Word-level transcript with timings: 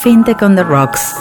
FinTech 0.00 0.42
on 0.42 0.56
the 0.56 0.64
Rocks, 0.64 1.14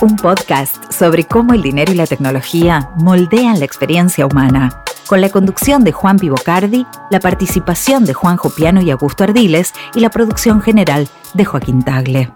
un 0.00 0.16
podcast 0.16 0.90
sobre 0.92 1.24
cómo 1.24 1.54
el 1.54 1.62
dinero 1.62 1.92
y 1.92 1.94
la 1.94 2.06
tecnología 2.06 2.90
moldean 2.96 3.60
la 3.60 3.64
experiencia 3.64 4.26
humana, 4.26 4.82
con 5.06 5.20
la 5.20 5.28
conducción 5.28 5.84
de 5.84 5.92
Juan 5.92 6.18
Pivocardi, 6.18 6.86
la 7.10 7.20
participación 7.20 8.04
de 8.04 8.14
Juan 8.14 8.36
Jopiano 8.36 8.82
y 8.82 8.90
Augusto 8.90 9.22
Ardiles 9.22 9.74
y 9.94 10.00
la 10.00 10.10
producción 10.10 10.60
general 10.60 11.06
de 11.34 11.44
Joaquín 11.44 11.84
Tagle. 11.84 12.30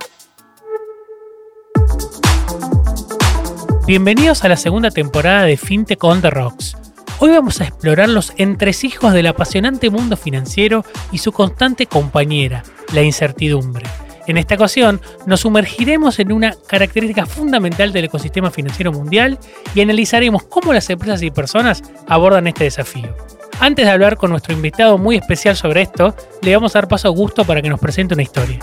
Bienvenidos 3.87 4.45
a 4.45 4.49
la 4.49 4.57
segunda 4.57 4.91
temporada 4.91 5.43
de 5.43 5.57
FinTech 5.57 6.03
on 6.05 6.21
the 6.21 6.31
Rocks. 6.31 6.77
Hoy 7.19 7.31
vamos 7.31 7.61
a 7.61 7.65
explorar 7.65 8.11
los 8.11 8.33
entresijos 8.37 9.13
del 9.13 9.27
apasionante 9.27 9.91
mundo 9.91 10.17
financiero 10.17 10.85
y 11.11 11.19
su 11.19 11.33
constante 11.33 11.87
compañera, 11.87 12.63
la 12.93 13.03
incertidumbre. 13.03 13.85
En 14.27 14.39
esta 14.39 14.55
ocasión 14.55 15.01
nos 15.27 15.41
sumergiremos 15.41 16.19
en 16.19 16.33
una 16.33 16.55
característica 16.67 17.27
fundamental 17.27 17.93
del 17.93 18.07
ecosistema 18.07 18.51
financiero 18.51 18.91
mundial 18.91 19.39
y 19.75 19.83
analizaremos 19.83 20.45
cómo 20.45 20.73
las 20.73 20.89
empresas 20.89 21.23
y 21.23 21.31
personas 21.31 21.83
abordan 22.09 22.47
este 22.47 22.65
desafío. 22.65 23.15
Antes 23.61 23.85
de 23.85 23.93
hablar 23.93 24.17
con 24.17 24.31
nuestro 24.31 24.55
invitado 24.55 24.97
muy 24.97 25.17
especial 25.17 25.57
sobre 25.57 25.83
esto, 25.83 26.17
le 26.43 26.55
vamos 26.55 26.75
a 26.75 26.81
dar 26.81 26.89
paso 26.89 27.09
a 27.09 27.11
Augusto 27.11 27.45
para 27.45 27.61
que 27.61 27.69
nos 27.69 27.81
presente 27.81 28.15
una 28.15 28.23
historia. 28.23 28.59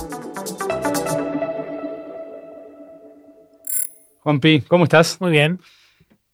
Juanpi, 4.20 4.62
¿cómo 4.62 4.84
estás? 4.86 5.22
Muy 5.22 5.32
bien. 5.32 5.60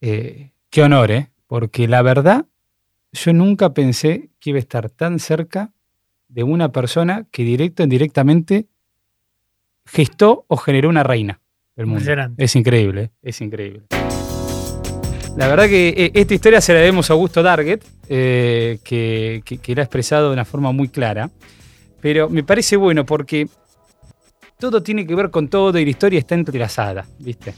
Eh, 0.02 0.52
qué 0.70 0.84
honor, 0.84 1.12
¿eh? 1.12 1.30
Porque 1.48 1.88
la 1.88 2.02
verdad, 2.02 2.46
yo 3.12 3.34
nunca 3.34 3.74
pensé 3.74 4.30
que 4.40 4.52
iba 4.52 4.58
a 4.58 4.60
estar 4.60 4.90
tan 4.90 5.20
cerca 5.20 5.72
de 6.28 6.44
una 6.44 6.72
persona 6.72 7.26
que 7.32 7.44
directo 7.44 7.84
o 7.84 7.86
indirectamente 7.86 8.68
gestó 9.88 10.46
o 10.48 10.58
generó 10.58 10.90
una 10.90 11.04
reina 11.04 11.40
del 11.76 11.88
mundo. 11.88 12.12
Es 12.38 12.56
increíble, 12.56 13.04
¿eh? 13.04 13.10
es 13.24 13.42
increíble. 13.42 13.84
La 15.36 15.48
verdad 15.48 15.68
que 15.68 15.90
eh, 15.90 16.12
esta 16.14 16.34
historia 16.34 16.62
se 16.62 16.74
la 16.74 16.80
debemos 16.80 17.10
a 17.10 17.14
Augusto 17.14 17.44
Darget, 17.44 17.84
que, 18.08 18.80
que, 19.44 19.76
la 19.76 19.82
ha 19.82 19.86
expresado 19.86 20.28
de 20.28 20.34
una 20.34 20.46
forma 20.46 20.72
muy 20.72 20.90
clara. 20.90 21.30
Pero 22.02 22.30
me 22.30 22.44
parece 22.44 22.78
bueno 22.78 23.06
porque 23.06 23.48
todo 24.60 24.82
tiene 24.82 25.06
que 25.06 25.16
ver 25.16 25.30
con 25.30 25.48
todo 25.48 25.78
y 25.78 25.86
la 25.86 25.92
historia 25.92 26.20
está 26.20 26.36
entrelazada, 26.36 27.06
¿viste? 27.20 27.54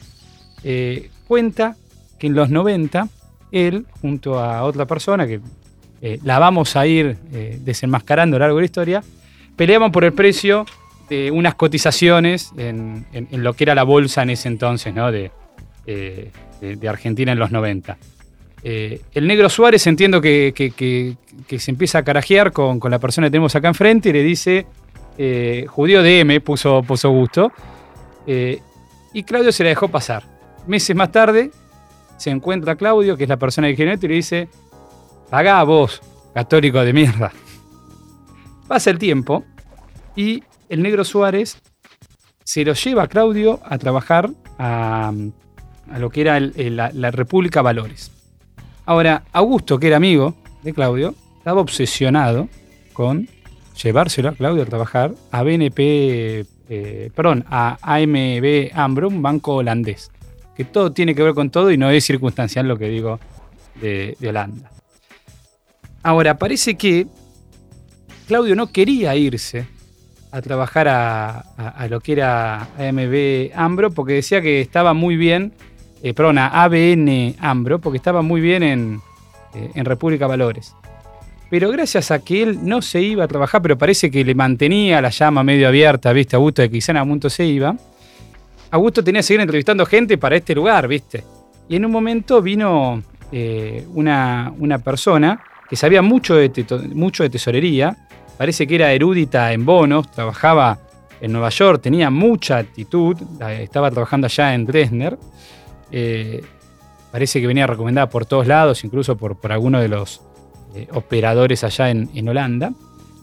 Eh, 0.63 1.09
cuenta 1.27 1.75
que 2.17 2.27
en 2.27 2.35
los 2.35 2.49
90 2.49 3.07
él, 3.51 3.85
junto 4.01 4.39
a 4.39 4.63
otra 4.63 4.85
persona, 4.85 5.25
que 5.25 5.39
eh, 6.01 6.19
la 6.23 6.39
vamos 6.39 6.75
a 6.75 6.85
ir 6.85 7.17
eh, 7.31 7.59
desenmascarando 7.61 8.35
a 8.35 8.39
lo 8.39 8.43
largo 8.45 8.57
de 8.57 8.61
la 8.61 8.65
historia, 8.65 9.03
peleaban 9.55 9.91
por 9.91 10.03
el 10.03 10.13
precio 10.13 10.65
de 11.09 11.31
unas 11.31 11.55
cotizaciones 11.55 12.51
en, 12.57 13.05
lo 13.31 13.53
que 13.53 13.63
era 13.63 13.75
la 13.75 13.83
bolsa 13.83 14.23
en 14.23 14.31
ese 14.31 14.47
entonces, 14.47 14.93
¿no? 14.93 15.11
de, 15.11 15.31
Argentina 16.87 17.31
en 17.31 17.39
los 17.39 17.51
90. 17.51 17.97
el 18.63 19.27
negro 19.27 19.49
Suárez 19.49 19.87
entiendo 19.87 20.21
que, 20.21 20.53
se 21.57 21.71
empieza 21.71 21.99
a 21.99 22.03
carajear 22.03 22.51
con, 22.51 22.79
la 22.89 22.99
persona 22.99 23.27
que 23.27 23.31
tenemos 23.31 23.55
acá 23.55 23.67
enfrente 23.67 24.09
y 24.09 24.13
le 24.13 24.23
dice, 24.23 24.67
judío 25.67 26.03
DM, 26.03 26.41
puso, 26.41 26.83
puso 26.83 27.09
gusto, 27.09 27.51
y 29.13 29.23
Claudio 29.23 29.51
se 29.51 29.63
la 29.63 29.69
dejó 29.69 29.87
pasar 29.87 30.23
meses 30.69 30.95
más 30.95 31.11
tarde, 31.11 31.51
se 32.17 32.29
encuentra 32.29 32.75
Claudio, 32.75 33.17
que 33.17 33.23
es 33.23 33.29
la 33.29 33.37
persona 33.37 33.67
de 33.67 33.73
esto, 33.73 34.05
y 34.05 34.09
le 34.09 34.15
dice: 34.15 34.49
Pagá 35.29 35.63
vos, 35.63 36.01
católico 36.33 36.79
de 36.83 36.93
mierda. 36.93 37.31
Pasa 38.67 38.91
el 38.91 38.99
tiempo 38.99 39.43
y 40.15 40.43
el 40.69 40.81
negro 40.81 41.03
Suárez 41.03 41.57
se 42.43 42.63
lo 42.63 42.73
lleva 42.73 43.03
a 43.03 43.07
Claudio 43.07 43.59
a 43.63 43.77
trabajar 43.77 44.29
a, 44.57 45.11
lo 45.97 46.09
que 46.09 46.21
era 46.21 46.39
la, 46.39 47.11
República 47.11 47.61
Valores. 47.61 48.11
Ahora, 48.85 49.23
Augusto, 49.31 49.79
que 49.79 49.87
era 49.87 49.97
amigo 49.97 50.35
de 50.63 50.73
Claudio, 50.73 51.15
estaba 51.37 51.61
obsesionado 51.61 52.47
con 52.93 53.27
llevárselo 53.81 54.29
a 54.29 54.33
Claudio 54.33 54.63
a 54.63 54.65
trabajar 54.65 55.13
a 55.31 55.43
BNP, 55.43 56.45
eh, 56.69 57.11
perdón, 57.15 57.45
a 57.49 57.77
AMB 57.81 58.71
Ambro, 58.73 59.07
un 59.07 59.21
banco 59.21 59.55
holandés 59.55 60.11
que 60.59 60.65
todo 60.65 60.91
tiene 60.91 61.15
que 61.15 61.23
ver 61.23 61.33
con 61.33 61.49
todo 61.49 61.71
y 61.71 61.77
no 61.77 61.89
es 61.89 62.03
circunstancial 62.03 62.67
lo 62.67 62.77
que 62.77 62.89
digo 62.89 63.17
de, 63.79 64.17
Holanda. 64.27 64.69
Ahora, 66.03 66.37
parece 66.37 66.75
que 66.75 67.07
Claudio 68.27 68.57
no 68.57 68.67
quería 68.69 69.15
irse 69.15 69.65
a 70.31 70.41
trabajar 70.41 70.87
a, 70.87 71.87
lo 71.89 71.99
que 72.01 72.13
era 72.13 72.67
AMB 72.77 73.51
Ambro 73.55 73.91
porque 73.91 74.13
decía 74.13 74.41
que 74.41 74.61
estaba 74.61 74.93
muy 74.93 75.17
bien, 75.17 75.53
eh, 76.03 76.13
perdón, 76.13 76.37
a 76.37 76.63
ABN 76.63 77.35
Ambro, 77.39 77.79
porque 77.79 77.97
estaba 77.97 78.21
muy 78.21 78.41
bien 78.41 78.63
en, 78.63 79.01
eh, 79.55 79.71
en 79.73 79.85
República 79.85 80.27
Valores. 80.27 80.75
Pero 81.49 81.71
gracias 81.71 82.11
a 82.11 82.19
que 82.19 82.43
él 82.43 82.59
no 82.61 82.81
se 82.81 83.01
iba 83.01 83.23
a 83.23 83.27
trabajar, 83.27 83.61
pero 83.61 83.77
parece 83.77 84.11
que 84.11 84.23
le 84.23 84.35
mantenía 84.35 85.01
la 85.01 85.09
llama 85.09 85.43
medio 85.43 85.67
abierta, 85.67 86.13
viste, 86.13 86.35
a 86.35 86.39
gusto 86.39 86.61
de 86.61 86.69
que 86.69 86.73
quizá 86.73 86.91
en 86.91 86.97
algún 86.97 87.19
se 87.27 87.45
iba, 87.45 87.75
Augusto 88.71 89.03
tenía 89.03 89.19
que 89.19 89.23
seguir 89.23 89.41
entrevistando 89.41 89.85
gente 89.85 90.17
para 90.17 90.35
este 90.35 90.53
lugar, 90.53 90.87
¿viste? 90.87 91.23
Y 91.67 91.75
en 91.75 91.85
un 91.85 91.91
momento 91.91 92.41
vino 92.41 93.01
eh, 93.31 93.85
una, 93.93 94.53
persona 94.83 95.41
que 95.67 95.75
sabía 95.75 96.01
mucho 96.01 96.35
de, 96.35 96.51
mucho 96.93 97.23
de 97.23 97.29
tesorería, 97.29 97.97
parece 98.39 98.65
que 98.65 98.75
era 98.75 98.93
erudita 98.93 99.51
en 99.51 99.65
bonos, 99.65 100.09
trabajaba 100.09 100.79
en 101.19 101.33
Nueva 101.33 101.49
York, 101.49 101.81
tenía 101.81 102.09
mucha 102.09 102.57
actitud, 102.57 103.17
estaba 103.59 103.91
trabajando 103.91 104.27
allá 104.27 104.53
en 104.53 104.65
Dresdner. 104.65 105.19
Eh, 105.91 106.41
parece 107.11 107.41
que 107.41 107.47
venía 107.47 107.67
recomendada 107.67 108.09
por 108.09 108.25
todos 108.25 108.47
lados, 108.47 108.85
incluso 108.85 109.17
por, 109.17 109.35
por 109.35 109.51
algunos 109.51 109.81
de 109.81 109.89
los 109.89 110.21
eh, 110.73 110.87
operadores 110.93 111.65
allá 111.65 111.89
en, 111.89 112.09
en, 112.15 112.29
Holanda. 112.29 112.71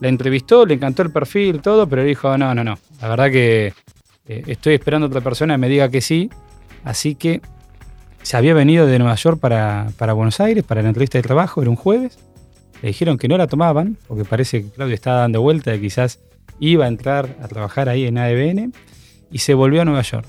La 0.01 0.09
entrevistó, 0.09 0.67
le 0.67 0.75
encantó 0.75 1.01
el 1.01 1.11
perfil, 1.11 1.63
todo, 1.63 1.89
pero 1.89 2.05
dijo, 2.05 2.37
no, 2.37 2.55
no, 2.55 2.63
no, 2.63 2.79
la 3.01 3.09
verdad 3.09 3.31
que 3.31 3.73
eh, 4.29 4.43
estoy 4.47 4.75
esperando 4.75 5.07
a 5.07 5.09
otra 5.09 5.23
persona 5.23 5.55
que 5.55 5.59
me 5.59 5.71
diga 5.71 5.89
que 5.89 6.03
sí. 6.03 6.29
Así 6.85 7.15
que 7.15 7.41
se 8.21 8.37
había 8.37 8.53
venido 8.53 8.87
de 8.87 8.99
Nueva 8.99 9.15
York 9.15 9.41
para, 9.41 10.13
Buenos 10.13 10.41
Aires 10.41 10.63
para 10.63 10.83
la 10.83 10.89
entrevista 10.89 11.17
de 11.17 11.23
trabajo, 11.23 11.63
era 11.63 11.71
un 11.71 11.77
jueves. 11.77 12.19
Le 12.83 12.89
dijeron 12.89 13.19
que 13.19 13.29
no 13.29 13.39
la 13.39 13.47
tomaban, 13.47 13.97
porque 14.07 14.25
parece 14.25 14.63
que 14.63 14.71
Claudio 14.71 14.95
estaba 14.95 15.21
dando 15.21 15.41
vuelta 15.41 15.71
de 15.71 15.81
quizás 15.81 16.21
iba 16.61 16.85
a 16.85 16.89
entrar 16.89 17.37
a 17.43 17.49
trabajar 17.49 17.89
ahí 17.89 18.07
en 18.07 18.19
ADBN, 18.19 18.73
y 19.31 19.39
se 19.39 19.55
volvió 19.55 19.83
a 19.83 19.85
Nueva 19.85 20.03
York. 20.03 20.27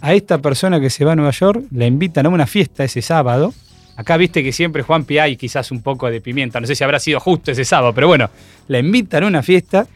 A 0.00 0.14
esta 0.14 0.38
persona 0.38 0.80
que 0.80 0.90
se 0.90 1.04
va 1.04 1.12
a 1.12 1.16
Nueva 1.16 1.30
York 1.30 1.64
la 1.70 1.86
invitan 1.86 2.26
a 2.26 2.28
una 2.28 2.46
fiesta 2.46 2.84
ese 2.84 3.00
sábado. 3.02 3.54
Acá 3.96 4.16
viste 4.16 4.42
que 4.42 4.52
siempre 4.52 4.82
Juan 4.82 5.04
Pi 5.04 5.18
hay 5.18 5.36
quizás 5.36 5.70
un 5.70 5.82
poco 5.82 6.10
de 6.10 6.20
pimienta, 6.20 6.60
no 6.60 6.66
sé 6.66 6.74
si 6.74 6.84
habrá 6.84 6.98
sido 6.98 7.20
justo 7.20 7.52
ese 7.52 7.64
sábado, 7.64 7.94
pero 7.94 8.08
bueno, 8.08 8.28
la 8.68 8.78
invitan 8.78 9.22
a 9.24 9.26
una 9.28 9.42
fiesta 9.42 9.86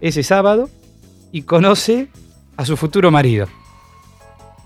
ese 0.00 0.22
sábado 0.22 0.70
y 1.32 1.42
conoce 1.42 2.08
a 2.56 2.64
su 2.64 2.76
futuro 2.76 3.10
marido, 3.10 3.48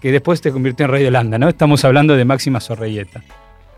que 0.00 0.12
después 0.12 0.40
te 0.40 0.52
convirtió 0.52 0.84
en 0.84 0.92
rey 0.92 1.02
de 1.02 1.08
Holanda, 1.08 1.38
¿no? 1.38 1.48
Estamos 1.48 1.84
hablando 1.84 2.16
de 2.16 2.24
Máxima 2.24 2.60
Sorreyeta. 2.60 3.22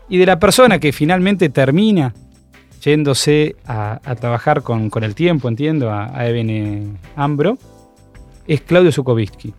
Y 0.09 0.17
de 0.17 0.25
la 0.25 0.37
persona 0.37 0.79
que 0.79 0.91
finalmente 0.91 1.49
termina 1.49 2.13
yéndose 2.85 3.55
a, 3.65 3.99
trabajar 4.19 4.61
con, 4.61 4.91
el 5.01 5.15
tiempo, 5.15 5.49
entiendo, 5.49 5.91
a, 5.91 6.17
a 6.17 6.27
Eben 6.27 6.99
Ambro, 7.15 7.57
es 8.47 8.61
Claudio 8.61 8.91
Zukovitsky. 8.91 9.53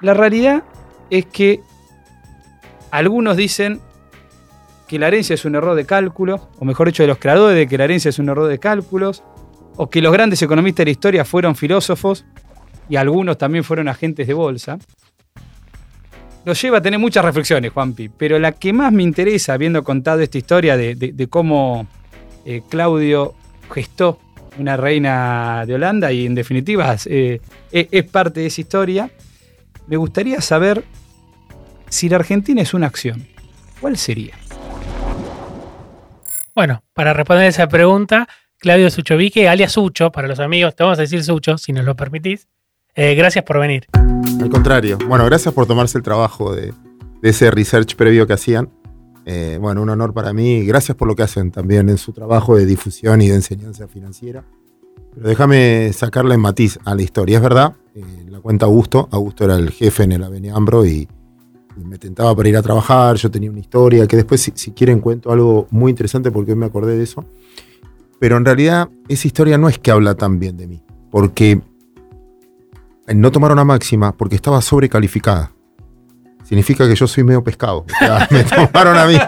La 0.00 0.14
realidad 0.14 0.62
es 1.10 1.26
que 1.26 1.60
algunos 2.90 3.36
dicen 3.36 3.80
que 4.86 4.98
la 4.98 5.08
herencia 5.08 5.34
es 5.34 5.44
un 5.44 5.56
error 5.56 5.74
de 5.74 5.84
cálculo, 5.84 6.48
o 6.58 6.64
mejor 6.64 6.86
dicho, 6.86 7.02
de 7.02 7.08
los 7.08 7.18
creadores 7.18 7.56
de 7.56 7.66
que 7.66 7.76
la 7.76 7.84
herencia 7.84 8.10
es 8.10 8.18
un 8.18 8.28
error 8.28 8.48
de 8.48 8.58
cálculos, 8.58 9.24
o 9.76 9.90
que 9.90 10.00
los 10.00 10.12
grandes 10.12 10.40
economistas 10.42 10.82
de 10.82 10.84
la 10.84 10.90
historia 10.92 11.24
fueron 11.24 11.56
filósofos 11.56 12.24
y 12.88 12.96
algunos 12.96 13.36
también 13.38 13.64
fueron 13.64 13.88
agentes 13.88 14.26
de 14.26 14.34
bolsa, 14.34 14.78
nos 16.44 16.60
lleva 16.60 16.78
a 16.78 16.82
tener 16.82 16.98
muchas 16.98 17.24
reflexiones, 17.24 17.72
Juanpi, 17.72 18.08
pero 18.10 18.38
la 18.38 18.52
que 18.52 18.72
más 18.72 18.92
me 18.92 19.02
interesa, 19.02 19.54
habiendo 19.54 19.82
contado 19.82 20.20
esta 20.20 20.38
historia 20.38 20.76
de, 20.76 21.26
cómo 21.30 21.86
eh, 22.44 22.62
Claudio 22.68 23.34
gestó 23.72 24.18
una 24.58 24.76
reina 24.76 25.64
de 25.66 25.74
Holanda 25.74 26.12
y 26.12 26.26
en 26.26 26.34
definitiva 26.34 26.96
eh, 27.06 27.40
es 27.72 28.04
parte 28.04 28.40
de 28.40 28.46
esa 28.46 28.60
historia, 28.60 29.10
me 29.86 29.96
gustaría 29.96 30.40
saber 30.40 30.84
si 31.88 32.08
la 32.08 32.16
Argentina 32.16 32.62
es 32.62 32.74
una 32.74 32.86
acción, 32.86 33.26
¿cuál 33.80 33.96
sería? 33.96 34.34
Bueno, 36.54 36.84
para 36.92 37.12
responder 37.12 37.48
esa 37.48 37.68
pregunta, 37.68 38.28
Claudio 38.58 38.88
Suchovique, 38.90 39.48
alias 39.48 39.72
Sucho, 39.72 40.12
para 40.12 40.28
los 40.28 40.38
amigos, 40.38 40.76
te 40.76 40.84
vamos 40.84 40.98
a 40.98 41.02
decir 41.02 41.24
Sucho, 41.24 41.58
si 41.58 41.72
nos 41.72 41.84
lo 41.84 41.96
permitís. 41.96 42.48
Eh, 42.96 43.14
gracias 43.16 43.44
por 43.44 43.58
venir. 43.58 43.86
Al 44.40 44.48
contrario, 44.50 44.98
bueno, 45.08 45.24
gracias 45.24 45.52
por 45.52 45.66
tomarse 45.66 45.98
el 45.98 46.04
trabajo 46.04 46.54
de, 46.54 46.72
ese 47.22 47.50
research 47.50 47.96
previo 47.96 48.26
que 48.26 48.34
hacían. 48.34 48.70
Eh, 49.26 49.58
bueno, 49.60 49.82
un 49.82 49.88
honor 49.88 50.12
para 50.12 50.32
mí. 50.32 50.64
Gracias 50.64 50.96
por 50.96 51.08
lo 51.08 51.16
que 51.16 51.22
hacen 51.22 51.50
también 51.50 51.88
en 51.88 51.98
su 51.98 52.12
trabajo 52.12 52.56
de 52.56 52.66
difusión 52.66 53.20
y 53.22 53.28
de 53.28 53.36
enseñanza 53.36 53.88
financiera. 53.88 54.44
Pero 55.14 55.28
déjame 55.28 55.92
sacarle 55.92 56.36
matiz 56.36 56.78
a 56.84 56.94
la 56.94 57.02
historia. 57.02 57.38
Es 57.38 57.42
verdad, 57.42 57.74
eh, 57.94 58.02
la 58.28 58.40
cuenta 58.40 58.66
Augusto. 58.66 59.08
Augusto 59.10 59.44
era 59.44 59.56
el 59.56 59.70
jefe 59.70 60.04
en 60.04 60.12
el 60.12 60.22
Avenida 60.22 60.54
Ambro 60.54 60.84
y, 60.84 61.08
me 61.76 61.98
tentaba 61.98 62.36
para 62.36 62.48
ir 62.48 62.56
a 62.56 62.62
trabajar. 62.62 63.16
Yo 63.16 63.28
tenía 63.30 63.50
una 63.50 63.58
historia 63.58 64.06
que 64.06 64.14
después, 64.16 64.40
si, 64.40 64.52
si 64.54 64.70
quieren, 64.70 65.00
cuento 65.00 65.32
algo 65.32 65.66
muy 65.70 65.90
interesante 65.90 66.30
porque 66.30 66.52
hoy 66.52 66.58
me 66.58 66.66
acordé 66.66 66.96
de 66.96 67.02
eso. 67.02 67.24
Pero 68.20 68.36
en 68.36 68.44
realidad, 68.44 68.88
esa 69.08 69.26
historia 69.26 69.58
no 69.58 69.68
es 69.68 69.80
que 69.80 69.90
habla 69.90 70.14
tan 70.14 70.38
bien 70.38 70.56
de 70.56 70.68
mí. 70.68 70.84
Porque 71.10 71.60
no 73.08 73.30
tomaron 73.30 73.58
a 73.58 73.64
máxima 73.64 74.16
porque 74.16 74.36
estaba 74.36 74.60
sobrecalificada. 74.62 75.52
Significa 76.44 76.86
que 76.86 76.94
yo 76.94 77.06
soy 77.06 77.24
medio 77.24 77.42
pescado. 77.42 77.84
Me 78.30 78.44
tomaron 78.44 78.96
a 78.96 79.06
mí. 79.06 79.18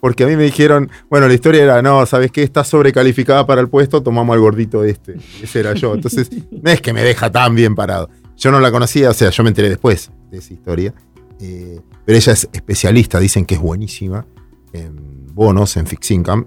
Porque 0.00 0.24
a 0.24 0.26
mí 0.26 0.36
me 0.36 0.42
dijeron, 0.42 0.90
bueno, 1.08 1.26
la 1.26 1.32
historia 1.32 1.62
era, 1.62 1.80
no, 1.80 2.04
¿sabes 2.04 2.30
qué? 2.30 2.42
Está 2.42 2.62
sobrecalificada 2.62 3.46
para 3.46 3.62
el 3.62 3.70
puesto, 3.70 4.02
tomamos 4.02 4.34
al 4.34 4.40
gordito 4.40 4.84
este. 4.84 5.16
Ese 5.42 5.60
era 5.60 5.72
yo. 5.72 5.94
Entonces, 5.94 6.28
no 6.50 6.70
es 6.70 6.82
que 6.82 6.92
me 6.92 7.02
deja 7.02 7.32
tan 7.32 7.54
bien 7.54 7.74
parado. 7.74 8.10
Yo 8.36 8.50
no 8.50 8.60
la 8.60 8.70
conocía, 8.70 9.08
o 9.08 9.14
sea, 9.14 9.30
yo 9.30 9.42
me 9.42 9.48
enteré 9.48 9.70
después 9.70 10.10
de 10.30 10.38
esa 10.38 10.52
historia. 10.52 10.92
Eh, 11.40 11.80
pero 12.04 12.18
ella 12.18 12.32
es 12.34 12.50
especialista, 12.52 13.18
dicen 13.18 13.46
que 13.46 13.54
es 13.54 13.60
buenísima 13.62 14.26
en 14.74 15.26
bonos, 15.32 15.74
en 15.78 15.86
fixed 15.86 16.14
income. 16.14 16.44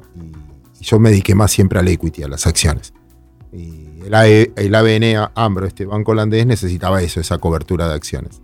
Y 0.80 0.84
yo 0.84 1.00
me 1.00 1.10
dediqué 1.10 1.34
más 1.34 1.52
siempre 1.52 1.80
al 1.80 1.88
equity, 1.88 2.22
a 2.22 2.28
las 2.28 2.46
acciones. 2.46 2.94
Y 3.52 3.87
el, 4.08 4.14
AE, 4.16 4.52
el 4.56 4.74
ABN 4.76 5.30
Ambro, 5.36 5.66
este 5.68 5.86
banco 5.86 6.12
holandés, 6.14 6.46
necesitaba 6.46 7.02
eso, 7.02 7.20
esa 7.20 7.38
cobertura 7.38 7.88
de 7.88 7.94
acciones. 7.96 8.42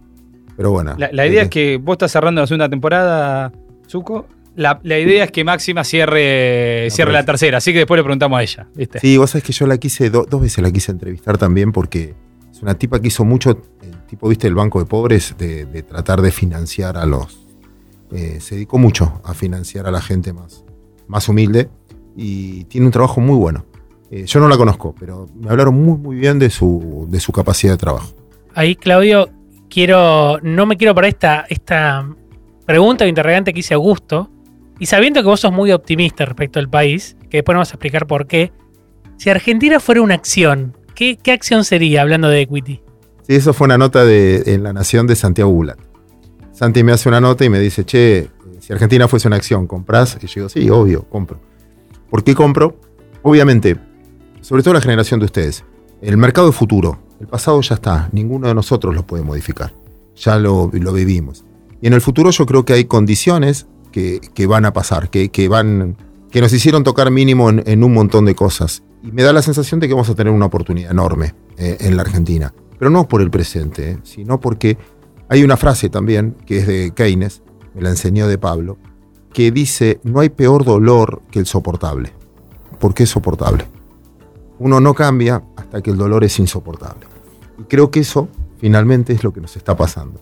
Pero 0.56 0.72
bueno. 0.72 0.96
La, 0.98 1.10
la 1.12 1.26
idea 1.26 1.44
es 1.44 1.50
que 1.50 1.78
vos 1.78 1.94
estás 1.96 2.12
cerrando 2.12 2.42
la 2.42 2.48
segunda 2.48 2.70
temporada, 2.70 3.52
Zuko. 3.90 4.28
La, 4.56 4.80
la 4.84 5.00
idea 5.00 5.24
es 5.24 5.32
que 5.32 5.44
Máxima 5.44 5.84
cierre, 5.84 6.88
cierre 6.92 7.12
la 7.12 7.26
tercera, 7.26 7.58
así 7.58 7.72
que 7.74 7.80
después 7.80 7.98
le 7.98 8.04
preguntamos 8.04 8.38
a 8.38 8.44
ella. 8.44 8.68
¿viste? 8.76 9.00
Sí, 9.00 9.18
vos 9.18 9.32
sabés 9.32 9.44
que 9.44 9.52
yo 9.54 9.66
la 9.66 9.78
quise, 9.80 10.12
do- 10.12 10.28
dos 10.30 10.42
veces 10.42 10.64
la 10.64 10.70
quise 10.72 10.92
entrevistar 10.92 11.40
también 11.40 11.72
porque 11.72 12.14
es 12.52 12.62
una 12.62 12.76
tipa 12.76 13.02
que 13.02 13.08
hizo 13.08 13.26
mucho, 13.26 13.50
el 13.50 13.58
tipo, 14.08 14.30
viste, 14.30 14.46
el 14.48 14.54
banco 14.54 14.78
de 14.80 14.86
pobres, 14.86 15.34
de, 15.40 15.66
de 15.66 15.82
tratar 15.82 16.22
de 16.22 16.32
financiar 16.32 16.98
a 16.98 17.06
los... 17.08 17.48
eh, 18.12 18.38
se 18.42 18.54
dedicó 18.56 18.78
mucho 18.78 19.22
a 19.24 19.34
financiar 19.34 19.88
a 19.88 19.92
la 19.92 20.02
gente 20.02 20.34
más, 20.34 20.64
más 21.08 21.28
humilde 21.30 21.70
y 22.16 22.66
tiene 22.66 22.86
un 22.86 22.92
trabajo 22.92 23.22
muy 23.22 23.36
bueno. 23.38 23.66
Eh, 24.16 24.26
yo 24.28 24.40
no 24.40 24.48
la 24.48 24.58
conozco, 24.58 24.94
pero 25.00 25.28
me 25.34 25.50
hablaron 25.50 25.74
muy, 25.74 25.98
muy 25.98 26.16
bien 26.16 26.38
de 26.38 26.52
su, 26.52 27.08
de 27.10 27.20
su 27.20 27.32
capacidad 27.32 27.74
de 27.74 27.78
trabajo. 27.78 28.14
Ahí, 28.54 28.76
Claudio, 28.76 29.28
quiero. 29.72 30.38
No 30.44 30.68
me 30.68 30.78
quiero 30.78 30.94
para 30.94 31.08
esta, 31.08 31.48
esta 31.50 32.08
pregunta 32.68 33.06
o 33.06 33.08
interrogante 33.08 33.54
que 33.54 33.62
hice 33.62 33.74
Augusto. 33.74 34.30
Y 34.78 34.86
sabiendo 34.86 35.22
que 35.22 35.26
vos 35.26 35.40
sos 35.40 35.52
muy 35.52 35.72
optimista 35.72 36.26
respecto 36.26 36.60
al 36.60 36.70
país, 36.70 37.18
que 37.32 37.38
después 37.38 37.56
nos 37.56 37.62
vas 37.62 37.72
a 37.72 37.74
explicar 37.74 38.06
por 38.06 38.28
qué. 38.28 38.52
Si 39.18 39.32
Argentina 39.32 39.80
fuera 39.80 40.04
una 40.04 40.14
acción, 40.14 40.78
¿qué, 40.94 41.18
qué 41.18 41.32
acción 41.32 41.66
sería 41.66 42.04
hablando 42.04 42.28
de 42.28 42.42
equity? 42.42 42.82
Sí, 43.24 43.34
eso 43.34 43.52
fue 43.52 43.66
una 43.66 43.80
nota 43.80 44.06
de, 44.06 44.44
en 44.46 44.62
La 44.62 44.74
Nación 44.74 45.08
de 45.08 45.16
Santiago 45.16 45.50
Bulat. 45.50 45.80
Santi 46.52 46.84
me 46.84 46.92
hace 46.92 47.10
una 47.10 47.20
nota 47.20 47.46
y 47.46 47.50
me 47.50 47.60
dice, 47.60 47.84
che, 47.84 48.30
si 48.60 48.74
Argentina 48.74 49.08
fuese 49.08 49.28
una 49.28 49.38
acción, 49.38 49.66
¿comprás? 49.66 50.20
Y 50.22 50.28
yo 50.28 50.34
digo, 50.36 50.50
sí, 50.50 50.70
obvio, 50.70 51.04
compro. 51.10 51.40
¿Por 52.12 52.24
qué 52.24 52.36
compro? 52.36 52.78
Obviamente, 53.24 53.78
sobre 54.44 54.62
todo 54.62 54.74
la 54.74 54.82
generación 54.82 55.22
de 55.22 55.26
ustedes, 55.26 55.64
el 56.02 56.18
mercado 56.18 56.50
es 56.50 56.56
futuro, 56.56 57.00
el 57.22 57.28
pasado 57.28 57.62
ya 57.62 57.76
está, 57.76 58.10
ninguno 58.12 58.50
de 58.50 58.54
nosotros 58.54 58.94
lo 58.94 59.08
puede 59.08 59.24
modificar, 59.24 59.74
ya 60.18 60.38
lo, 60.38 60.70
lo 60.74 60.92
vivimos. 60.92 61.46
Y 61.82 61.88
en 61.88 61.94
el 61.94 62.02
futuro 62.02 62.30
yo 62.30 62.46
creo 62.46 62.66
que 62.66 62.74
hay 62.74 62.86
condiciones 62.86 63.68
que, 63.92 64.20
que 64.34 64.46
van 64.46 64.66
a 64.66 64.74
pasar, 64.74 65.10
que, 65.10 65.30
que, 65.30 65.48
van, 65.48 65.96
que 66.30 66.42
nos 66.42 66.52
hicieron 66.52 66.84
tocar 66.84 67.10
mínimo 67.10 67.50
en, 67.50 67.84
un 67.84 67.94
montón 67.94 68.26
de 68.26 68.36
cosas. 68.36 68.84
Y 69.02 69.14
me 69.14 69.24
da 69.24 69.32
la 69.32 69.42
sensación 69.42 69.80
de 69.80 69.88
que 69.88 69.94
vamos 69.94 70.10
a 70.10 70.16
tener 70.16 70.34
una 70.34 70.48
oportunidad 70.48 70.92
enorme 70.92 71.34
eh, 71.58 71.78
en 71.80 71.96
la 71.96 72.02
Argentina. 72.02 72.54
Pero 72.78 72.92
no 72.92 73.08
por 73.08 73.22
el 73.22 73.32
presente, 73.32 73.92
eh, 73.92 73.98
sino 74.04 74.42
porque 74.42 74.78
hay 75.30 75.44
una 75.44 75.56
frase 75.56 75.90
también 75.90 76.36
que 76.46 76.58
es 76.58 76.68
de 76.68 76.92
Keynes, 76.94 77.44
me 77.76 77.82
la 77.82 77.90
enseñó 77.90 78.28
de 78.28 78.38
Pablo, 78.38 78.78
que 79.32 79.52
dice, 79.52 80.02
no 80.04 80.20
hay 80.20 80.30
peor 80.30 80.66
dolor 80.66 81.22
que 81.32 81.40
el 81.40 81.46
soportable. 81.46 82.12
¿Por 82.80 82.94
qué 82.94 83.06
soportable? 83.06 83.66
Uno 84.60 84.80
no 84.80 84.94
cambia 84.94 85.44
hasta 85.56 85.82
que 85.82 85.92
el 85.92 85.98
dolor 85.98 86.24
es 86.24 86.40
insoportable. 86.40 87.08
Y 87.60 87.64
creo 87.64 87.92
que 87.92 88.02
eso 88.02 88.28
finalmente 88.58 89.14
es 89.14 89.24
lo 89.24 89.34
que 89.34 89.42
nos 89.42 89.56
está 89.58 89.76
pasando. 89.76 90.22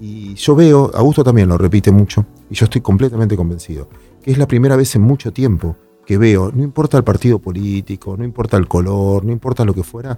Y 0.00 0.34
yo 0.34 0.54
veo, 0.54 0.90
Augusto 0.94 1.24
también 1.24 1.48
lo 1.48 1.58
repite 1.58 1.90
mucho, 1.90 2.24
y 2.50 2.54
yo 2.54 2.64
estoy 2.64 2.80
completamente 2.80 3.36
convencido, 3.36 3.88
que 4.22 4.30
es 4.30 4.38
la 4.38 4.46
primera 4.46 4.76
vez 4.76 4.94
en 4.94 5.02
mucho 5.02 5.32
tiempo 5.32 5.76
que 6.06 6.16
veo, 6.16 6.50
no 6.54 6.62
importa 6.62 6.96
el 6.96 7.04
partido 7.04 7.38
político, 7.38 8.16
no 8.16 8.24
importa 8.24 8.56
el 8.56 8.66
color, 8.66 9.24
no 9.24 9.32
importa 9.32 9.64
lo 9.64 9.74
que 9.74 9.82
fuera, 9.82 10.16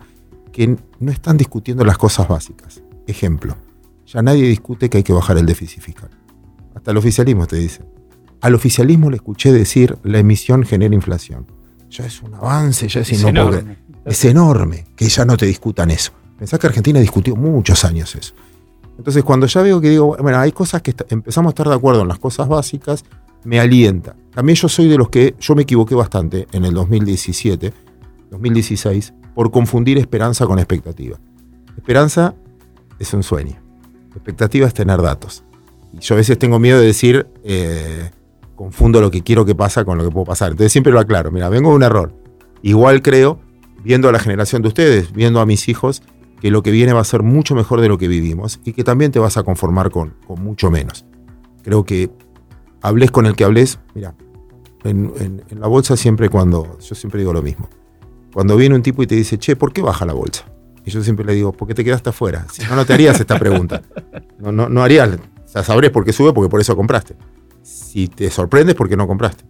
que 0.53 0.77
no 1.01 1.11
están 1.11 1.37
discutiendo 1.37 1.85
las 1.85 1.99
cosas 1.99 2.29
básicas. 2.29 2.83
Ejemplo, 3.07 3.57
ya 4.07 4.23
nadie 4.23 4.45
discute 4.45 4.89
que 4.89 4.99
hay 4.99 5.03
que 5.03 5.13
bajar 5.13 5.37
el 5.39 5.47
déficit 5.47 5.81
fiscal. 5.83 6.11
Hasta 6.75 6.93
el 6.93 6.97
oficialismo 6.97 7.47
te 7.47 7.57
dice. 7.57 7.85
Al 8.41 8.55
oficialismo 8.55 9.11
le 9.11 9.17
escuché 9.17 9.53
decir 9.53 9.99
la 10.03 10.19
emisión 10.19 10.63
genera 10.63 10.95
inflación. 10.95 11.47
Ya 11.91 12.07
es 12.07 12.23
un 12.23 12.35
avance, 12.35 12.89
ya 12.89 13.01
es, 13.01 13.11
Es 13.11 13.25
enorme. 13.25 13.77
Es 14.05 14.25
enorme 14.25 14.87
que 14.97 15.09
ya 15.09 15.25
no 15.25 15.37
te 15.37 15.47
discutan 15.47 15.91
eso. 15.91 16.13
Pensás 16.39 16.59
que 16.59 16.67
Argentina 16.69 17.01
discutió 17.01 17.37
muchos 17.37 17.85
años 17.85 18.15
eso. 18.15 18.35
Entonces, 18.97 19.25
cuando 19.25 19.47
ya 19.47 19.63
veo 19.63 19.81
que 19.81 19.91
digo, 19.91 20.17
bueno, 20.21 20.39
hay 20.39 20.53
cosas 20.53 20.83
que 20.83 20.95
empezamos 21.09 21.51
a 21.51 21.53
estar 21.53 21.69
de 21.69 21.75
acuerdo 21.75 22.03
en 22.03 22.09
las 22.09 22.19
cosas 22.19 22.49
básicas, 22.49 23.05
me 23.45 23.59
alienta. 23.59 24.15
También 24.35 24.57
yo 24.57 24.69
soy 24.69 24.89
de 24.89 24.99
los 24.99 25.09
que, 25.09 25.35
yo 25.41 25.55
me 25.55 25.63
equivoqué 25.63 25.95
bastante 25.95 26.47
en 26.53 26.65
el 26.65 26.75
2017, 26.75 27.73
2016, 28.31 29.15
por 29.35 29.51
confundir 29.51 29.99
esperanza 29.99 30.47
con 30.47 30.59
expectativa. 30.59 31.19
Esperanza 31.77 32.35
es 32.99 33.13
un 33.15 33.23
sueño. 33.23 33.57
Expectativa 34.15 34.67
es 34.67 34.75
tener 34.75 35.01
datos. 35.01 35.45
Y 35.93 36.01
yo 36.01 36.15
a 36.15 36.19
veces 36.19 36.39
tengo 36.39 36.59
miedo 36.59 36.79
de 36.79 36.87
decir, 36.87 37.27
eh, 37.43 38.11
confundo 38.61 39.01
lo 39.01 39.11
que 39.11 39.23
quiero 39.23 39.47
que 39.47 39.55
pasa 39.55 39.87
con 39.87 39.97
lo 39.97 40.05
que 40.05 40.11
puedo 40.11 40.27
pasar. 40.27 40.51
Entonces 40.51 40.71
siempre 40.71 40.93
lo 40.93 41.01
aclaro. 41.01 41.31
Mira, 41.31 41.49
vengo 41.49 41.71
de 41.71 41.77
un 41.77 41.83
error. 41.83 42.13
Igual 42.61 43.01
creo, 43.01 43.41
viendo 43.83 44.07
a 44.11 44.13
la 44.13 44.19
generación 44.19 44.61
de 44.61 44.69
ustedes, 44.69 45.15
viendo 45.15 45.41
a 45.41 45.47
mis 45.47 45.67
hijos, 45.71 46.03
que 46.43 46.51
lo 46.51 46.63
que 46.63 46.71
viene 46.71 46.93
va 46.93 47.01
a 47.01 47.05
ser 47.05 47.23
mucho 47.23 47.55
mejor 47.55 47.81
de 47.81 47.89
lo 47.89 47.97
que 47.97 48.07
vivimos 48.07 48.61
y 48.63 48.75
que 48.75 48.85
también 48.85 49.13
te 49.13 49.19
vas 49.19 49.39
a 49.39 49.45
conformar 49.45 49.91
con, 49.91 50.15
con 50.27 50.45
mucho 50.45 50.71
menos. 50.71 51.07
Creo 51.63 51.87
que 51.87 52.11
hables 52.83 53.11
con 53.11 53.25
el 53.25 53.35
que 53.35 53.45
hables, 53.45 53.79
mira, 53.95 54.15
en, 54.85 55.43
la 55.59 55.67
bolsa 55.67 55.97
siempre 55.97 56.29
cuando, 56.29 56.79
yo 56.81 56.95
siempre 56.95 57.21
digo 57.21 57.33
lo 57.33 57.41
mismo. 57.41 57.67
Cuando 58.35 58.59
viene 58.59 58.75
un 58.75 58.83
tipo 58.83 59.03
y 59.03 59.07
te 59.07 59.15
dice, 59.15 59.39
che, 59.39 59.57
¿por 59.57 59.73
qué 59.73 59.81
baja 59.81 60.05
la 60.05 60.13
bolsa? 60.13 60.45
Y 60.85 60.91
yo 60.91 61.03
siempre 61.03 61.25
le 61.25 61.33
digo, 61.33 61.53
porque 61.53 61.73
te 61.73 61.83
quedaste 61.83 62.11
afuera. 62.11 62.47
Si 62.53 62.63
no, 62.65 62.77
no 62.77 62.85
te 62.85 62.93
harías 62.93 63.19
esta 63.19 63.39
pregunta. 63.39 63.81
No, 64.39 64.53
no, 64.53 64.69
no 64.69 64.83
harías, 64.83 65.09
o 65.09 65.49
sea, 65.49 65.65
sabrés 65.65 65.91
por 65.91 66.05
qué 66.05 66.13
sube, 66.13 66.35
porque 66.35 66.51
por 66.51 66.61
eso 66.61 66.77
compraste. 66.77 67.17
Si 67.63 68.09
te 68.09 68.31
sorprendes, 68.31 68.75
porque 68.75 68.97
no 68.97 69.07
compraste. 69.07 69.45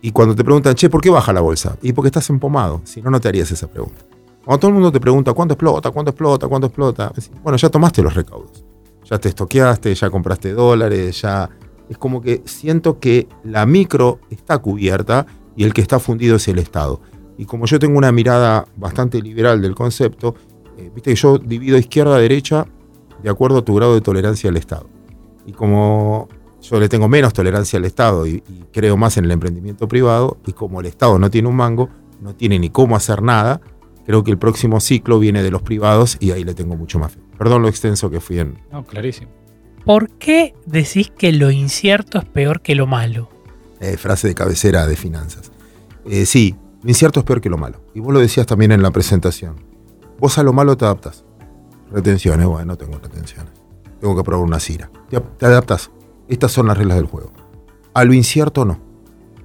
Y 0.00 0.10
cuando 0.10 0.34
te 0.34 0.42
preguntan, 0.42 0.74
che, 0.74 0.90
¿por 0.90 1.00
qué 1.00 1.10
baja 1.10 1.32
la 1.32 1.40
bolsa? 1.40 1.76
Y 1.80 1.92
porque 1.92 2.08
estás 2.08 2.28
empomado. 2.30 2.80
Si 2.84 3.00
no, 3.00 3.10
no 3.10 3.20
te 3.20 3.28
harías 3.28 3.50
esa 3.50 3.68
pregunta. 3.68 4.02
Cuando 4.44 4.58
todo 4.58 4.68
el 4.70 4.74
mundo 4.74 4.90
te 4.90 4.98
pregunta, 4.98 5.32
¿cuánto 5.32 5.54
explota? 5.54 5.92
¿Cuánto 5.92 6.10
explota? 6.10 6.48
¿Cuánto 6.48 6.66
explota? 6.66 7.12
Bueno, 7.42 7.56
ya 7.56 7.68
tomaste 7.70 8.02
los 8.02 8.12
recaudos. 8.12 8.64
Ya 9.04 9.18
te 9.18 9.28
estoqueaste, 9.28 9.94
ya 9.94 10.10
compraste 10.10 10.52
dólares, 10.52 11.20
ya... 11.20 11.48
Es 11.88 11.98
como 11.98 12.20
que 12.20 12.42
siento 12.46 12.98
que 12.98 13.28
la 13.44 13.66
micro 13.66 14.20
está 14.30 14.58
cubierta 14.58 15.26
y 15.56 15.64
el 15.64 15.74
que 15.74 15.82
está 15.82 16.00
fundido 16.00 16.36
es 16.36 16.48
el 16.48 16.58
Estado. 16.58 17.00
Y 17.38 17.44
como 17.44 17.66
yo 17.66 17.78
tengo 17.78 17.98
una 17.98 18.12
mirada 18.12 18.66
bastante 18.76 19.20
liberal 19.20 19.60
del 19.60 19.74
concepto, 19.74 20.34
eh, 20.78 20.90
viste 20.94 21.10
que 21.10 21.16
yo 21.16 21.38
divido 21.38 21.76
izquierda 21.76 22.16
a 22.16 22.18
derecha 22.18 22.66
de 23.22 23.30
acuerdo 23.30 23.58
a 23.58 23.64
tu 23.64 23.74
grado 23.74 23.94
de 23.94 24.00
tolerancia 24.00 24.50
al 24.50 24.56
Estado. 24.56 24.86
Y 25.46 25.52
como 25.52 26.28
yo 26.62 26.80
le 26.80 26.88
tengo 26.88 27.08
menos 27.08 27.32
tolerancia 27.32 27.78
al 27.78 27.84
Estado 27.84 28.26
y, 28.26 28.42
y 28.48 28.64
creo 28.72 28.96
más 28.96 29.16
en 29.18 29.26
el 29.26 29.32
emprendimiento 29.32 29.86
privado, 29.88 30.38
y 30.46 30.52
como 30.52 30.80
el 30.80 30.86
Estado 30.86 31.18
no 31.18 31.30
tiene 31.30 31.48
un 31.48 31.56
mango, 31.56 31.90
no 32.20 32.34
tiene 32.34 32.58
ni 32.58 32.70
cómo 32.70 32.96
hacer 32.96 33.20
nada, 33.22 33.60
creo 34.06 34.24
que 34.24 34.30
el 34.30 34.38
próximo 34.38 34.80
ciclo 34.80 35.18
viene 35.18 35.42
de 35.42 35.50
los 35.50 35.62
privados 35.62 36.16
y 36.20 36.30
ahí 36.30 36.44
le 36.44 36.54
tengo 36.54 36.76
mucho 36.76 36.98
más 36.98 37.12
fe. 37.12 37.20
Perdón 37.38 37.62
lo 37.62 37.68
extenso 37.68 38.10
que 38.10 38.20
fui 38.20 38.38
en... 38.38 38.58
No, 38.70 38.84
clarísimo. 38.84 39.30
¿Por 39.84 40.10
qué 40.10 40.54
decís 40.64 41.10
que 41.10 41.32
lo 41.32 41.50
incierto 41.50 42.18
es 42.18 42.24
peor 42.24 42.60
que 42.62 42.74
lo 42.74 42.86
malo? 42.86 43.28
eh, 43.82 43.96
frase 43.96 44.28
de 44.28 44.34
cabecera 44.34 44.86
de 44.86 44.96
finanzas. 44.96 45.50
Eh, 46.06 46.24
sí, 46.24 46.54
lo 46.82 46.88
incierto 46.88 47.20
es 47.20 47.26
peor 47.26 47.40
que 47.40 47.50
lo 47.50 47.58
malo. 47.58 47.80
Y 47.94 48.00
vos 48.00 48.12
lo 48.14 48.20
decías 48.20 48.46
también 48.46 48.70
en 48.72 48.80
la 48.80 48.92
presentación. 48.92 49.56
Vos 50.20 50.38
a 50.38 50.44
lo 50.44 50.52
malo 50.52 50.76
te 50.76 50.84
adaptas. 50.84 51.24
Retenciones, 51.90 52.46
bueno, 52.46 52.64
no 52.64 52.78
tengo 52.78 52.98
retenciones. 52.98 53.52
Tengo 54.00 54.16
que 54.16 54.22
probar 54.22 54.44
una 54.46 54.60
cira. 54.60 54.88
Te, 55.10 55.20
te 55.20 55.46
adaptas. 55.46 55.90
Estas 56.28 56.52
son 56.52 56.66
las 56.66 56.78
reglas 56.78 56.96
del 56.96 57.06
juego. 57.06 57.32
A 57.94 58.04
lo 58.04 58.14
incierto 58.14 58.64
no. 58.64 58.78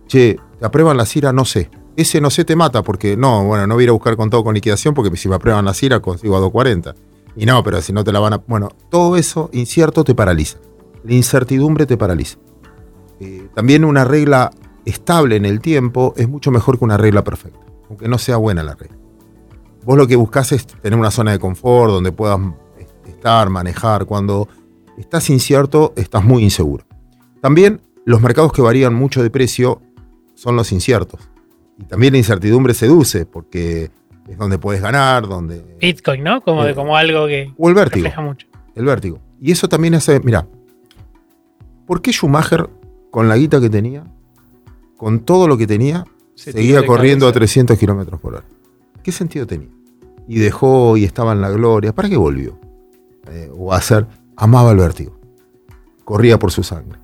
Che, 0.07 0.39
¿te 0.59 0.65
aprueban 0.65 0.97
la 0.97 1.05
cira? 1.05 1.33
No 1.33 1.45
sé. 1.45 1.69
Ese 1.95 2.21
no 2.21 2.29
sé 2.29 2.45
te 2.45 2.55
mata 2.55 2.83
porque 2.83 3.17
no, 3.17 3.43
bueno, 3.43 3.67
no 3.67 3.73
voy 3.73 3.83
a 3.83 3.85
ir 3.85 3.89
a 3.89 3.93
buscar 3.93 4.15
contado 4.15 4.43
con 4.43 4.53
liquidación 4.53 4.93
porque 4.93 5.15
si 5.17 5.27
me 5.27 5.35
aprueban 5.35 5.65
la 5.65 5.73
cira 5.73 5.99
consigo 5.99 6.37
a 6.37 6.39
240. 6.39 6.95
Y 7.35 7.45
no, 7.45 7.63
pero 7.63 7.81
si 7.81 7.93
no 7.93 8.03
te 8.03 8.11
la 8.11 8.19
van 8.19 8.33
a... 8.33 8.37
Bueno, 8.37 8.69
todo 8.89 9.15
eso 9.17 9.49
incierto 9.53 10.03
te 10.03 10.15
paraliza. 10.15 10.57
La 11.03 11.13
incertidumbre 11.13 11.85
te 11.85 11.97
paraliza. 11.97 12.37
Eh, 13.19 13.47
también 13.53 13.83
una 13.83 14.05
regla 14.05 14.51
estable 14.85 15.35
en 15.35 15.45
el 15.45 15.59
tiempo 15.59 16.13
es 16.17 16.29
mucho 16.29 16.51
mejor 16.51 16.77
que 16.77 16.85
una 16.85 16.97
regla 16.97 17.23
perfecta. 17.23 17.59
aunque 17.89 18.07
no 18.07 18.17
sea 18.17 18.37
buena 18.37 18.63
la 18.63 18.75
regla. 18.75 18.97
Vos 19.83 19.97
lo 19.97 20.07
que 20.07 20.15
buscás 20.15 20.51
es 20.51 20.67
tener 20.67 20.99
una 20.99 21.11
zona 21.11 21.31
de 21.31 21.39
confort 21.39 21.91
donde 21.91 22.11
puedas 22.11 22.39
estar, 23.07 23.49
manejar. 23.49 24.05
Cuando 24.05 24.47
estás 24.97 25.29
incierto, 25.29 25.93
estás 25.95 26.23
muy 26.23 26.43
inseguro. 26.43 26.85
También 27.41 27.81
los 28.05 28.21
mercados 28.21 28.51
que 28.51 28.61
varían 28.61 28.93
mucho 28.93 29.21
de 29.23 29.29
precio 29.29 29.81
son 30.35 30.55
los 30.55 30.71
inciertos. 30.71 31.29
Y 31.79 31.83
también 31.83 32.13
la 32.13 32.17
incertidumbre 32.17 32.73
seduce, 32.73 33.25
porque 33.25 33.91
es 34.27 34.37
donde 34.37 34.57
puedes 34.57 34.81
ganar, 34.81 35.27
donde... 35.27 35.63
Bitcoin, 35.79 36.23
¿no? 36.23 36.41
Como, 36.41 36.65
Eh, 36.65 36.73
como 36.75 36.97
algo 36.97 37.27
que 37.27 37.53
O 37.57 37.69
el 37.69 37.75
vértigo. 37.75 38.03
refleja 38.05 38.21
mucho. 38.21 38.47
El 38.75 38.85
vértigo. 38.85 39.19
Y 39.39 39.51
eso 39.51 39.69
también 39.69 39.93
hace, 39.93 40.19
mira, 40.21 40.47
¿por 41.85 42.01
qué 42.01 42.11
Schumacher, 42.11 42.69
con 43.11 43.27
la 43.27 43.37
guita 43.37 43.61
que 43.61 43.69
tenía, 43.69 44.03
con 44.97 45.19
todo 45.19 45.47
lo 45.47 45.57
que 45.57 45.67
tenía, 45.67 46.05
Se 46.35 46.51
seguía 46.51 46.85
corriendo 46.85 47.25
a 47.27 47.29
cabeza. 47.29 47.39
300 47.39 47.77
kilómetros 47.79 48.19
por 48.19 48.33
hora? 48.35 48.43
¿Qué 49.03 49.11
sentido 49.11 49.45
tenía? 49.47 49.69
Y 50.27 50.39
dejó 50.39 50.97
y 50.97 51.05
estaba 51.05 51.31
en 51.33 51.41
la 51.41 51.49
gloria. 51.49 51.93
¿Para 51.93 52.09
qué 52.09 52.17
volvió? 52.17 52.59
Eh, 53.29 53.49
o 53.55 53.73
a 53.73 53.77
hacer, 53.77 54.07
amaba 54.37 54.71
el 54.71 54.77
vértigo. 54.77 55.19
Corría 56.05 56.39
por 56.39 56.51
su 56.51 56.63
sangre. 56.63 56.99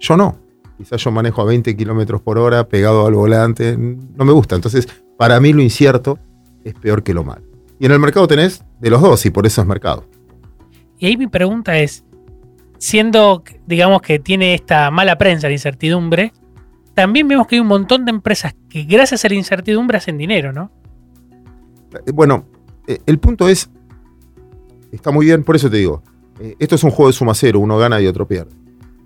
Yo 0.00 0.16
no. 0.16 0.36
Quizás 0.76 1.02
yo 1.02 1.10
manejo 1.10 1.42
a 1.42 1.44
20 1.44 1.76
kilómetros 1.76 2.20
por 2.20 2.38
hora 2.38 2.68
pegado 2.68 3.06
al 3.06 3.14
volante. 3.14 3.76
No 3.76 4.24
me 4.24 4.32
gusta. 4.32 4.56
Entonces, 4.56 4.88
para 5.16 5.38
mí 5.40 5.52
lo 5.52 5.62
incierto 5.62 6.18
es 6.64 6.74
peor 6.74 7.02
que 7.02 7.14
lo 7.14 7.24
malo. 7.24 7.42
Y 7.78 7.86
en 7.86 7.92
el 7.92 7.98
mercado 8.00 8.26
tenés 8.26 8.64
de 8.80 8.90
los 8.90 9.00
dos 9.00 9.24
y 9.26 9.30
por 9.30 9.46
eso 9.46 9.60
es 9.60 9.66
mercado. 9.66 10.04
Y 10.98 11.06
ahí 11.06 11.16
mi 11.16 11.28
pregunta 11.28 11.78
es, 11.78 12.04
siendo, 12.78 13.44
digamos, 13.66 14.02
que 14.02 14.18
tiene 14.18 14.54
esta 14.54 14.90
mala 14.90 15.16
prensa 15.16 15.46
la 15.46 15.52
incertidumbre, 15.52 16.32
también 16.94 17.28
vemos 17.28 17.46
que 17.46 17.56
hay 17.56 17.60
un 17.60 17.68
montón 17.68 18.04
de 18.04 18.10
empresas 18.10 18.56
que 18.68 18.82
gracias 18.82 19.24
a 19.24 19.28
la 19.28 19.34
incertidumbre 19.34 19.98
hacen 19.98 20.18
dinero, 20.18 20.52
¿no? 20.52 20.72
Eh, 22.06 22.10
Bueno, 22.12 22.46
eh, 22.88 22.98
el 23.06 23.18
punto 23.18 23.48
es, 23.48 23.70
está 24.90 25.12
muy 25.12 25.26
bien, 25.26 25.44
por 25.44 25.54
eso 25.54 25.70
te 25.70 25.76
digo, 25.76 26.02
eh, 26.40 26.56
esto 26.58 26.74
es 26.74 26.84
un 26.84 26.90
juego 26.90 27.08
de 27.08 27.12
suma 27.14 27.34
cero, 27.34 27.60
uno 27.60 27.78
gana 27.78 28.00
y 28.00 28.06
otro 28.06 28.26
pierde. 28.26 28.50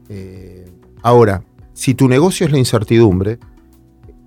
Eh, 0.08 0.66
ahora, 1.02 1.42
si 1.72 1.94
tu 1.94 2.08
negocio 2.08 2.46
es 2.46 2.52
la 2.52 2.58
incertidumbre, 2.58 3.38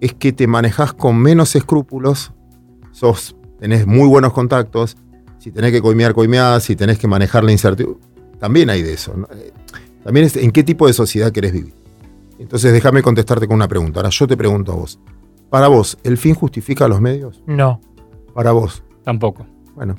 es 0.01 0.13
que 0.13 0.33
te 0.33 0.47
manejas 0.47 0.93
con 0.93 1.17
menos 1.17 1.55
escrúpulos, 1.55 2.33
sos, 2.91 3.35
tenés 3.59 3.85
muy 3.87 4.07
buenos 4.07 4.33
contactos, 4.33 4.97
si 5.39 5.51
tenés 5.51 5.71
que 5.71 5.81
coimear, 5.81 6.13
coimeás, 6.13 6.63
si 6.63 6.75
tenés 6.75 6.97
que 6.97 7.07
manejar 7.07 7.43
la 7.43 7.51
incertidumbre, 7.51 8.01
también 8.39 8.69
hay 8.69 8.81
de 8.81 8.93
eso. 8.93 9.13
¿no? 9.15 9.27
Eh, 9.33 9.51
También 10.03 10.25
es 10.25 10.35
en 10.35 10.51
qué 10.51 10.63
tipo 10.63 10.87
de 10.87 10.93
sociedad 10.93 11.31
querés 11.31 11.53
vivir. 11.53 11.73
Entonces 12.39 12.73
déjame 12.73 13.01
contestarte 13.01 13.47
con 13.47 13.55
una 13.55 13.67
pregunta. 13.67 13.99
Ahora 13.99 14.09
yo 14.09 14.27
te 14.27 14.35
pregunto 14.35 14.73
a 14.73 14.75
vos. 14.75 14.99
Para 15.49 15.67
vos, 15.69 15.97
¿el 16.03 16.17
fin 16.17 16.35
justifica 16.35 16.87
los 16.87 16.99
medios? 16.99 17.41
No. 17.45 17.79
Para 18.33 18.51
vos, 18.51 18.83
Tampoco. 19.03 19.45
bueno, 19.75 19.95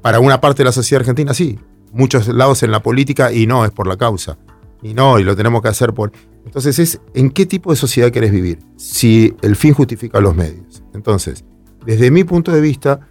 para 0.00 0.20
una 0.20 0.40
parte 0.40 0.58
de 0.58 0.66
la 0.66 0.72
sociedad 0.72 1.00
argentina 1.00 1.34
sí. 1.34 1.58
Muchos 1.92 2.28
lados 2.28 2.62
en 2.62 2.70
la 2.70 2.82
política 2.82 3.32
y 3.32 3.46
no 3.46 3.64
es 3.64 3.70
por 3.70 3.86
la 3.86 3.96
causa. 3.96 4.38
Y 4.82 4.94
no, 4.94 5.18
y 5.18 5.24
lo 5.24 5.36
tenemos 5.36 5.62
que 5.62 5.68
hacer 5.68 5.92
por... 5.92 6.12
Entonces 6.44 6.78
es 6.78 7.00
en 7.14 7.30
qué 7.30 7.46
tipo 7.46 7.70
de 7.70 7.76
sociedad 7.76 8.10
querés 8.10 8.32
vivir. 8.32 8.58
Si 8.76 9.34
el 9.42 9.56
fin 9.56 9.74
justifica 9.74 10.20
los 10.20 10.34
medios. 10.34 10.82
Entonces, 10.94 11.44
desde 11.84 12.10
mi 12.10 12.24
punto 12.24 12.52
de 12.52 12.60
vista, 12.60 13.08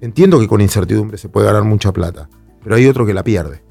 entiendo 0.00 0.38
que 0.38 0.48
con 0.48 0.60
incertidumbre 0.60 1.18
se 1.18 1.28
puede 1.28 1.46
ganar 1.46 1.64
mucha 1.64 1.92
plata, 1.92 2.28
pero 2.62 2.76
hay 2.76 2.86
otro 2.86 3.06
que 3.06 3.14
la 3.14 3.24
pierde. 3.24 3.62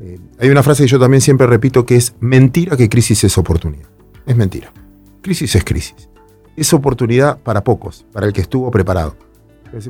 Eh, 0.00 0.18
hay 0.38 0.48
una 0.50 0.62
frase 0.62 0.84
que 0.84 0.88
yo 0.88 0.98
también 0.98 1.20
siempre 1.20 1.46
repito 1.46 1.84
que 1.86 1.96
es 1.96 2.14
mentira 2.20 2.76
que 2.76 2.88
crisis 2.88 3.24
es 3.24 3.36
oportunidad. 3.38 3.88
Es 4.26 4.36
mentira. 4.36 4.72
Crisis 5.22 5.54
es 5.54 5.64
crisis. 5.64 6.08
Es 6.56 6.72
oportunidad 6.72 7.38
para 7.38 7.64
pocos, 7.64 8.06
para 8.12 8.26
el 8.26 8.32
que 8.32 8.40
estuvo 8.40 8.70
preparado. 8.70 9.16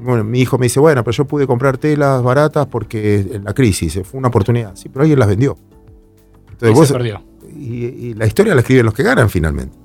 Bueno, 0.02 0.24
mi 0.24 0.40
hijo 0.40 0.58
me 0.58 0.66
dice, 0.66 0.80
bueno, 0.80 1.04
pero 1.04 1.14
yo 1.16 1.24
pude 1.26 1.46
comprar 1.46 1.78
telas 1.78 2.22
baratas 2.22 2.66
porque 2.66 3.20
en 3.32 3.44
la 3.44 3.52
crisis 3.54 4.00
fue 4.04 4.18
una 4.18 4.28
oportunidad. 4.28 4.74
Sí, 4.74 4.88
pero 4.88 5.02
alguien 5.02 5.18
las 5.18 5.28
vendió. 5.28 5.56
Entonces 6.52 6.70
Y 6.70 6.74
vos- 6.74 6.88
se 6.88 6.94
perdió. 6.94 7.22
y, 7.56 7.84
y 7.84 8.14
la 8.14 8.26
historia 8.26 8.54
la 8.54 8.60
escriben 8.62 8.84
los 8.86 8.94
que 8.94 9.02
ganan 9.02 9.28
finalmente. 9.30 9.76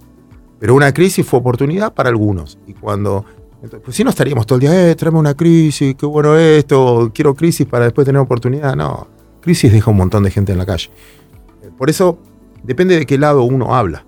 Pero 0.59 0.75
una 0.75 0.93
crisis 0.93 1.25
fue 1.25 1.39
oportunidad 1.39 1.93
para 1.93 2.09
algunos. 2.09 2.57
Y 2.67 2.73
cuando. 2.73 3.25
entonces, 3.55 3.81
pues 3.83 3.97
si 3.97 4.03
no 4.03 4.09
estaríamos 4.11 4.45
todo 4.45 4.55
el 4.57 4.61
día, 4.61 4.89
eh, 4.91 4.95
tráeme 4.95 5.17
una 5.19 5.33
crisis, 5.33 5.95
qué 5.95 6.05
bueno 6.05 6.35
esto, 6.37 7.11
quiero 7.13 7.35
crisis 7.35 7.65
para 7.67 7.85
después 7.85 8.05
tener 8.05 8.21
oportunidad. 8.21 8.75
No, 8.75 9.07
crisis 9.41 9.71
deja 9.71 9.91
un 9.91 9.97
montón 9.97 10.23
de 10.23 10.31
gente 10.31 10.51
en 10.51 10.57
la 10.59 10.65
calle. 10.65 10.89
Eh, 11.63 11.69
Por 11.77 11.89
eso 11.89 12.19
depende 12.63 12.95
de 12.97 13.05
qué 13.05 13.17
lado 13.17 13.43
uno 13.43 13.75
habla 13.75 14.05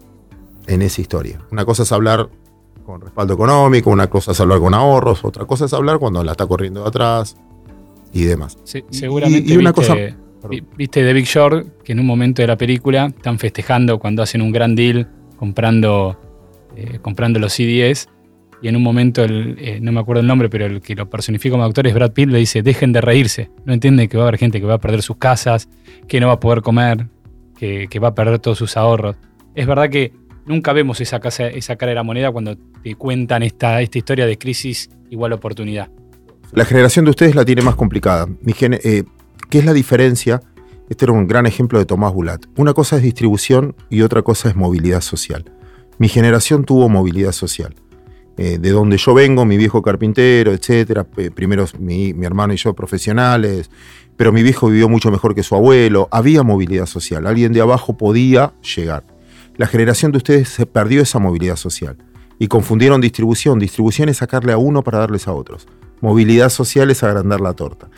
en 0.67 0.81
esa 0.83 1.01
historia. 1.01 1.39
Una 1.51 1.65
cosa 1.65 1.83
es 1.83 1.91
hablar 1.91 2.29
con 2.85 2.99
respaldo 3.01 3.33
económico, 3.35 3.89
una 3.89 4.07
cosa 4.09 4.31
es 4.33 4.39
hablar 4.41 4.59
con 4.59 4.73
ahorros, 4.73 5.23
otra 5.23 5.45
cosa 5.45 5.65
es 5.65 5.73
hablar 5.73 5.99
cuando 5.99 6.23
la 6.23 6.31
está 6.31 6.45
corriendo 6.45 6.81
de 6.81 6.87
atrás 6.89 7.37
y 8.11 8.23
demás. 8.25 8.57
Se- 8.63 8.83
seguramente 8.89 9.53
y 9.53 9.57
una 9.57 9.71
viste, 9.71 9.73
cosa- 9.93 10.49
vi- 10.49 10.63
viste 10.77 11.01
de 11.03 11.13
Big 11.13 11.25
Short 11.25 11.81
que 11.83 11.93
en 11.93 11.99
un 12.01 12.05
momento 12.05 12.41
de 12.41 12.47
la 12.47 12.57
película 12.57 13.05
están 13.07 13.39
festejando 13.39 13.99
cuando 13.99 14.21
hacen 14.21 14.41
un 14.41 14.51
gran 14.51 14.75
deal 14.75 15.07
comprando, 15.37 16.19
eh, 16.75 16.99
comprando 17.01 17.39
los 17.39 17.53
CDs 17.53 18.09
y 18.61 18.67
en 18.69 18.75
un 18.77 18.83
momento, 18.83 19.23
el, 19.23 19.57
eh, 19.59 19.79
no 19.81 19.91
me 19.91 19.99
acuerdo 19.99 20.21
el 20.21 20.27
nombre, 20.27 20.49
pero 20.49 20.65
el 20.65 20.79
que 20.81 20.95
lo 20.95 21.09
personifica 21.09 21.51
como 21.53 21.65
actor 21.65 21.85
es 21.85 21.93
Brad 21.93 22.11
Pitt, 22.13 22.29
le 22.29 22.39
dice, 22.39 22.61
dejen 22.63 22.93
de 22.93 23.01
reírse. 23.01 23.49
No 23.65 23.73
entienden 23.73 24.07
que 24.07 24.15
va 24.17 24.23
a 24.23 24.27
haber 24.27 24.39
gente 24.39 24.61
que 24.61 24.65
va 24.65 24.75
a 24.75 24.79
perder 24.79 25.01
sus 25.01 25.17
casas, 25.17 25.67
que 26.07 26.21
no 26.21 26.27
va 26.27 26.33
a 26.33 26.39
poder 26.39 26.61
comer, 26.61 27.07
que, 27.57 27.87
que 27.89 27.99
va 27.99 28.09
a 28.09 28.15
perder 28.15 28.39
todos 28.39 28.57
sus 28.57 28.77
ahorros. 28.77 29.17
Es 29.53 29.67
verdad 29.67 29.89
que 29.89 30.13
nunca 30.45 30.73
vemos 30.73 31.01
esa, 31.01 31.19
casa, 31.19 31.51
cara 31.77 31.89
de 31.89 31.95
la 31.95 32.03
moneda 32.03 32.31
cuando 32.31 32.57
te 32.83 32.95
cuentan 32.95 33.43
esta, 33.43 33.81
historia 33.81 34.25
de 34.25 34.38
crisis 34.38 34.89
igual 35.09 35.33
oportunidad. 35.33 35.89
La 36.51 36.65
generación 36.65 37.05
de 37.05 37.12
ustedes 37.12 37.35
la 37.35 37.45
tiene 37.45 37.62
más 37.62 37.75
complicada. 37.75 38.27
Eh, 38.45 39.03
¿Qué 39.50 39.59
es 39.59 39.65
la 39.65 39.73
diferencia? 39.73 40.41
Este 40.89 41.05
era 41.05 41.13
un 41.13 41.27
gran 41.27 41.45
ejemplo 41.45 41.79
de 41.79 41.85
Tomás 41.85 42.13
Bulat. 42.13 42.45
Una 42.57 42.73
cosa 42.73 42.97
es 42.97 43.03
distribución 43.03 43.75
y 43.89 44.01
otra 44.01 44.21
cosa 44.21 44.50
es 44.50 44.55
movilidad 44.55 45.01
social. 45.01 45.45
Mi 45.97 46.09
generación 46.09 46.65
tuvo 46.65 46.89
movilidad 46.89 47.31
social. 47.31 47.75
Eh, 48.35 48.57
de 48.59 48.71
donde 48.71 48.97
yo 48.97 49.13
vengo, 49.13 49.45
mi 49.45 49.57
viejo 49.57 49.81
carpintero, 49.81 50.53
etcétera. 50.53 51.05
eh, 51.17 51.29
primero 51.31 51.65
mi, 51.79 52.13
mi 52.13 52.25
hermano 52.25 52.53
y 52.53 52.57
yo 52.57 52.73
profesionales, 52.73 53.69
pero 54.17 54.31
mi 54.31 54.41
viejo 54.41 54.69
vivió 54.69 54.89
mucho 54.89 55.12
mejor 55.12 55.35
que 55.35 55.43
su 55.43 55.55
abuelo. 55.55 56.07
Había 56.12 56.43
movilidad 56.43 56.85
social. 56.85 57.27
Alguien 57.27 57.53
de 57.53 57.62
abajo 57.62 57.95
podía 57.95 58.53
llegar. 58.75 59.03
La 59.57 59.67
generación 59.67 60.12
de 60.12 60.17
ustedes 60.17 60.50
se 60.50 60.65
perdió 60.65 61.01
esa 61.01 61.19
movilidad 61.19 61.55
social 61.55 61.98
y 62.39 62.48
confundieron 62.48 63.01
distribución. 63.01 63.60
Distribución 63.60 64.10
es 64.10 64.17
sacarle 64.17 64.51
a 64.53 64.57
uno 64.57 64.83
para 64.83 65.00
darles 65.00 65.27
a 65.27 65.33
otros. 65.33 65.67
Movilidad 66.01 66.50
social 66.50 66.89
es 66.91 67.03
agrandar 67.03 67.39
la 67.39 67.53
torta. 67.53 67.89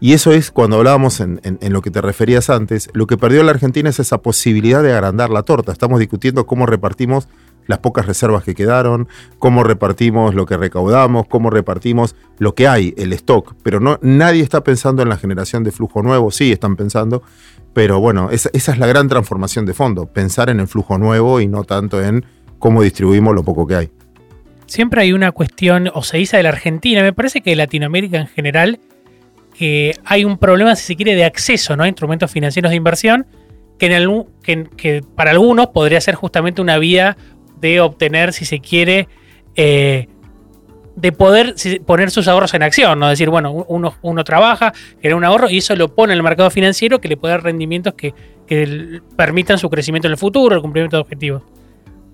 Y 0.00 0.12
eso 0.12 0.30
es 0.32 0.52
cuando 0.52 0.76
hablábamos 0.76 1.18
en, 1.20 1.40
en- 1.42 1.72
lo 1.72 1.82
que 1.82 1.90
te 1.90 2.00
referías 2.00 2.50
antes, 2.50 2.88
lo 2.92 3.06
que 3.08 3.16
perdió 3.16 3.42
la 3.42 3.50
Argentina 3.50 3.90
es 3.90 3.98
esa 3.98 4.18
posibilidad 4.18 4.82
de 4.82 4.92
agrandar 4.92 5.30
la 5.30 5.42
torta. 5.42 5.72
Estamos 5.72 5.98
discutiendo 5.98 6.46
cómo 6.46 6.66
repartimos 6.66 7.26
las 7.66 7.80
pocas 7.80 8.06
reservas 8.06 8.44
que 8.44 8.54
quedaron, 8.54 9.08
cómo 9.38 9.64
repartimos 9.64 10.34
lo 10.34 10.46
que 10.46 10.56
recaudamos, 10.56 11.26
cómo 11.26 11.50
repartimos 11.50 12.14
lo 12.38 12.54
que 12.54 12.68
hay, 12.68 12.94
el 12.96 13.12
stock. 13.12 13.54
Pero 13.64 13.80
no, 13.80 13.98
nadie 14.00 14.42
está 14.42 14.62
pensando 14.62 15.02
en 15.02 15.08
la 15.08 15.16
generación 15.16 15.64
de 15.64 15.72
flujo 15.72 16.02
nuevo, 16.02 16.30
sí 16.30 16.52
están 16.52 16.76
pensando, 16.76 17.22
pero 17.72 18.00
bueno, 18.00 18.30
esa, 18.30 18.50
es 18.52 18.78
la 18.78 18.86
gran 18.86 19.08
transformación 19.08 19.66
de 19.66 19.74
fondo, 19.74 20.06
pensar 20.06 20.50
en 20.50 20.60
el 20.60 20.68
flujo 20.68 20.98
nuevo 20.98 21.40
y 21.40 21.46
no 21.46 21.64
tanto 21.64 22.02
en 22.02 22.24
cómo 22.58 22.82
distribuimos 22.82 23.34
lo 23.34 23.44
poco 23.44 23.66
que 23.66 23.74
hay. 23.76 23.90
Siempre 24.66 25.02
hay 25.02 25.12
una 25.12 25.32
cuestión, 25.32 25.90
o 25.94 26.02
se 26.02 26.18
dice 26.18 26.36
de 26.36 26.42
la 26.42 26.50
Argentina, 26.50 27.02
me 27.02 27.12
parece 27.12 27.40
que 27.40 27.50
de 27.50 27.56
Latinoamérica 27.56 28.18
en 28.18 28.26
general, 28.26 28.80
que 29.56 29.96
hay 30.04 30.24
un 30.24 30.38
problema, 30.38 30.76
si 30.76 30.84
se 30.84 30.96
quiere, 30.96 31.14
de 31.14 31.24
acceso 31.24 31.76
¿no? 31.76 31.84
a 31.84 31.88
instrumentos 31.88 32.30
financieros 32.30 32.70
de 32.70 32.76
inversión, 32.76 33.26
que, 33.78 33.86
en 33.86 34.28
que, 34.42 34.68
que 34.76 35.02
para 35.14 35.30
algunos 35.30 35.68
podría 35.68 36.00
ser 36.00 36.16
justamente 36.16 36.60
una 36.60 36.78
vía 36.78 37.16
de 37.60 37.80
obtener, 37.80 38.32
si 38.32 38.44
se 38.44 38.60
quiere, 38.60 39.08
eh, 39.56 40.08
de 41.00 41.12
poder 41.12 41.54
poner 41.86 42.10
sus 42.10 42.26
ahorros 42.26 42.52
en 42.54 42.62
acción, 42.62 42.98
¿no? 42.98 43.08
Decir, 43.08 43.30
bueno, 43.30 43.52
uno, 43.52 43.94
uno 44.02 44.24
trabaja, 44.24 44.72
genera 45.00 45.16
un 45.16 45.24
ahorro 45.24 45.48
y 45.48 45.58
eso 45.58 45.76
lo 45.76 45.94
pone 45.94 46.12
en 46.12 46.18
el 46.18 46.22
mercado 46.22 46.50
financiero 46.50 47.00
que 47.00 47.08
le 47.08 47.16
puede 47.16 47.34
dar 47.34 47.44
rendimientos 47.44 47.94
que, 47.94 48.14
que 48.46 49.00
permitan 49.16 49.58
su 49.58 49.70
crecimiento 49.70 50.08
en 50.08 50.12
el 50.12 50.18
futuro, 50.18 50.56
el 50.56 50.62
cumplimiento 50.62 50.96
de 50.96 51.02
objetivos. 51.02 51.42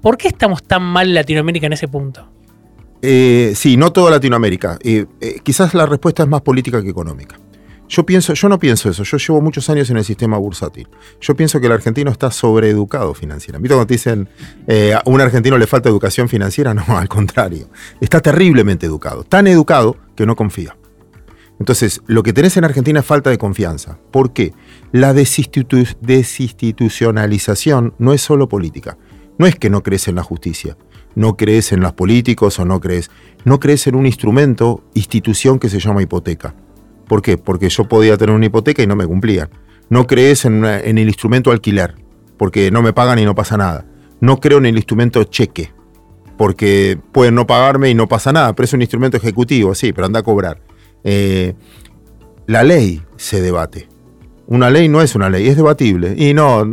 ¿Por 0.03 0.19
qué 0.19 0.29
estamos 0.29 0.63
tan 0.63 0.83
mal 0.83 1.09
en 1.09 1.15
Latinoamérica 1.15 1.67
en 1.67 1.73
ese 1.73 1.89
punto? 1.89 2.29
Eh, 3.01 3.53
sí, 3.55 3.77
no 3.77 3.91
toda 3.91 4.11
Latinoamérica. 4.11 4.79
Eh, 4.83 5.07
eh, 5.21 5.37
quizás 5.43 5.73
la 5.73 5.87
respuesta 5.87 6.23
es 6.23 6.29
más 6.29 6.43
política 6.43 6.83
que 6.83 6.91
económica. 6.91 7.37
Yo 7.89 8.05
pienso, 8.07 8.33
yo 8.35 8.49
no 8.49 8.59
pienso 8.59 8.89
eso. 8.89 9.03
Yo 9.05 9.19
llevo 9.19 9.41
muchos 9.41 9.69
años 9.71 9.91
en 9.91 9.99
el 9.99 10.05
sistema 10.05 10.39
bursátil. 10.39 10.89
Yo 11.21 11.37
pienso 11.37 11.61
que 11.61 11.67
el 11.67 11.73
argentino 11.73 12.11
está 12.11 12.31
sobreeducado 12.31 13.15
financieramente. 13.15 13.63
¿Viste 13.65 13.75
cuando 13.75 13.87
te 13.87 13.95
dicen 13.95 14.29
eh, 14.67 14.95
a 14.95 15.03
un 15.05 15.21
argentino 15.21 15.59
le 15.59 15.67
falta 15.67 15.89
educación 15.89 16.29
financiera? 16.29 16.73
No, 16.75 16.85
al 16.99 17.09
contrario. 17.09 17.69
Está 18.01 18.21
terriblemente 18.21 18.87
educado. 18.87 19.25
Tan 19.25 19.47
educado 19.47 19.97
que 20.17 20.25
no 20.27 20.35
confía. 20.35 20.77
Entonces, 21.61 22.01
lo 22.07 22.23
que 22.25 22.33
tenés 22.33 22.57
en 22.57 22.65
Argentina 22.65 23.01
es 23.01 23.07
falta 23.07 23.31
de 23.31 23.39
confianza. 23.39 23.99
¿Por 24.11 24.33
qué? 24.33 24.53
La 24.91 25.13
desinstitu- 25.15 25.97
desinstitucionalización 26.01 27.95
no 27.99 28.13
es 28.13 28.23
solo 28.23 28.49
política. 28.49 28.97
No 29.39 29.47
es 29.47 29.57
que 29.57 29.71
no 29.71 29.83
crece 29.83 30.11
en 30.11 30.17
la 30.17 30.23
justicia. 30.23 30.77
no 31.17 31.37
crees 31.37 31.71
en 31.71 31.79
los 31.79 31.93
políticos 31.93 32.59
o 32.59 32.65
no 32.65 32.81
crees, 32.81 33.09
no 33.45 33.61
crees 33.61 33.87
en 33.87 33.95
un 33.95 34.05
instrumento, 34.05 34.83
institución 34.95 35.61
que 35.61 35.69
se 35.69 35.79
llama 35.79 36.03
hipoteca. 36.03 36.57
¿Por 37.07 37.23
qué? 37.23 37.39
Porque 37.39 37.69
yo 37.69 37.85
podía 37.85 38.17
tener 38.17 38.35
una 38.35 38.47
hipoteca 38.47 38.83
y 38.83 38.87
no 38.87 38.97
me 38.97 39.07
cumplían. 39.07 39.49
No 39.91 40.07
crees 40.07 40.45
en, 40.45 40.65
el 40.65 40.99
instrumento 40.99 41.51
alquiler, 41.51 41.95
porque 42.37 42.71
no 42.71 42.83
me 42.83 42.93
pagan 42.93 43.19
y 43.19 43.25
no 43.25 43.35
pasa 43.35 43.57
nada. 43.57 43.87
No 44.21 44.41
creo 44.41 44.59
en 44.59 44.67
el 44.67 44.77
instrumento 44.77 45.23
cheque, 45.25 45.73
porque 46.39 46.99
pueden 47.13 47.35
no 47.35 47.47
pagarme 47.47 47.91
y 47.91 47.95
no 47.95 48.09
pasa 48.09 48.33
nada, 48.33 48.55
pero 48.55 48.65
es 48.65 48.73
un 48.73 48.81
instrumento 48.81 49.17
ejecutivo, 49.17 49.75
sí, 49.75 49.93
pero 49.93 50.07
anda 50.07 50.21
a 50.21 50.23
cobrar. 50.23 50.61
Eh, 51.05 51.55
la 52.47 52.63
ley 52.63 53.03
se 53.17 53.41
debate. 53.41 53.89
Una 54.47 54.71
ley 54.71 54.89
no 54.89 55.01
es 55.01 55.15
una 55.15 55.31
ley, 55.31 55.49
es 55.49 55.57
debatible. 55.57 56.15
Y 56.17 56.35
no, 56.35 56.65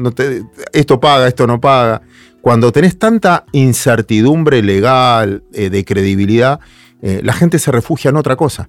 esto 0.73 0.99
paga, 0.99 1.27
esto 1.27 1.47
no 1.47 1.59
paga. 1.59 2.01
Cuando 2.41 2.71
tenés 2.71 2.97
tanta 2.97 3.45
incertidumbre 3.51 4.63
legal, 4.63 5.43
eh, 5.53 5.69
de 5.69 5.85
credibilidad, 5.85 6.59
eh, 7.01 7.21
la 7.23 7.33
gente 7.33 7.59
se 7.59 7.71
refugia 7.71 8.09
en 8.09 8.17
otra 8.17 8.35
cosa. 8.35 8.67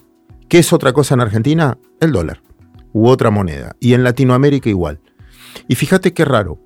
¿Qué 0.52 0.58
es 0.58 0.70
otra 0.74 0.92
cosa 0.92 1.14
en 1.14 1.22
Argentina? 1.22 1.78
El 1.98 2.12
dólar 2.12 2.42
u 2.92 3.08
otra 3.08 3.30
moneda. 3.30 3.74
Y 3.80 3.94
en 3.94 4.04
Latinoamérica 4.04 4.68
igual. 4.68 5.00
Y 5.66 5.76
fíjate 5.76 6.12
qué 6.12 6.26
raro. 6.26 6.60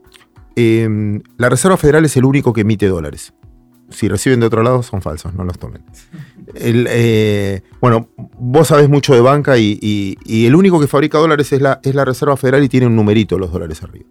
Em, 0.57 1.23
la 1.37 1.49
Reserva 1.49 1.77
Federal 1.77 2.05
es 2.05 2.17
el 2.17 2.25
único 2.25 2.53
que 2.53 2.63
emite 2.63 2.89
dólares 2.89 3.33
si 3.91 4.09
reciben 4.09 4.41
de 4.41 4.47
otro 4.47 4.63
lado 4.63 4.83
son 4.83 5.03
falsos, 5.03 5.35
no 5.35 5.45
los 5.45 5.59
tomen. 5.59 5.85
Eh, 6.55 7.63
bueno, 7.81 8.09
vos 8.17 8.69
sabés 8.69 8.89
mucho 8.89 9.15
de 9.15 9.21
banca 9.21 9.59
y, 9.59 10.19
el 10.27 10.55
único 10.55 10.81
que 10.81 10.87
fabrica 10.87 11.19
dólares 11.19 11.53
es 11.53 11.61
la, 11.61 11.81
es 11.83 11.95
la 11.95 12.05
Reserva 12.05 12.37
Federal 12.37 12.65
y 12.65 12.69
tiene 12.69 12.87
un 12.87 12.97
numerito 12.97 13.39
los 13.39 13.53
dólares 13.53 13.83
arriba. 13.83 14.07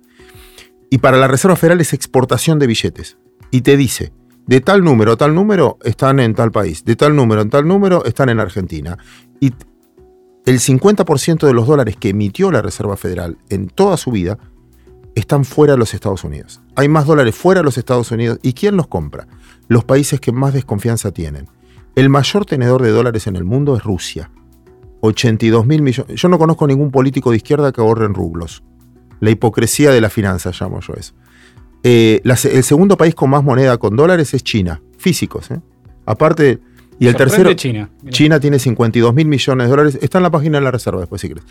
Y 0.89 1.00
para 1.00 1.17
la 1.17 1.27
Reserva 1.27 1.55
Federal 1.55 1.82
es 1.82 1.94
exportación 1.94 2.60
de 2.60 2.67
billetes. 2.67 3.17
Y 3.51 3.62
te 3.62 3.75
dice, 3.75 4.13
de 4.47 4.61
tal 4.61 4.83
número 4.83 5.13
a 5.13 5.17
tal 5.17 5.33
número 5.33 5.77
están 5.83 6.19
en 6.19 6.35
tal 6.35 6.51
país, 6.51 6.85
de 6.85 6.95
tal 6.95 7.15
número 7.15 7.41
en 7.41 7.49
tal 7.49 7.67
número 7.67 8.05
están 8.05 8.29
en 8.29 8.39
Argentina. 8.39 8.97
Y 9.39 9.53
el 10.45 10.59
50% 10.59 11.47
de 11.47 11.53
los 11.53 11.67
dólares 11.67 11.97
que 11.97 12.09
emitió 12.09 12.51
la 12.51 12.61
Reserva 12.61 12.97
Federal 12.97 13.37
en 13.49 13.67
toda 13.67 13.97
su 13.97 14.11
vida 14.11 14.37
están 15.15 15.45
fuera 15.45 15.73
de 15.73 15.79
los 15.79 15.93
Estados 15.93 16.23
Unidos. 16.23 16.61
Hay 16.75 16.87
más 16.87 17.05
dólares 17.05 17.35
fuera 17.35 17.61
de 17.61 17.65
los 17.65 17.77
Estados 17.77 18.11
Unidos. 18.11 18.37
¿Y 18.43 18.53
quién 18.53 18.77
los 18.77 18.87
compra? 18.87 19.27
Los 19.67 19.85
países 19.85 20.19
que 20.19 20.31
más 20.31 20.53
desconfianza 20.53 21.11
tienen. 21.11 21.47
El 21.95 22.09
mayor 22.09 22.45
tenedor 22.45 22.83
de 22.83 22.91
dólares 22.91 23.25
en 23.25 23.37
el 23.37 23.45
mundo 23.45 23.75
es 23.75 23.83
Rusia. 23.83 24.29
82 25.01 25.65
mil 25.65 25.81
millones. 25.81 26.19
Yo 26.19 26.27
no 26.27 26.37
conozco 26.37 26.67
ningún 26.67 26.91
político 26.91 27.31
de 27.31 27.37
izquierda 27.37 27.71
que 27.71 27.81
ahorre 27.81 28.05
en 28.05 28.13
rublos. 28.13 28.63
La 29.21 29.31
hipocresía 29.31 29.91
de 29.91 30.01
la 30.01 30.09
finanza, 30.09 30.51
llamo 30.59 30.81
yo 30.81 30.93
eso. 30.93 31.13
Eh, 31.88 32.20
el 32.24 32.63
segundo 32.63 32.98
país 32.98 33.13
con 33.13 33.30
más 33.30 33.44
moneda 33.44 33.77
con 33.77 33.96
dólares 33.96 34.34
es 34.34 34.44
China. 34.44 34.82
Físicos, 34.98 35.51
¿eh? 35.51 35.60
Aparte. 36.08 36.60
Y 36.98 37.06
el 37.06 37.15
tercero. 37.15 37.54
China. 37.54 37.92
China 38.10 38.39
tiene 38.39 38.58
52 38.58 39.13
mil 39.13 39.27
millones 39.27 39.68
de 39.68 39.70
dólares. 39.70 40.00
Está 40.01 40.18
en 40.18 40.24
la 40.24 40.32
página 40.32 40.58
de 40.58 40.63
la 40.63 40.72
reserva 40.72 41.01
después, 41.01 41.22
si 41.22 41.27
querés. 41.27 41.44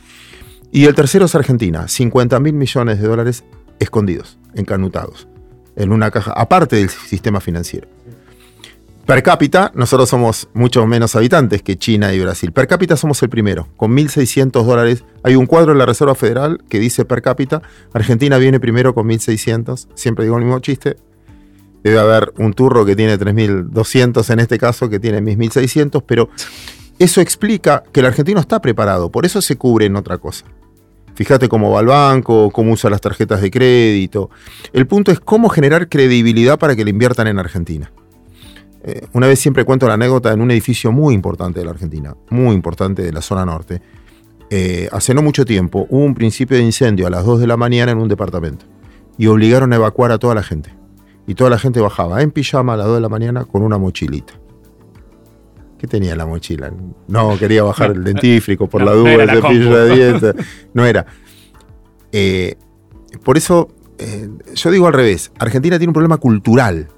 Y 0.72 0.86
el 0.86 0.94
tercero 0.96 1.26
es 1.26 1.34
Argentina, 1.36 1.86
50 1.86 2.40
mil 2.40 2.54
millones 2.54 3.00
de 3.00 3.06
dólares 3.06 3.44
escondidos, 3.78 4.36
encanutados, 4.56 5.28
en 5.76 5.92
una 5.92 6.10
caja, 6.10 6.32
aparte 6.32 6.74
del 6.76 6.88
sistema 6.88 7.40
financiero. 7.40 7.86
Per 9.06 9.22
cápita, 9.22 9.70
nosotros 9.74 10.08
somos 10.08 10.48
mucho 10.54 10.86
menos 10.86 11.14
habitantes 11.14 11.62
que 11.62 11.76
China 11.76 12.14
y 12.14 12.20
Brasil. 12.20 12.52
Per 12.52 12.66
cápita 12.66 12.96
somos 12.96 13.22
el 13.22 13.28
primero, 13.28 13.68
con 13.76 13.94
1.600 13.94 14.64
dólares. 14.64 15.04
Hay 15.22 15.36
un 15.36 15.44
cuadro 15.44 15.72
en 15.72 15.78
la 15.78 15.84
Reserva 15.84 16.14
Federal 16.14 16.62
que 16.70 16.78
dice 16.78 17.04
per 17.04 17.20
cápita. 17.20 17.60
Argentina 17.92 18.38
viene 18.38 18.60
primero 18.60 18.94
con 18.94 19.06
1.600. 19.06 19.88
Siempre 19.94 20.24
digo 20.24 20.38
el 20.38 20.44
mismo 20.44 20.58
chiste. 20.60 20.96
Debe 21.82 21.98
haber 21.98 22.32
un 22.38 22.54
turro 22.54 22.86
que 22.86 22.96
tiene 22.96 23.18
3.200 23.18 24.30
en 24.30 24.40
este 24.40 24.56
caso, 24.56 24.88
que 24.88 24.98
tiene 24.98 25.20
1.600, 25.20 26.02
pero 26.06 26.30
eso 26.98 27.20
explica 27.20 27.82
que 27.92 28.00
el 28.00 28.06
argentino 28.06 28.40
está 28.40 28.62
preparado. 28.62 29.10
Por 29.10 29.26
eso 29.26 29.42
se 29.42 29.56
cubre 29.56 29.84
en 29.84 29.96
otra 29.96 30.16
cosa. 30.16 30.46
Fíjate 31.14 31.50
cómo 31.50 31.70
va 31.70 31.80
el 31.80 31.86
banco, 31.86 32.50
cómo 32.50 32.72
usa 32.72 32.88
las 32.88 33.02
tarjetas 33.02 33.42
de 33.42 33.50
crédito. 33.50 34.30
El 34.72 34.86
punto 34.86 35.12
es 35.12 35.20
cómo 35.20 35.50
generar 35.50 35.90
credibilidad 35.90 36.58
para 36.58 36.74
que 36.74 36.84
le 36.84 36.90
inviertan 36.90 37.26
en 37.26 37.38
Argentina. 37.38 37.92
Eh, 38.86 39.06
una 39.14 39.26
vez 39.26 39.38
siempre 39.38 39.64
cuento 39.64 39.88
la 39.88 39.94
anécdota 39.94 40.32
en 40.32 40.42
un 40.42 40.50
edificio 40.50 40.92
muy 40.92 41.14
importante 41.14 41.60
de 41.60 41.64
la 41.64 41.72
Argentina, 41.72 42.14
muy 42.28 42.54
importante 42.54 43.02
de 43.02 43.12
la 43.12 43.22
zona 43.22 43.46
norte. 43.46 43.80
Eh, 44.50 44.88
hace 44.92 45.14
no 45.14 45.22
mucho 45.22 45.46
tiempo 45.46 45.86
hubo 45.88 46.04
un 46.04 46.14
principio 46.14 46.58
de 46.58 46.62
incendio 46.62 47.06
a 47.06 47.10
las 47.10 47.24
2 47.24 47.40
de 47.40 47.46
la 47.46 47.56
mañana 47.56 47.92
en 47.92 47.98
un 47.98 48.08
departamento 48.08 48.66
y 49.16 49.26
obligaron 49.26 49.72
a 49.72 49.76
evacuar 49.76 50.12
a 50.12 50.18
toda 50.18 50.34
la 50.34 50.42
gente. 50.42 50.74
Y 51.26 51.34
toda 51.34 51.48
la 51.48 51.58
gente 51.58 51.80
bajaba 51.80 52.20
en 52.20 52.30
pijama 52.30 52.74
a 52.74 52.76
las 52.76 52.86
2 52.86 52.96
de 52.96 53.00
la 53.00 53.08
mañana 53.08 53.46
con 53.46 53.62
una 53.62 53.78
mochilita. 53.78 54.34
¿Qué 55.78 55.86
tenía 55.86 56.14
la 56.14 56.26
mochila? 56.26 56.70
No, 57.08 57.38
quería 57.38 57.62
bajar 57.62 57.92
el 57.92 58.04
dentífrico 58.04 58.68
por 58.68 58.82
la 58.84 58.92
duda, 58.92 59.14
el 59.14 59.30
cepillo 59.30 59.76
de 59.76 59.94
dientes. 59.96 60.34
No 60.74 60.84
era. 60.84 61.06
Eh, 62.12 62.56
por 63.22 63.38
eso, 63.38 63.68
eh, 63.98 64.28
yo 64.54 64.70
digo 64.70 64.86
al 64.86 64.92
revés. 64.92 65.32
Argentina 65.38 65.78
tiene 65.78 65.88
un 65.88 65.94
problema 65.94 66.18
cultural, 66.18 66.88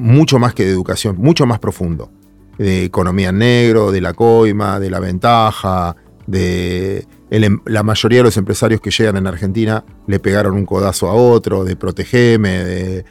mucho 0.00 0.38
más 0.38 0.54
que 0.54 0.64
de 0.64 0.70
educación, 0.70 1.16
mucho 1.18 1.46
más 1.46 1.58
profundo. 1.58 2.10
De 2.58 2.84
economía 2.84 3.30
en 3.30 3.38
negro, 3.38 3.90
de 3.90 4.00
la 4.00 4.12
coima, 4.12 4.78
de 4.78 4.90
la 4.90 5.00
ventaja, 5.00 5.96
de 6.26 7.06
em, 7.30 7.60
la 7.64 7.82
mayoría 7.82 8.18
de 8.18 8.24
los 8.24 8.36
empresarios 8.36 8.80
que 8.80 8.90
llegan 8.90 9.16
en 9.16 9.26
Argentina 9.26 9.84
le 10.06 10.20
pegaron 10.20 10.54
un 10.54 10.66
codazo 10.66 11.08
a 11.08 11.14
otro, 11.14 11.64
de 11.64 11.76
protegeme, 11.76 13.04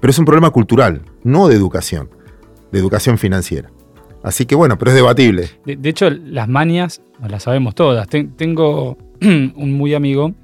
pero 0.00 0.10
es 0.10 0.18
un 0.18 0.24
problema 0.24 0.50
cultural, 0.50 1.02
no 1.24 1.48
de 1.48 1.56
educación 1.56 2.08
de 2.72 2.78
educación 2.78 3.18
financiera. 3.18 3.70
Así 4.22 4.44
que 4.46 4.54
bueno, 4.54 4.76
pero 4.78 4.90
es 4.90 4.96
debatible. 4.96 5.48
De, 5.64 5.88
hecho, 5.88 6.10
las 6.10 6.48
manias 6.48 7.02
las 7.26 7.44
sabemos 7.44 7.74
todas. 7.74 8.08
tengo 8.08 8.98
un 9.20 9.72
muy 9.72 9.94
amigo 9.94 10.34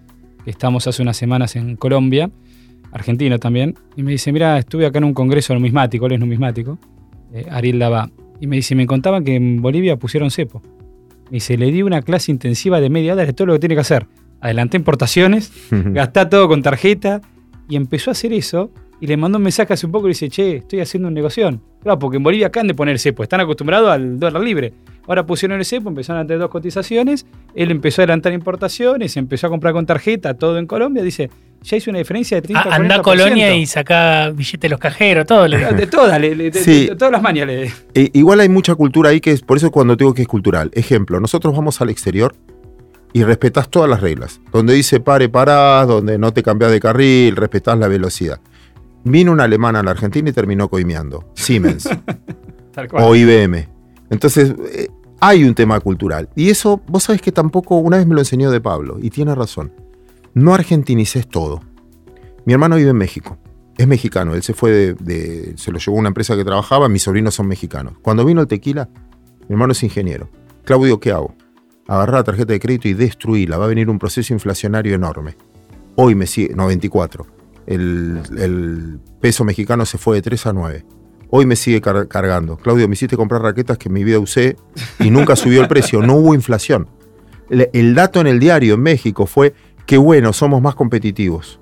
estamos 0.46 0.86
hace 0.86 1.02
unas 1.02 1.16
semanas 1.16 1.54
en 1.56 1.76
Colombia, 1.76 2.30
argentino 2.92 3.38
también, 3.38 3.74
y 3.96 4.02
me 4.02 4.12
dice, 4.12 4.32
mira, 4.32 4.58
estuve 4.58 4.86
acá 4.86 4.98
en 4.98 5.04
un 5.04 5.14
congreso 5.14 5.54
numismático, 5.54 6.06
él 6.06 6.12
es 6.12 6.20
numismático, 6.20 6.78
eh, 7.32 7.46
Ariel 7.50 7.78
Daba, 7.78 8.10
y 8.40 8.46
me 8.46 8.56
dice, 8.56 8.74
me 8.74 8.86
contaban 8.86 9.24
que 9.24 9.34
en 9.34 9.62
Bolivia 9.62 9.96
pusieron 9.96 10.30
cepo. 10.30 10.62
Me 11.26 11.36
dice, 11.36 11.56
le 11.56 11.70
di 11.70 11.82
una 11.82 12.02
clase 12.02 12.30
intensiva 12.30 12.80
de 12.80 12.90
media 12.90 13.14
hora 13.14 13.24
de 13.24 13.32
todo 13.32 13.46
lo 13.46 13.52
que 13.54 13.60
tiene 13.60 13.74
que 13.74 13.80
hacer. 13.80 14.06
Adelanté 14.40 14.76
importaciones, 14.76 15.52
gasté 15.70 16.26
todo 16.26 16.48
con 16.48 16.62
tarjeta, 16.62 17.22
y 17.68 17.76
empezó 17.76 18.10
a 18.10 18.12
hacer 18.12 18.32
eso 18.32 18.70
y 19.02 19.08
le 19.08 19.16
mandó 19.16 19.38
un 19.38 19.42
mensaje 19.42 19.72
hace 19.72 19.84
un 19.84 19.90
poco 19.90 20.06
y 20.06 20.10
dice, 20.10 20.28
che, 20.28 20.58
estoy 20.58 20.78
haciendo 20.78 21.08
un 21.08 21.14
negocio. 21.14 21.50
Claro, 21.82 21.98
porque 21.98 22.18
en 22.18 22.22
Bolivia 22.22 22.46
acaban 22.46 22.68
de 22.68 22.74
poner 22.74 23.00
cepo, 23.00 23.24
están 23.24 23.40
acostumbrados 23.40 23.90
al 23.90 24.20
dólar 24.20 24.40
libre. 24.40 24.72
Ahora 25.08 25.26
pusieron 25.26 25.58
el 25.58 25.64
cepo, 25.64 25.88
empezaron 25.88 26.22
a 26.22 26.24
tener 26.24 26.38
dos 26.38 26.50
cotizaciones, 26.50 27.26
él 27.56 27.72
empezó 27.72 28.00
a 28.00 28.04
adelantar 28.04 28.32
importaciones, 28.32 29.16
empezó 29.16 29.48
a 29.48 29.50
comprar 29.50 29.72
con 29.72 29.86
tarjeta, 29.86 30.34
todo 30.34 30.56
en 30.56 30.68
Colombia, 30.68 31.02
dice, 31.02 31.30
ya 31.62 31.76
hizo 31.76 31.90
una 31.90 31.98
diferencia 31.98 32.36
de 32.36 32.42
30 32.42 32.62
ah, 32.62 32.76
Anda 32.76 32.94
a 32.94 33.02
Colonia 33.02 33.52
y 33.56 33.66
saca 33.66 34.30
billetes 34.30 34.60
de 34.60 34.68
los 34.68 34.78
cajeros, 34.78 35.26
todo. 35.26 35.48
De 35.48 35.88
todas, 35.88 36.20
de, 36.20 36.94
todas 36.96 37.10
las 37.10 37.22
mañas. 37.22 37.48
E, 37.94 38.10
igual 38.12 38.38
hay 38.38 38.48
mucha 38.48 38.76
cultura 38.76 39.10
ahí 39.10 39.20
que 39.20 39.32
es, 39.32 39.42
por 39.42 39.56
eso 39.56 39.72
cuando 39.72 39.96
digo 39.96 40.14
que 40.14 40.22
es 40.22 40.28
cultural. 40.28 40.70
Ejemplo, 40.74 41.18
nosotros 41.18 41.56
vamos 41.56 41.80
al 41.80 41.90
exterior 41.90 42.36
y 43.12 43.24
respetas 43.24 43.68
todas 43.68 43.90
las 43.90 44.00
reglas. 44.00 44.40
Donde 44.52 44.74
dice 44.74 45.00
pare, 45.00 45.28
parás, 45.28 45.88
donde 45.88 46.18
no 46.18 46.32
te 46.32 46.44
cambias 46.44 46.70
de 46.70 46.78
carril, 46.78 47.34
respetás 47.34 47.76
la 47.76 47.88
velocidad. 47.88 48.38
Vino 49.04 49.32
una 49.32 49.44
alemana 49.44 49.80
a 49.80 49.82
la 49.82 49.90
Argentina 49.90 50.30
y 50.30 50.32
terminó 50.32 50.68
coimeando. 50.68 51.24
Siemens. 51.34 51.88
o 52.92 53.16
IBM. 53.16 53.68
Entonces, 54.10 54.54
eh, 54.72 54.88
hay 55.20 55.44
un 55.44 55.54
tema 55.54 55.80
cultural. 55.80 56.28
Y 56.36 56.50
eso, 56.50 56.80
vos 56.86 57.04
sabés 57.04 57.20
que 57.20 57.32
tampoco, 57.32 57.76
una 57.76 57.96
vez 57.96 58.06
me 58.06 58.14
lo 58.14 58.20
enseñó 58.20 58.50
de 58.50 58.60
Pablo, 58.60 58.98
y 59.00 59.10
tiene 59.10 59.34
razón. 59.34 59.72
No 60.34 60.54
argentinices 60.54 61.28
todo. 61.28 61.60
Mi 62.44 62.52
hermano 62.52 62.76
vive 62.76 62.90
en 62.90 62.96
México. 62.96 63.38
Es 63.76 63.86
mexicano. 63.86 64.34
Él 64.34 64.42
se 64.42 64.54
fue 64.54 64.94
de, 64.94 65.54
Se 65.56 65.72
lo 65.72 65.78
llevó 65.78 65.96
a 65.96 66.00
una 66.00 66.08
empresa 66.08 66.36
que 66.36 66.44
trabajaba. 66.44 66.88
Mis 66.88 67.02
sobrinos 67.02 67.34
son 67.34 67.48
mexicanos. 67.48 67.94
Cuando 68.02 68.24
vino 68.24 68.40
el 68.40 68.46
tequila, 68.46 68.88
mi 69.48 69.54
hermano 69.54 69.72
es 69.72 69.82
ingeniero. 69.82 70.28
Claudio, 70.64 71.00
¿qué 71.00 71.12
hago? 71.12 71.34
Agarrar 71.88 72.16
la 72.16 72.24
tarjeta 72.24 72.52
de 72.52 72.60
crédito 72.60 72.88
y 72.88 72.94
destruirla. 72.94 73.58
Va 73.58 73.64
a 73.64 73.68
venir 73.68 73.90
un 73.90 73.98
proceso 73.98 74.32
inflacionario 74.32 74.94
enorme. 74.94 75.36
Hoy 75.96 76.14
me 76.14 76.26
sigue. 76.26 76.54
94 76.54 77.41
el, 77.66 79.00
peso 79.20 79.44
mexicano 79.44 79.86
se 79.86 79.98
fue 79.98 80.16
de 80.16 80.22
3 80.22 80.46
a 80.46 80.52
9. 80.52 80.84
Hoy 81.30 81.46
me 81.46 81.56
sigue 81.56 81.80
cargando. 81.80 82.56
Claudio, 82.56 82.88
me 82.88 82.94
hiciste 82.94 83.16
comprar 83.16 83.40
raquetas 83.40 83.78
que 83.78 83.88
en 83.88 83.94
mi 83.94 84.04
vida 84.04 84.18
usé 84.18 84.56
y 84.98 85.10
nunca 85.10 85.36
subió 85.36 85.62
el 85.62 85.68
precio, 85.68 86.02
no 86.02 86.14
hubo 86.16 86.34
inflación. 86.34 86.88
El, 87.48 87.94
dato 87.94 88.20
en 88.20 88.26
el 88.26 88.38
diario 88.38 88.74
en 88.74 88.80
México 88.80 89.26
fue 89.26 89.54
que 89.86 89.96
bueno, 89.96 90.32
somos 90.32 90.60
más 90.60 90.74
competitivos. 90.74 91.58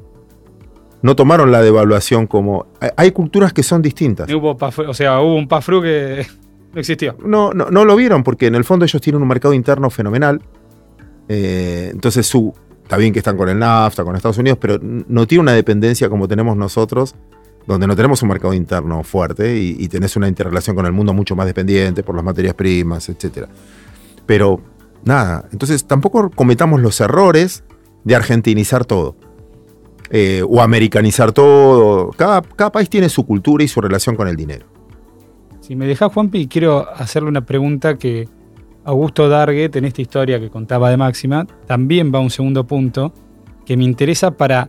No 1.02 1.16
tomaron 1.16 1.50
la 1.50 1.62
devaluación 1.62 2.26
como... 2.26 2.66
Hay 2.96 3.12
culturas 3.12 3.52
que 3.52 3.62
son 3.62 3.80
distintas. 3.80 4.30
Hubo 4.32 4.56
o 4.60 4.94
sea, 4.94 5.20
hubo 5.20 5.36
un 5.36 5.48
PAFRU 5.48 5.82
que 5.82 6.26
no 6.74 6.80
existió. 6.80 7.16
No, 7.24 7.52
no, 7.52 7.70
no 7.70 7.84
lo 7.84 7.96
vieron 7.96 8.22
porque 8.22 8.46
en 8.46 8.54
el 8.54 8.64
fondo 8.64 8.84
ellos 8.84 9.00
tienen 9.00 9.22
un 9.22 9.28
mercado 9.28 9.54
interno 9.54 9.88
fenomenal. 9.90 10.42
Eh, 11.28 11.90
entonces 11.92 12.26
su, 12.26 12.52
Está 12.90 12.98
bien 12.98 13.12
que 13.12 13.20
están 13.20 13.36
con 13.36 13.48
el 13.48 13.56
NAFTA, 13.56 14.02
con 14.02 14.16
Estados 14.16 14.38
Unidos, 14.38 14.58
pero 14.60 14.76
no 14.82 15.24
tiene 15.24 15.42
una 15.42 15.52
dependencia 15.52 16.08
como 16.08 16.26
tenemos 16.26 16.56
nosotros 16.56 17.14
donde 17.64 17.86
no 17.86 17.94
tenemos 17.94 18.20
un 18.22 18.30
mercado 18.30 18.52
interno 18.52 19.04
fuerte 19.04 19.56
y, 19.58 19.76
y 19.78 19.86
tenés 19.86 20.16
una 20.16 20.26
interrelación 20.26 20.74
con 20.74 20.86
el 20.86 20.90
mundo 20.92 21.14
mucho 21.14 21.36
más 21.36 21.46
dependiente 21.46 22.02
por 22.02 22.16
las 22.16 22.24
materias 22.24 22.54
primas, 22.54 23.08
etc. 23.08 23.46
Pero 24.26 24.60
nada, 25.04 25.48
entonces 25.52 25.84
tampoco 25.84 26.30
cometamos 26.30 26.80
los 26.80 27.00
errores 27.00 27.62
de 28.02 28.16
argentinizar 28.16 28.84
todo. 28.84 29.14
eh, 30.10 30.42
o 30.48 30.60
americanizar 30.60 31.30
todo. 31.30 32.10
Cada, 32.16 32.42
cada 32.42 32.72
país 32.72 32.90
tiene 32.90 33.08
su 33.08 33.24
cultura 33.24 33.62
y 33.62 33.68
su 33.68 33.80
relación 33.80 34.16
con 34.16 34.26
el 34.26 34.34
dinero. 34.34 34.66
Si 35.60 35.76
me 35.76 35.86
dejás, 35.86 36.12
Juanpi, 36.12 36.48
quiero 36.48 36.88
hacerle 36.92 37.28
una 37.28 37.42
pregunta 37.46 37.96
que 37.96 38.28
Augusto 38.90 39.28
Darguet, 39.28 39.74
en 39.76 39.84
esta 39.84 40.02
historia 40.02 40.40
que 40.40 40.50
contaba 40.50 40.90
de 40.90 40.96
Máxima, 40.96 41.46
también 41.66 42.12
va 42.12 42.18
a 42.18 42.22
un 42.22 42.30
segundo 42.30 42.66
punto 42.66 43.12
que 43.64 43.76
me 43.76 43.84
interesa 43.84 44.32
para 44.32 44.68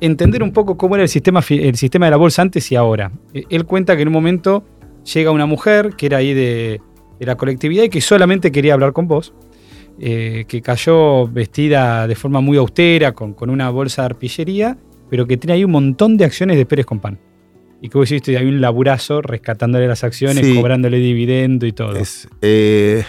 entender 0.00 0.42
un 0.42 0.52
poco 0.52 0.76
cómo 0.76 0.94
era 0.96 1.02
el 1.02 1.08
sistema, 1.08 1.40
el 1.50 1.76
sistema 1.76 2.06
de 2.06 2.10
la 2.10 2.16
bolsa 2.16 2.40
antes 2.42 2.72
y 2.72 2.76
ahora. 2.76 3.12
Eh, 3.34 3.44
Él 3.50 3.66
cuenta 3.66 3.94
que 3.94 4.02
en 4.02 4.08
un 4.08 4.14
momento 4.14 4.64
llega 5.12 5.30
una 5.30 5.46
mujer 5.46 5.90
que 5.96 6.06
era 6.06 6.16
ahí 6.18 6.32
de, 6.32 6.80
de 7.20 7.26
la 7.26 7.36
colectividad 7.36 7.84
y 7.84 7.88
que 7.90 8.00
solamente 8.00 8.50
quería 8.50 8.72
hablar 8.74 8.92
con 8.94 9.06
vos, 9.06 9.34
eh, 10.00 10.44
que 10.48 10.62
cayó 10.62 11.28
vestida 11.28 12.06
de 12.06 12.14
forma 12.14 12.40
muy 12.40 12.56
austera, 12.56 13.12
con, 13.12 13.34
con 13.34 13.50
una 13.50 13.68
bolsa 13.68 14.02
de 14.02 14.06
arpillería, 14.06 14.78
pero 15.10 15.26
que 15.26 15.36
tiene 15.36 15.52
ahí 15.54 15.64
un 15.64 15.72
montón 15.72 16.16
de 16.16 16.24
acciones 16.24 16.56
de 16.56 16.64
Pérez 16.64 16.86
Compán. 16.86 17.18
Y 17.82 17.88
que 17.88 17.98
vos 17.98 18.10
hiciste 18.10 18.38
hay 18.38 18.46
un 18.46 18.60
laburazo 18.60 19.20
rescatándole 19.22 19.88
las 19.88 20.04
acciones, 20.04 20.46
Sí. 20.46 20.54
cobrándole 20.54 20.98
dividendo 20.98 21.66
y 21.66 21.72
todo. 21.72 21.96
Es, 21.96 22.28
eh, 22.40 23.02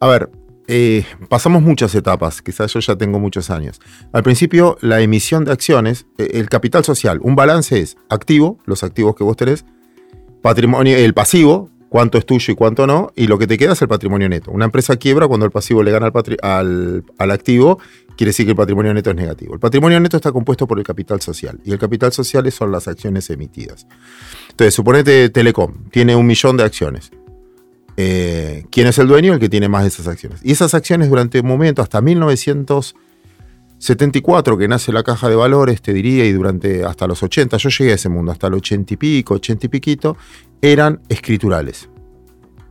a 0.00 0.08
ver, 0.08 0.30
eh, 0.66 1.04
pasamos 1.28 1.62
muchas 1.62 1.94
etapas, 1.94 2.42
quizás 2.42 2.72
yo 2.72 2.80
ya 2.80 2.96
tengo 2.96 3.18
muchos 3.18 3.50
años. 3.50 3.80
Al 4.12 4.22
principio, 4.22 4.76
la 4.80 5.00
emisión 5.00 5.44
de 5.44 5.52
acciones, 5.52 6.06
eh, 6.18 6.30
el 6.34 6.48
capital 6.48 6.84
social, 6.84 7.18
un 7.22 7.34
balance 7.36 7.78
es 7.80 7.96
activo, 8.08 8.58
los 8.66 8.82
activos 8.84 9.14
que 9.16 9.24
vos 9.24 9.36
tenés, 9.36 9.64
patrimonio, 10.42 10.96
el 10.96 11.12
pasivo, 11.12 11.70
cuánto 11.88 12.18
es 12.18 12.24
tuyo 12.24 12.52
y 12.52 12.54
cuánto 12.54 12.86
no, 12.86 13.10
y 13.16 13.26
lo 13.26 13.36
que 13.36 13.48
te 13.48 13.58
queda 13.58 13.72
es 13.72 13.82
el 13.82 13.88
patrimonio 13.88 14.28
neto. 14.28 14.52
Una 14.52 14.64
empresa 14.66 14.96
quiebra 14.96 15.26
cuando 15.26 15.44
el 15.44 15.50
pasivo 15.52 15.82
le 15.82 15.90
gana 15.90 16.06
al, 16.06 16.36
al- 16.40 17.04
al 17.18 17.30
activo, 17.32 17.80
quiere 18.16 18.28
decir 18.30 18.46
que 18.46 18.52
el 18.52 18.56
patrimonio 18.56 18.94
neto 18.94 19.10
es 19.10 19.16
negativo. 19.16 19.54
El 19.54 19.60
patrimonio 19.60 19.98
neto 19.98 20.16
está 20.16 20.30
compuesto 20.30 20.68
por 20.68 20.78
el 20.78 20.84
capital 20.84 21.20
social, 21.20 21.58
y 21.64 21.72
el 21.72 21.78
capital 21.80 22.12
social 22.12 22.50
son 22.52 22.70
las 22.70 22.86
acciones 22.86 23.28
emitidas. 23.28 23.88
Entonces, 24.50 24.72
suponete 24.72 25.30
Telecom, 25.30 25.90
tiene 25.90 26.14
un 26.14 26.26
millón 26.28 26.56
de 26.56 26.62
acciones. 26.62 27.10
Eh, 28.02 28.64
¿Quién 28.70 28.86
es 28.86 28.96
el 28.98 29.08
dueño? 29.08 29.34
El 29.34 29.40
que 29.40 29.50
tiene 29.50 29.68
más 29.68 29.82
de 29.82 29.88
esas 29.88 30.06
acciones. 30.06 30.40
Y 30.42 30.52
esas 30.52 30.72
acciones 30.72 31.10
durante 31.10 31.38
un 31.40 31.46
momento, 31.46 31.82
hasta 31.82 32.00
1974, 32.00 34.56
que 34.56 34.68
nace 34.68 34.90
la 34.90 35.02
caja 35.02 35.28
de 35.28 35.34
valores, 35.36 35.82
te 35.82 35.92
diría, 35.92 36.24
y 36.24 36.32
durante 36.32 36.82
hasta 36.84 37.06
los 37.06 37.22
80, 37.22 37.58
yo 37.58 37.68
llegué 37.68 37.92
a 37.92 37.96
ese 37.96 38.08
mundo, 38.08 38.32
hasta 38.32 38.48
los 38.48 38.56
80 38.58 38.94
y 38.94 38.96
pico, 38.96 39.34
80 39.34 39.66
y 39.66 39.68
piquito, 39.68 40.16
eran 40.62 41.00
escriturales. 41.10 41.90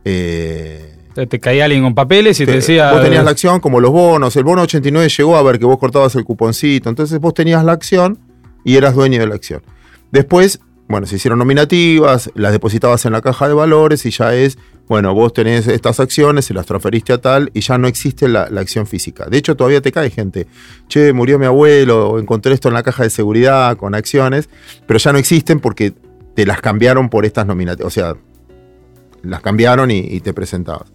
Eh, 0.04 0.96
te 1.28 1.38
caía 1.38 1.66
alguien 1.66 1.82
con 1.84 1.94
papeles 1.94 2.40
y 2.40 2.44
te, 2.46 2.52
te- 2.52 2.56
decía. 2.56 2.90
vos 2.92 3.02
tenías 3.02 3.20
eh, 3.22 3.24
la 3.24 3.30
acción 3.30 3.60
como 3.60 3.78
los 3.80 3.90
bonos, 3.92 4.34
el 4.36 4.42
bono 4.44 4.62
89 4.62 5.08
llegó 5.16 5.36
a 5.36 5.42
ver 5.42 5.58
que 5.60 5.64
vos 5.64 5.78
cortabas 5.78 6.14
el 6.16 6.24
cuponcito, 6.24 6.88
entonces 6.88 7.20
vos 7.20 7.34
tenías 7.34 7.64
la 7.64 7.70
acción 7.72 8.18
y 8.64 8.76
eras 8.76 8.94
dueño 8.94 9.20
de 9.20 9.26
la 9.28 9.34
acción. 9.36 9.62
Después, 10.10 10.58
bueno, 10.90 11.06
se 11.06 11.16
hicieron 11.16 11.38
nominativas, 11.38 12.30
las 12.34 12.50
depositabas 12.50 13.06
en 13.06 13.12
la 13.12 13.22
caja 13.22 13.46
de 13.46 13.54
valores 13.54 14.04
y 14.06 14.10
ya 14.10 14.34
es, 14.34 14.58
bueno, 14.88 15.14
vos 15.14 15.32
tenés 15.32 15.68
estas 15.68 16.00
acciones, 16.00 16.46
se 16.46 16.52
las 16.52 16.66
transferiste 16.66 17.12
a 17.12 17.18
tal 17.18 17.52
y 17.54 17.60
ya 17.60 17.78
no 17.78 17.86
existe 17.86 18.26
la, 18.26 18.50
la 18.50 18.60
acción 18.60 18.88
física. 18.88 19.26
De 19.26 19.38
hecho, 19.38 19.56
todavía 19.56 19.80
te 19.80 19.92
cae 19.92 20.10
gente, 20.10 20.48
che, 20.88 21.12
murió 21.12 21.38
mi 21.38 21.46
abuelo, 21.46 22.18
encontré 22.18 22.54
esto 22.54 22.66
en 22.66 22.74
la 22.74 22.82
caja 22.82 23.04
de 23.04 23.10
seguridad 23.10 23.76
con 23.76 23.94
acciones, 23.94 24.50
pero 24.88 24.98
ya 24.98 25.12
no 25.12 25.18
existen 25.18 25.60
porque 25.60 25.94
te 26.34 26.44
las 26.44 26.60
cambiaron 26.60 27.08
por 27.08 27.24
estas 27.24 27.46
nominativas, 27.46 27.86
o 27.86 27.94
sea, 27.94 28.16
las 29.22 29.42
cambiaron 29.42 29.92
y, 29.92 29.98
y 29.98 30.20
te 30.20 30.34
presentabas. 30.34 30.92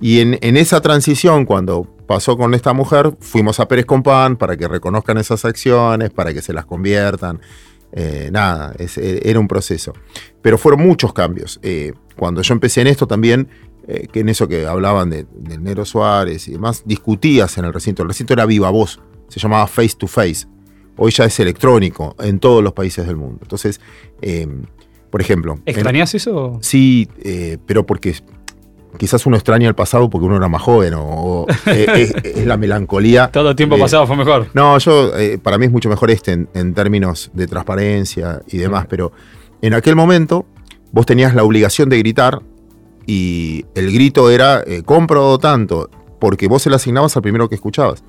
Y 0.00 0.20
en, 0.20 0.38
en 0.42 0.56
esa 0.56 0.80
transición, 0.80 1.44
cuando 1.44 1.88
pasó 2.06 2.36
con 2.36 2.54
esta 2.54 2.72
mujer, 2.72 3.16
fuimos 3.18 3.58
a 3.58 3.66
Pérez 3.66 3.86
Compán 3.86 4.36
para 4.36 4.56
que 4.56 4.68
reconozcan 4.68 5.18
esas 5.18 5.44
acciones, 5.44 6.10
para 6.10 6.32
que 6.32 6.40
se 6.40 6.52
las 6.52 6.66
conviertan. 6.66 7.40
Eh, 7.96 8.28
nada, 8.32 8.74
es- 8.78 8.98
eh, 8.98 9.20
era 9.24 9.38
un 9.38 9.46
proceso. 9.46 9.92
Pero 10.42 10.58
fueron 10.58 10.82
muchos 10.82 11.12
cambios. 11.12 11.60
Eh, 11.62 11.92
cuando 12.16 12.42
yo 12.42 12.52
empecé 12.54 12.80
en 12.80 12.88
esto 12.88 13.06
también, 13.06 13.48
eh, 13.86 14.08
que 14.10 14.20
en 14.20 14.28
eso 14.28 14.48
que 14.48 14.66
hablaban 14.66 15.10
de, 15.10 15.26
del 15.32 15.62
Nero 15.62 15.84
Suárez 15.84 16.48
y 16.48 16.52
demás, 16.52 16.82
discutías 16.84 17.56
en 17.58 17.66
el 17.66 17.72
recinto. 17.72 18.02
El 18.02 18.08
recinto 18.08 18.32
era 18.32 18.46
viva 18.46 18.68
voz, 18.70 19.00
se 19.28 19.38
llamaba 19.38 19.66
face 19.68 19.94
to 19.96 20.06
face. 20.08 20.46
Hoy 20.96 21.12
ya 21.12 21.24
es 21.24 21.38
electrónico 21.40 22.16
en 22.20 22.38
todos 22.40 22.62
los 22.64 22.72
países 22.72 23.06
del 23.06 23.16
mundo. 23.16 23.38
Entonces, 23.42 23.80
por 25.10 25.20
ejemplo... 25.20 25.54
en- 25.54 25.62
¿Extrañas 25.66 26.14
eso? 26.14 26.58
Sí, 26.62 27.08
pero 27.66 27.84
porque 27.86 28.14
quizás 28.98 29.24
uno 29.26 29.36
extraña 29.36 29.68
el 29.68 29.74
pasado 29.74 30.08
porque 30.10 30.26
uno 30.26 30.36
era 30.36 30.48
más 30.48 30.62
joven 30.62 30.94
o, 30.94 31.02
o, 31.02 31.46
eh, 31.66 31.86
es, 31.94 32.14
es 32.36 32.46
la 32.46 32.56
melancolía. 32.56 33.28
Todo 33.32 33.54
tiempo 33.56 33.76
de- 33.76 33.82
pasado 33.82 34.06
fue 34.06 34.16
mejor. 34.16 34.48
No, 34.54 34.78
yo, 34.78 35.16
eh, 35.16 35.38
para 35.42 35.58
mí 35.58 35.66
es 35.66 35.72
mucho 35.72 35.88
mejor 35.88 36.10
este 36.10 36.32
en, 36.32 36.48
en 36.54 36.74
términos 36.74 37.30
de 37.34 37.46
transparencia 37.46 38.40
y 38.48 38.58
demás, 38.58 38.86
pero 38.88 39.12
en 39.62 39.74
aquel 39.74 39.96
momento 39.96 40.46
vos 40.92 41.06
tenías 41.06 41.34
la 41.34 41.42
obligación 41.44 41.88
de 41.88 41.98
gritar 41.98 42.40
y 43.06 43.64
el 43.74 43.92
grito 43.92 44.30
era 44.30 44.62
eh, 44.66 44.82
compro 44.84 45.36
tanto, 45.38 45.90
porque 46.20 46.48
vos 46.48 46.62
se 46.62 46.70
lo 46.70 46.76
asignabas 46.76 47.16
al 47.16 47.22
primero 47.22 47.48
que 47.48 47.54
escuchabas. 47.54 48.02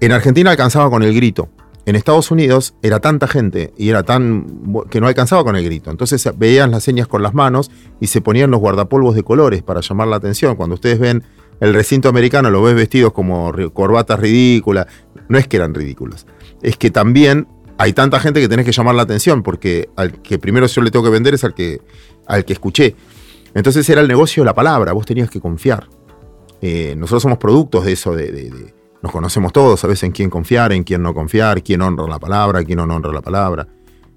En 0.00 0.12
Argentina 0.12 0.50
alcanzaba 0.50 0.90
con 0.90 1.02
el 1.02 1.14
grito. 1.14 1.48
En 1.86 1.96
Estados 1.96 2.30
Unidos 2.30 2.74
era 2.82 3.00
tanta 3.00 3.26
gente 3.26 3.72
y 3.76 3.88
era 3.88 4.02
tan 4.02 4.46
que 4.90 5.00
no 5.00 5.06
alcanzaba 5.06 5.42
con 5.44 5.56
el 5.56 5.64
grito. 5.64 5.90
Entonces 5.90 6.28
veían 6.36 6.70
las 6.70 6.84
señas 6.84 7.08
con 7.08 7.22
las 7.22 7.34
manos 7.34 7.70
y 8.00 8.08
se 8.08 8.20
ponían 8.20 8.50
los 8.50 8.60
guardapolvos 8.60 9.14
de 9.14 9.22
colores 9.22 9.62
para 9.62 9.80
llamar 9.80 10.08
la 10.08 10.16
atención. 10.16 10.56
Cuando 10.56 10.74
ustedes 10.74 10.98
ven 10.98 11.24
el 11.60 11.74
recinto 11.74 12.08
americano, 12.08 12.50
lo 12.50 12.62
ves 12.62 12.74
vestidos 12.74 13.12
como 13.12 13.52
corbatas 13.72 14.20
ridículas. 14.20 14.86
No 15.28 15.38
es 15.38 15.48
que 15.48 15.56
eran 15.56 15.74
ridículos. 15.74 16.26
Es 16.62 16.76
que 16.76 16.90
también 16.90 17.48
hay 17.78 17.92
tanta 17.94 18.20
gente 18.20 18.40
que 18.40 18.48
tenés 18.48 18.66
que 18.66 18.72
llamar 18.72 18.94
la 18.94 19.02
atención 19.02 19.42
porque 19.42 19.88
al 19.96 20.20
que 20.20 20.38
primero 20.38 20.66
yo 20.66 20.82
le 20.82 20.90
tengo 20.90 21.04
que 21.04 21.10
vender 21.10 21.32
es 21.34 21.44
al 21.44 21.54
que, 21.54 21.80
al 22.26 22.44
que 22.44 22.52
escuché. 22.52 22.94
Entonces 23.54 23.88
era 23.88 24.02
el 24.02 24.06
negocio 24.08 24.42
de 24.42 24.46
la 24.46 24.54
palabra, 24.54 24.92
vos 24.92 25.06
tenías 25.06 25.30
que 25.30 25.40
confiar. 25.40 25.88
Eh, 26.60 26.94
nosotros 26.96 27.22
somos 27.22 27.38
productos 27.38 27.86
de 27.86 27.92
eso, 27.92 28.14
de- 28.14 28.30
nos 29.02 29.12
conocemos 29.12 29.52
todos, 29.52 29.80
sabes 29.80 30.02
en 30.02 30.12
quién 30.12 30.28
confiar, 30.28 30.72
en 30.72 30.84
quién 30.84 31.02
no 31.02 31.14
confiar, 31.14 31.62
quién 31.62 31.80
honra 31.82 32.06
la 32.06 32.18
palabra, 32.18 32.62
quién 32.64 32.76
no 32.78 32.84
honra 32.84 33.12
la 33.12 33.22
palabra. 33.22 33.66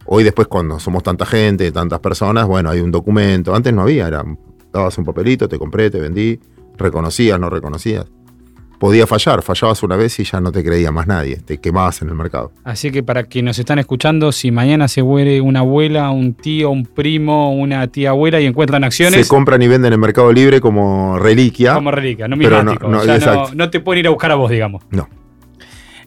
Hoy 0.06 0.24
después 0.24 0.48
cuando 0.48 0.80
somos 0.80 1.04
tanta 1.04 1.26
gente, 1.26 1.72
tantas 1.72 2.00
personas, 2.00 2.46
bueno, 2.46 2.70
hay 2.70 2.82
un 2.82 2.92
documento. 2.92 3.56
Antes 3.56 3.74
no 3.74 3.84
había, 3.84 4.08
era, 4.08 4.24
dabas 4.72 4.98
un 4.98 5.06
papelito, 5.06 5.48
te 5.48 5.58
compré, 5.58 5.90
te 5.90 6.00
vendí, 6.00 6.40
reconocías, 6.76 7.40
no 7.40 7.50
reconocías. 7.50 8.06
Podía 8.84 9.08
fallar, 9.08 9.42
fallabas 9.44 9.82
una 9.82 9.96
vez 9.96 10.20
y 10.20 10.26
ya 10.26 10.42
no 10.42 10.52
te 10.52 10.62
creía 10.62 10.92
más 10.92 11.08
nadie, 11.08 11.38
te 11.38 11.58
quemabas 11.58 12.02
en 12.02 12.10
el 12.10 12.16
mercado. 12.16 12.52
Así 12.66 12.92
que 12.92 13.02
para 13.02 13.24
quienes 13.24 13.52
nos 13.52 13.60
están 13.60 13.80
escuchando, 13.80 14.34
si 14.34 14.52
mañana 14.52 14.90
se 14.90 15.02
muere 15.02 15.40
una 15.40 15.60
abuela, 15.60 16.10
un 16.12 16.34
tío, 16.34 16.70
un 16.70 16.86
primo, 16.86 17.54
una 17.54 17.88
tía 17.88 18.10
abuela 18.10 18.42
y 18.42 18.46
encuentran 18.46 18.84
acciones, 18.84 19.26
Se 19.26 19.28
compran 19.30 19.62
y 19.62 19.70
venden 19.70 19.94
en 19.94 20.02
Mercado 20.02 20.34
Libre 20.34 20.60
como 20.60 21.18
reliquia. 21.18 21.76
como 21.76 21.92
reliquia, 21.92 22.28
no 22.28 22.36
Pero 22.38 22.62
no- 22.62 22.74
no, 22.76 22.98
O 23.00 23.04
sea, 23.04 23.46
no, 23.56 23.70
te 23.70 23.80
pueden 23.80 24.02
ir 24.02 24.08
a 24.08 24.10
buscar 24.10 24.32
a 24.34 24.36
vos, 24.36 24.52
digamos. 24.52 24.84
No. 24.92 25.08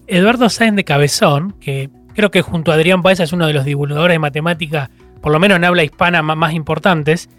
Eduardo 0.07 0.51
Sáenz 0.51 0.77
de 0.77 0.85
Cabezón, 0.85 1.55
que 1.59 1.89
creo 2.15 2.31
que 2.31 2.43
junto 2.43 2.73
a 2.73 2.75
Adrián 2.75 3.01
Paez 3.01 3.21
es 3.21 3.33
uno 3.33 3.47
de 3.47 3.55
los 3.55 3.65
divulgadores 3.65 4.17
de 4.17 4.19
matemática, 4.19 4.91
por 5.23 5.33
lo 5.33 5.41
menos 5.41 5.57
en 5.57 5.65
habla 5.65 5.83
hispana, 5.83 6.21
más 6.21 6.53
importantes, 6.53 7.31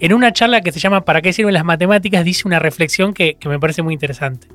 en 0.00 0.14
una 0.14 0.32
charla 0.32 0.62
que 0.62 0.72
se 0.72 0.80
llama 0.80 1.02
¿Para 1.04 1.22
qué 1.22 1.32
sirven 1.32 1.54
las 1.54 1.64
matemáticas? 1.64 2.24
dice 2.24 2.42
una 2.48 2.58
reflexión 2.58 3.14
que, 3.14 3.36
que 3.38 3.48
me 3.48 3.60
parece 3.60 3.82
muy 3.82 3.94
interesante. 3.94 4.48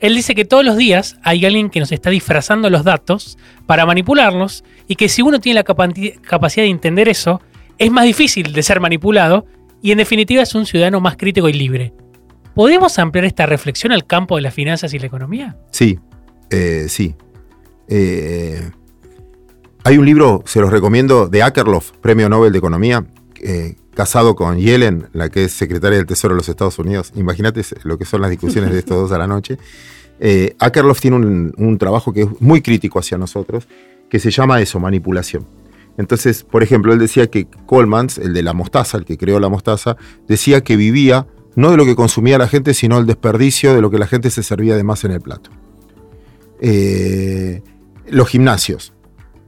Él 0.00 0.14
dice 0.14 0.34
que 0.34 0.44
todos 0.44 0.64
los 0.64 0.76
días 0.76 1.18
hay 1.22 1.44
alguien 1.46 1.70
que 1.70 1.80
nos 1.80 1.92
está 1.92 2.10
disfrazando 2.10 2.68
los 2.70 2.84
datos 2.84 3.38
para 3.66 3.86
manipularlos 3.86 4.64
y 4.88 4.96
que 4.96 5.08
si 5.08 5.22
uno 5.22 5.40
tiene 5.40 5.60
la 5.60 5.64
capanti- 5.64 6.20
capacidad 6.20 6.64
de 6.64 6.70
entender 6.70 7.08
eso, 7.08 7.40
es 7.78 7.90
más 7.90 8.04
difícil 8.04 8.52
de 8.52 8.62
ser 8.62 8.80
manipulado 8.80 9.46
y 9.82 9.92
en 9.92 9.98
definitiva 9.98 10.42
es 10.42 10.54
un 10.54 10.66
ciudadano 10.66 11.00
más 11.00 11.16
crítico 11.16 11.48
y 11.48 11.52
libre. 11.52 11.92
¿Podemos 12.54 12.98
ampliar 12.98 13.24
esta 13.24 13.46
reflexión 13.46 13.92
al 13.92 14.06
campo 14.06 14.36
de 14.36 14.42
las 14.42 14.54
finanzas 14.54 14.94
y 14.94 14.98
la 14.98 15.06
economía? 15.06 15.56
Sí, 15.70 15.98
eh, 16.50 16.86
sí. 16.88 17.16
Eh, 17.88 18.70
hay 19.82 19.98
un 19.98 20.06
libro, 20.06 20.42
se 20.46 20.60
los 20.60 20.70
recomiendo, 20.70 21.28
de 21.28 21.42
Akerlof, 21.42 21.92
Premio 22.00 22.28
Nobel 22.28 22.52
de 22.52 22.58
Economía, 22.58 23.04
eh, 23.42 23.74
casado 23.94 24.34
con 24.34 24.58
Yellen, 24.58 25.08
la 25.12 25.28
que 25.28 25.44
es 25.44 25.52
secretaria 25.52 25.98
del 25.98 26.06
Tesoro 26.06 26.34
de 26.34 26.38
los 26.38 26.48
Estados 26.48 26.78
Unidos. 26.78 27.12
Imagínate 27.14 27.62
lo 27.84 27.98
que 27.98 28.04
son 28.04 28.20
las 28.20 28.30
discusiones 28.30 28.72
de 28.72 28.78
estos 28.78 28.96
dos 28.96 29.12
a 29.12 29.18
la 29.18 29.26
noche. 29.26 29.58
Eh, 30.20 30.54
Akerlof 30.58 31.00
tiene 31.00 31.16
un, 31.16 31.54
un 31.56 31.78
trabajo 31.78 32.12
que 32.12 32.22
es 32.22 32.28
muy 32.40 32.62
crítico 32.62 32.98
hacia 32.98 33.18
nosotros, 33.18 33.66
que 34.08 34.18
se 34.18 34.30
llama 34.30 34.60
eso, 34.60 34.78
manipulación. 34.78 35.46
Entonces, 35.96 36.42
por 36.42 36.62
ejemplo, 36.62 36.92
él 36.92 36.98
decía 36.98 37.28
que 37.28 37.46
Coleman, 37.66 38.08
el 38.20 38.34
de 38.34 38.42
la 38.42 38.52
mostaza, 38.52 38.98
el 38.98 39.04
que 39.04 39.16
creó 39.16 39.38
la 39.38 39.48
mostaza, 39.48 39.96
decía 40.26 40.62
que 40.62 40.76
vivía 40.76 41.26
no 41.56 41.70
de 41.70 41.76
lo 41.76 41.84
que 41.84 41.94
consumía 41.94 42.36
la 42.38 42.48
gente, 42.48 42.74
sino 42.74 42.98
el 42.98 43.06
desperdicio 43.06 43.74
de 43.74 43.80
lo 43.80 43.90
que 43.90 43.98
la 43.98 44.06
gente 44.06 44.30
se 44.30 44.42
servía 44.42 44.76
de 44.76 44.82
más 44.82 45.04
en 45.04 45.12
el 45.12 45.20
plato. 45.20 45.50
Eh, 46.60 47.62
los 48.08 48.28
gimnasios. 48.28 48.92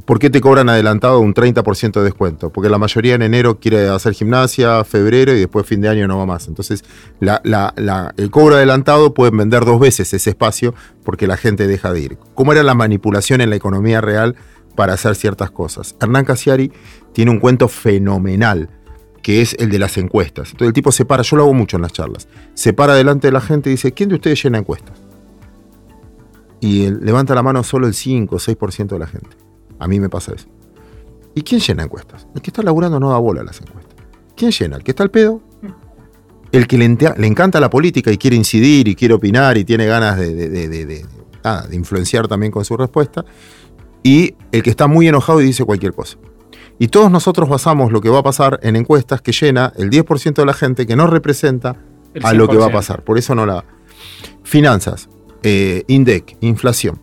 ¿Por 0.06 0.20
qué 0.20 0.30
te 0.30 0.40
cobran 0.40 0.68
adelantado 0.68 1.18
un 1.18 1.34
30% 1.34 1.94
de 1.94 2.04
descuento? 2.04 2.50
Porque 2.50 2.70
la 2.70 2.78
mayoría 2.78 3.16
en 3.16 3.22
enero 3.22 3.58
quiere 3.58 3.88
hacer 3.88 4.14
gimnasia, 4.14 4.84
febrero 4.84 5.32
y 5.32 5.40
después 5.40 5.66
fin 5.66 5.80
de 5.80 5.88
año 5.88 6.06
no 6.06 6.16
va 6.16 6.26
más. 6.26 6.46
Entonces, 6.46 6.84
el 7.20 8.30
cobro 8.30 8.54
adelantado 8.54 9.14
pueden 9.14 9.36
vender 9.36 9.64
dos 9.64 9.80
veces 9.80 10.14
ese 10.14 10.30
espacio 10.30 10.74
porque 11.04 11.26
la 11.26 11.36
gente 11.36 11.66
deja 11.66 11.92
de 11.92 12.00
ir. 12.00 12.18
¿Cómo 12.34 12.52
era 12.52 12.62
la 12.62 12.74
manipulación 12.74 13.40
en 13.40 13.50
la 13.50 13.56
economía 13.56 14.00
real 14.00 14.36
para 14.76 14.94
hacer 14.94 15.16
ciertas 15.16 15.50
cosas? 15.50 15.96
Hernán 16.00 16.24
Casiari 16.24 16.70
tiene 17.12 17.32
un 17.32 17.40
cuento 17.40 17.66
fenomenal 17.66 18.70
que 19.22 19.42
es 19.42 19.56
el 19.58 19.70
de 19.70 19.80
las 19.80 19.98
encuestas. 19.98 20.50
Entonces 20.52 20.68
el 20.68 20.72
tipo 20.72 20.92
se 20.92 21.04
para, 21.04 21.24
yo 21.24 21.36
lo 21.36 21.42
hago 21.42 21.52
mucho 21.52 21.78
en 21.78 21.82
las 21.82 21.92
charlas, 21.92 22.28
se 22.54 22.72
para 22.72 22.94
delante 22.94 23.26
de 23.26 23.32
la 23.32 23.40
gente 23.40 23.70
y 23.70 23.72
dice, 23.72 23.90
¿quién 23.90 24.08
de 24.10 24.14
ustedes 24.14 24.40
llena 24.40 24.58
encuestas? 24.58 25.02
Y 26.60 26.90
levanta 26.90 27.34
la 27.34 27.42
mano 27.42 27.64
solo 27.64 27.88
el 27.88 27.94
5 27.94 28.36
o 28.36 28.38
6% 28.38 28.86
de 28.86 28.98
la 29.00 29.08
gente. 29.08 29.45
A 29.78 29.88
mí 29.88 30.00
me 30.00 30.08
pasa 30.08 30.32
eso. 30.34 30.46
¿Y 31.34 31.42
quién 31.42 31.60
llena 31.60 31.84
encuestas? 31.84 32.26
El 32.34 32.40
que 32.40 32.50
está 32.50 32.62
laburando 32.62 32.98
no 32.98 33.10
da 33.10 33.18
bola 33.18 33.42
a 33.42 33.44
las 33.44 33.60
encuestas. 33.60 33.94
¿Quién 34.34 34.50
llena? 34.50 34.76
¿El 34.76 34.82
que 34.82 34.92
está 34.92 35.02
al 35.02 35.10
pedo? 35.10 35.42
El 36.52 36.66
que 36.66 36.78
le, 36.78 36.84
encanta 36.84 37.60
la 37.60 37.68
política 37.68 38.10
y 38.10 38.16
quiere 38.16 38.36
incidir 38.36 38.88
y 38.88 38.94
quiere 38.94 39.12
opinar 39.14 39.58
y 39.58 39.64
tiene 39.64 39.84
ganas 39.84 40.16
de, 40.16 40.34
de, 40.34 41.04
influenciar 41.72 42.28
también 42.28 42.50
con 42.50 42.64
su 42.64 42.76
respuesta. 42.76 43.24
Y 44.02 44.34
el 44.52 44.62
que 44.62 44.70
está 44.70 44.86
muy 44.86 45.08
enojado 45.08 45.40
y 45.40 45.44
dice 45.44 45.64
cualquier 45.64 45.92
cosa. 45.92 46.16
Y 46.78 46.88
todos 46.88 47.10
nosotros 47.10 47.48
basamos 47.48 47.92
lo 47.92 48.00
que 48.00 48.08
va 48.08 48.20
a 48.20 48.22
pasar 48.22 48.58
en 48.62 48.76
encuestas 48.76 49.20
que 49.20 49.32
llena 49.32 49.72
el 49.76 49.90
10% 49.90 50.34
de 50.34 50.46
la 50.46 50.54
gente 50.54 50.86
que 50.86 50.96
no 50.96 51.06
representa 51.06 51.76
a 52.22 52.32
lo 52.32 52.48
que 52.48 52.56
va 52.56 52.66
a 52.66 52.72
pasar. 52.72 53.02
Por 53.02 53.18
eso 53.18 53.34
no 53.34 53.44
la... 53.46 53.64
Finanzas, 54.42 55.08
eh, 55.42 55.84
INDEC, 55.88 56.36
inflación. 56.40 57.00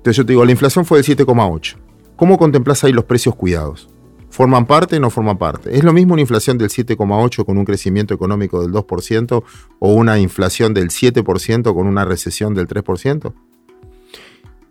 Entonces 0.00 0.16
yo 0.16 0.24
te 0.24 0.32
digo, 0.32 0.46
la 0.46 0.52
inflación 0.52 0.86
fue 0.86 1.02
del 1.02 1.14
7,8. 1.14 1.76
¿Cómo 2.16 2.38
contemplas 2.38 2.84
ahí 2.84 2.92
los 2.92 3.04
precios 3.04 3.34
cuidados? 3.34 3.90
¿Forman 4.30 4.64
parte 4.64 4.96
o 4.96 5.00
no 5.00 5.10
forman 5.10 5.36
parte? 5.36 5.76
¿Es 5.76 5.84
lo 5.84 5.92
mismo 5.92 6.14
una 6.14 6.22
inflación 6.22 6.56
del 6.56 6.70
7,8 6.70 7.44
con 7.44 7.58
un 7.58 7.66
crecimiento 7.66 8.14
económico 8.14 8.62
del 8.62 8.72
2% 8.72 9.42
o 9.78 9.92
una 9.92 10.18
inflación 10.18 10.72
del 10.72 10.88
7% 10.88 11.74
con 11.74 11.86
una 11.86 12.06
recesión 12.06 12.54
del 12.54 12.66
3%? 12.66 13.34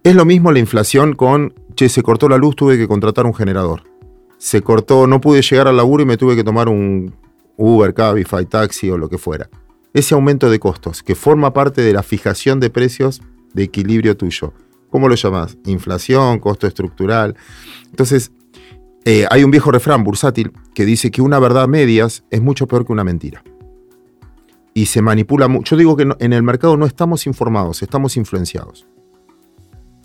¿Es 0.04 0.16
lo 0.16 0.26
mismo 0.26 0.52
la 0.52 0.58
inflación 0.58 1.14
con, 1.14 1.54
che, 1.76 1.90
se 1.90 2.02
cortó 2.02 2.28
la 2.28 2.38
luz, 2.38 2.56
tuve 2.56 2.80
que 2.80 2.88
contratar 2.88 3.28
un 3.28 3.36
generador? 3.36 3.84
Se 4.40 4.64
cortó, 4.64 5.06
no 5.06 5.22
pude 5.22 5.44
llegar 5.44 5.68
al 5.68 5.78
laburo 5.78 6.02
y 6.02 6.08
me 6.08 6.18
tuve 6.18 6.36
que 6.36 6.44
tomar 6.44 6.70
un 6.70 7.14
Uber, 7.56 7.94
Cabify, 7.94 8.48
taxi 8.48 8.90
o 8.90 8.98
lo 8.98 9.10
que 9.10 9.20
fuera. 9.20 9.48
Ese 9.94 10.16
aumento 10.16 10.50
de 10.50 10.58
costos 10.58 11.04
que 11.04 11.14
forma 11.14 11.54
parte 11.54 11.84
de 11.84 11.94
la 11.94 12.02
fijación 12.02 12.60
de 12.60 12.72
precios 12.72 13.22
de 13.54 13.62
equilibrio 13.64 14.18
tuyo 14.18 14.54
¿Cómo 14.90 15.08
lo 15.08 15.16
llamas? 15.16 15.58
Inflación, 15.66 16.40
costo 16.40 16.68
estructural. 16.68 17.36
Entonces, 17.90 18.32
eh, 19.06 19.26
hay 19.30 19.44
un 19.44 19.52
viejo 19.52 19.72
refrán 19.72 20.04
bursátil 20.04 20.52
que 20.74 20.86
dice 20.86 21.12
que 21.12 21.22
una 21.22 21.40
verdad 21.40 21.68
medias 21.68 22.24
es 22.30 22.42
mucho 22.42 22.68
peor 22.68 22.86
que 22.86 22.92
una 22.92 23.04
mentira. 23.04 23.44
Y 24.74 24.88
se 24.88 25.02
manipula 25.02 25.48
mucho. 25.48 25.76
Yo 25.76 25.78
digo 25.78 25.98
que 25.98 26.08
en 26.20 26.34
el 26.34 26.44
mercado 26.44 26.78
no 26.78 26.86
estamos 26.86 27.28
informados, 27.28 27.82
estamos 27.82 28.18
influenciados. 28.18 28.88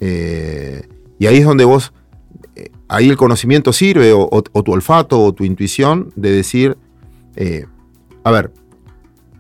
Eh, 0.01 0.87
y 1.19 1.27
ahí 1.27 1.39
es 1.39 1.45
donde 1.45 1.65
vos, 1.65 1.93
eh, 2.57 2.71
ahí 2.89 3.09
el 3.09 3.17
conocimiento 3.17 3.73
sirve, 3.73 4.13
o, 4.13 4.43
tu 4.43 4.73
olfato, 4.73 5.23
o 5.23 5.33
tu 5.33 5.45
intuición, 5.45 6.13
de 6.17 6.31
decir, 6.33 6.77
a 8.25 8.31
ver, 8.31 8.53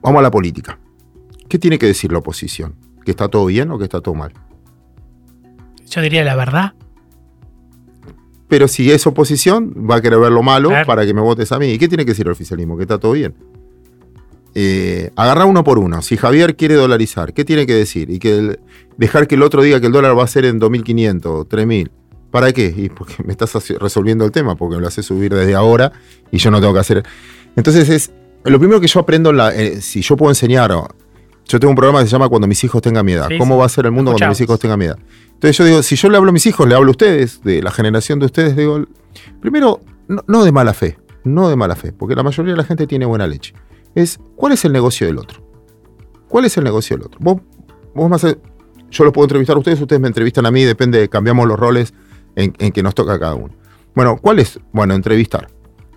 vamos 0.02 0.20
a 0.20 0.22
la 0.22 0.30
política. 0.30 0.78
¿Qué 1.48 1.58
tiene 1.58 1.78
que 1.78 1.86
decir 1.86 2.12
la 2.12 2.18
oposición? 2.18 2.74
¿Que 3.04 3.10
está 3.10 3.28
todo 3.28 3.46
bien 3.46 3.70
o 3.70 3.78
que 3.78 3.84
está 3.84 4.00
todo 4.00 4.14
mal? 4.14 4.32
Yo 5.94 6.00
diría 6.00 6.24
la 6.24 6.34
verdad. 6.34 6.72
Pero 8.48 8.68
si 8.68 8.90
es 8.90 9.06
oposición, 9.06 9.72
va 9.88 9.96
a 9.96 10.00
querer 10.00 10.18
ver 10.18 10.32
lo 10.32 10.42
malo 10.42 10.70
para 10.86 11.06
que 11.06 11.14
me 11.14 11.20
votes 11.20 11.52
a 11.52 11.58
mí. 11.58 11.68
¿Y 11.68 11.78
qué 11.78 11.88
tiene 11.88 12.04
que 12.04 12.10
decir 12.12 12.26
el 12.26 12.32
oficialismo? 12.32 12.76
Que 12.76 12.82
está 12.82 12.98
todo 12.98 13.12
bien. 13.12 13.34
Eh, 14.56 15.10
agarrar 15.16 15.46
uno 15.46 15.64
por 15.64 15.78
uno. 15.78 16.02
Si 16.02 16.16
Javier 16.16 16.56
quiere 16.56 16.74
dolarizar, 16.74 17.32
¿qué 17.32 17.44
tiene 17.44 17.66
que 17.66 17.74
decir? 17.74 18.10
Y 18.10 18.18
que 18.18 18.58
dejar 18.96 19.26
que 19.26 19.36
el 19.36 19.42
otro 19.42 19.62
diga 19.62 19.80
que 19.80 19.86
el 19.86 19.92
dólar 19.92 20.18
va 20.18 20.24
a 20.24 20.28
ser 20.28 20.44
en 20.44 20.60
2.500, 20.60 21.48
3.000. 21.48 21.90
¿Para 22.30 22.52
qué? 22.52 22.74
Y 22.76 22.88
porque 22.88 23.22
me 23.24 23.32
estás 23.32 23.52
resolviendo 23.78 24.24
el 24.24 24.32
tema, 24.32 24.56
porque 24.56 24.76
me 24.76 24.82
lo 24.82 24.88
hace 24.88 25.02
subir 25.02 25.32
desde 25.32 25.54
ahora 25.54 25.92
y 26.32 26.38
yo 26.38 26.50
no 26.50 26.60
tengo 26.60 26.74
que 26.74 26.80
hacer. 26.80 27.04
Entonces 27.56 27.88
es. 27.88 28.10
Lo 28.44 28.58
primero 28.58 28.78
que 28.78 28.88
yo 28.88 29.00
aprendo, 29.00 29.32
la, 29.32 29.54
eh, 29.54 29.80
si 29.80 30.02
yo 30.02 30.16
puedo 30.18 30.30
enseñar, 30.30 30.70
yo 31.46 31.60
tengo 31.60 31.70
un 31.70 31.76
programa 31.76 32.00
que 32.00 32.06
se 32.06 32.12
llama 32.12 32.28
Cuando 32.28 32.46
mis 32.46 32.62
hijos 32.64 32.80
tengan 32.80 33.04
mi 33.04 33.12
edad. 33.12 33.28
¿Cómo 33.38 33.58
va 33.58 33.66
a 33.66 33.68
ser 33.68 33.86
el 33.86 33.92
mundo 33.92 34.12
cuando 34.12 34.28
mis 34.28 34.40
hijos 34.40 34.58
tengan 34.58 34.78
mi 34.78 34.86
edad? 34.86 34.98
Entonces 35.34 35.56
yo 35.58 35.64
digo, 35.64 35.82
si 35.82 35.96
yo 35.96 36.08
le 36.08 36.16
hablo 36.16 36.30
a 36.30 36.32
mis 36.32 36.46
hijos, 36.46 36.66
le 36.66 36.74
hablo 36.74 36.88
a 36.88 36.90
ustedes, 36.92 37.42
de 37.42 37.62
la 37.62 37.70
generación 37.70 38.18
de 38.18 38.26
ustedes, 38.26 38.56
digo, 38.56 38.84
primero, 39.40 39.80
no, 40.08 40.44
de 40.44 40.52
mala 40.52 40.72
fe, 40.72 40.98
no 41.24 41.48
de 41.48 41.56
mala 41.56 41.76
fe, 41.76 41.92
porque 41.92 42.14
la 42.14 42.22
mayoría 42.22 42.52
de 42.52 42.56
la 42.56 42.64
gente 42.64 42.86
tiene 42.86 43.04
buena 43.04 43.26
leche. 43.26 43.54
Es, 43.94 44.18
¿cuál 44.36 44.52
es 44.52 44.64
el 44.64 44.72
negocio 44.72 45.06
del 45.06 45.18
otro? 45.18 45.46
¿Cuál 46.28 46.46
es 46.46 46.56
el 46.56 46.64
negocio 46.64 46.96
del 46.96 47.06
otro? 47.06 47.18
Vos, 47.20 47.40
vos 47.94 48.08
más, 48.08 48.22
yo 48.90 49.04
lo 49.04 49.12
puedo 49.12 49.26
entrevistar 49.26 49.56
a 49.56 49.58
ustedes, 49.58 49.80
ustedes 49.80 50.00
me 50.00 50.08
entrevistan 50.08 50.46
a 50.46 50.50
mí, 50.50 50.64
depende, 50.64 51.08
cambiamos 51.08 51.46
los 51.46 51.58
roles 51.58 51.92
en, 52.36 52.52
que 52.52 52.82
nos 52.82 52.94
toca 52.94 53.14
a 53.14 53.18
cada 53.18 53.34
uno. 53.34 53.54
Bueno, 53.94 54.18
¿cuál 54.20 54.38
es? 54.38 54.58
Bueno, 54.72 54.94
entrevistar. 54.94 55.48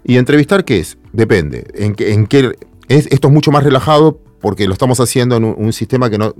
¿Y 0.03 0.17
entrevistar 0.17 0.65
qué 0.65 0.79
es? 0.79 0.97
Depende. 1.13 1.67
En, 1.73 1.95
en 1.99 2.27
qué, 2.27 2.53
es, 2.89 3.07
esto 3.07 3.27
es 3.27 3.33
mucho 3.33 3.51
más 3.51 3.63
relajado 3.63 4.19
porque 4.41 4.67
lo 4.67 4.73
estamos 4.73 4.99
haciendo 4.99 5.37
en 5.37 5.43
un, 5.43 5.73
sistema 5.73 6.09
que 6.09 6.17
no, 6.17 6.33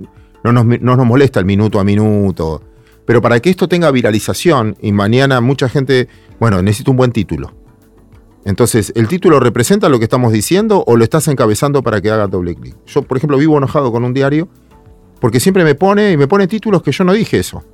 no, 0.44 0.52
nos, 0.52 0.64
no, 0.64 0.96
nos, 0.96 1.06
molesta 1.06 1.40
el 1.40 1.46
minuto 1.46 1.80
a 1.80 1.84
minuto. 1.84 2.62
Pero 3.04 3.22
para 3.22 3.40
que 3.40 3.50
esto 3.50 3.68
tenga 3.68 3.90
viralización 3.90 4.76
y 4.80 4.92
mañana 4.92 5.40
mucha 5.40 5.68
gente, 5.68 6.08
bueno, 6.38 6.60
necesito 6.62 6.90
un 6.90 6.96
buen 6.96 7.12
título. 7.12 7.54
Entonces, 8.44 8.92
¿el 8.94 9.08
título 9.08 9.40
representa 9.40 9.88
lo 9.88 9.98
que 9.98 10.04
estamos 10.04 10.32
diciendo 10.32 10.84
o 10.86 10.96
lo 10.96 11.04
estás 11.04 11.28
encabezando 11.28 11.82
para 11.82 12.00
que 12.00 12.10
haga 12.10 12.26
doble 12.28 12.54
clic? 12.54 12.76
Yo, 12.86 13.02
por 13.02 13.16
ejemplo, 13.16 13.36
vivo 13.36 13.58
enojado 13.58 13.92
con 13.92 14.04
un 14.04 14.14
diario 14.14 14.48
porque 15.20 15.40
siempre 15.40 15.64
me 15.64 15.74
pone 15.74 16.12
y 16.12 16.16
me 16.16 16.28
pone 16.28 16.46
títulos 16.46 16.82
que 16.82 16.92
yo 16.92 17.04
no 17.04 17.12
dije 17.12 17.38
eso. 17.38 17.64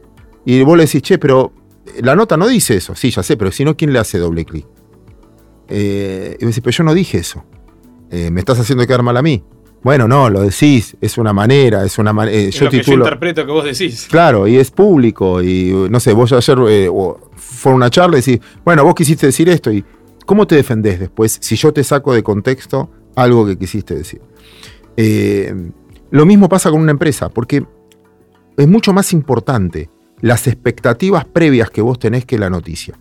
Y 0.44 0.62
vos 0.62 0.76
le 0.76 0.84
decís, 0.86 1.02
che, 1.02 1.18
pero 1.18 1.52
la 2.00 2.16
nota 2.16 2.36
no 2.36 2.48
dice 2.48 2.76
eso. 2.76 2.94
Sí, 2.94 3.10
ya 3.10 3.22
sé, 3.22 3.36
pero 3.36 3.52
si 3.52 3.64
no, 3.64 3.76
¿quién 3.76 3.92
le 3.92 3.98
hace 3.98 4.18
doble 4.18 4.44
clic? 4.44 4.66
Eh, 5.68 6.36
y 6.40 6.44
me 6.44 6.48
dice, 6.48 6.62
pero 6.62 6.76
yo 6.76 6.84
no 6.84 6.94
dije 6.94 7.18
eso. 7.18 7.44
Eh, 8.10 8.30
me 8.30 8.40
estás 8.40 8.58
haciendo 8.58 8.86
quedar 8.86 9.02
mal 9.02 9.16
a 9.16 9.22
mí. 9.22 9.44
Bueno, 9.84 10.08
no, 10.08 10.30
lo 10.30 10.40
decís, 10.40 10.96
es 10.98 11.18
una 11.18 11.34
manera, 11.34 11.84
es 11.84 11.98
una 11.98 12.14
manera. 12.14 12.34
Eh, 12.34 12.50
yo, 12.50 12.70
que 12.70 12.82
yo 12.82 12.94
interpreto 12.94 13.44
que 13.44 13.52
vos 13.52 13.64
decís. 13.64 14.08
Claro, 14.10 14.48
y 14.48 14.56
es 14.56 14.70
público, 14.70 15.42
y 15.42 15.72
no 15.90 16.00
sé, 16.00 16.14
vos 16.14 16.32
ayer 16.32 16.58
eh, 16.68 16.90
fue 17.36 17.74
una 17.74 17.90
charla 17.90 18.16
y 18.16 18.22
decís, 18.22 18.40
bueno, 18.64 18.82
vos 18.82 18.94
quisiste 18.94 19.26
decir 19.26 19.46
esto, 19.50 19.70
y 19.70 19.84
¿cómo 20.24 20.46
te 20.46 20.54
defendés 20.56 20.98
después 20.98 21.36
si 21.38 21.56
yo 21.56 21.70
te 21.70 21.84
saco 21.84 22.14
de 22.14 22.22
contexto 22.22 22.90
algo 23.14 23.44
que 23.44 23.58
quisiste 23.58 23.94
decir? 23.94 24.22
Eh, 24.96 25.54
lo 26.10 26.24
mismo 26.24 26.48
pasa 26.48 26.70
con 26.70 26.80
una 26.80 26.92
empresa, 26.92 27.28
porque 27.28 27.66
es 28.56 28.66
mucho 28.66 28.94
más 28.94 29.12
importante 29.12 29.90
las 30.22 30.46
expectativas 30.46 31.26
previas 31.26 31.68
que 31.68 31.82
vos 31.82 31.98
tenés 31.98 32.24
que 32.24 32.38
la 32.38 32.48
noticia. 32.48 32.98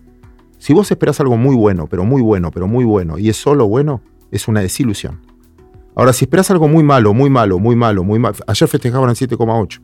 Si 0.58 0.74
vos 0.74 0.92
esperás 0.92 1.18
algo 1.22 1.38
muy 1.38 1.56
bueno, 1.56 1.88
pero 1.88 2.04
muy 2.04 2.22
bueno, 2.22 2.52
pero 2.52 2.68
muy 2.68 2.84
bueno, 2.84 3.18
y 3.18 3.30
es 3.30 3.38
solo 3.38 3.70
bueno, 3.70 4.02
es 4.32 4.50
una 4.50 4.60
desilusión. 4.60 5.33
Ahora, 5.96 6.14
si 6.14 6.26
esperas 6.26 6.50
algo 6.52 6.68
muy 6.68 6.84
malo, 6.84 7.14
muy 7.14 7.30
malo, 7.30 7.60
muy 7.60 7.76
malo, 7.76 8.04
muy 8.04 8.20
malo, 8.20 8.36
ayer 8.48 8.68
festejaban 8.68 9.10
en 9.10 9.16
7,8 9.16 9.82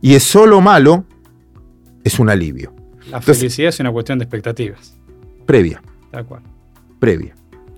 y 0.00 0.14
es 0.14 0.24
solo 0.24 0.60
malo, 0.60 1.04
es 2.04 2.18
un 2.18 2.28
alivio. 2.28 2.74
La 3.10 3.20
felicidad 3.20 3.68
es 3.68 3.80
una 3.80 3.92
cuestión 3.92 4.18
de 4.18 4.24
expectativas. 4.24 4.96
Previa. 5.46 5.82
De 6.10 6.18
acuerdo. 6.18 6.48
Previa. 6.98 7.34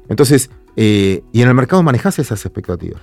Entonces, 0.09 0.51
eh, 0.77 1.23
y 1.33 1.42
en 1.42 1.49
el 1.49 1.55
mercado 1.55 1.83
manejas 1.83 2.18
esas 2.18 2.44
expectativas. 2.44 3.03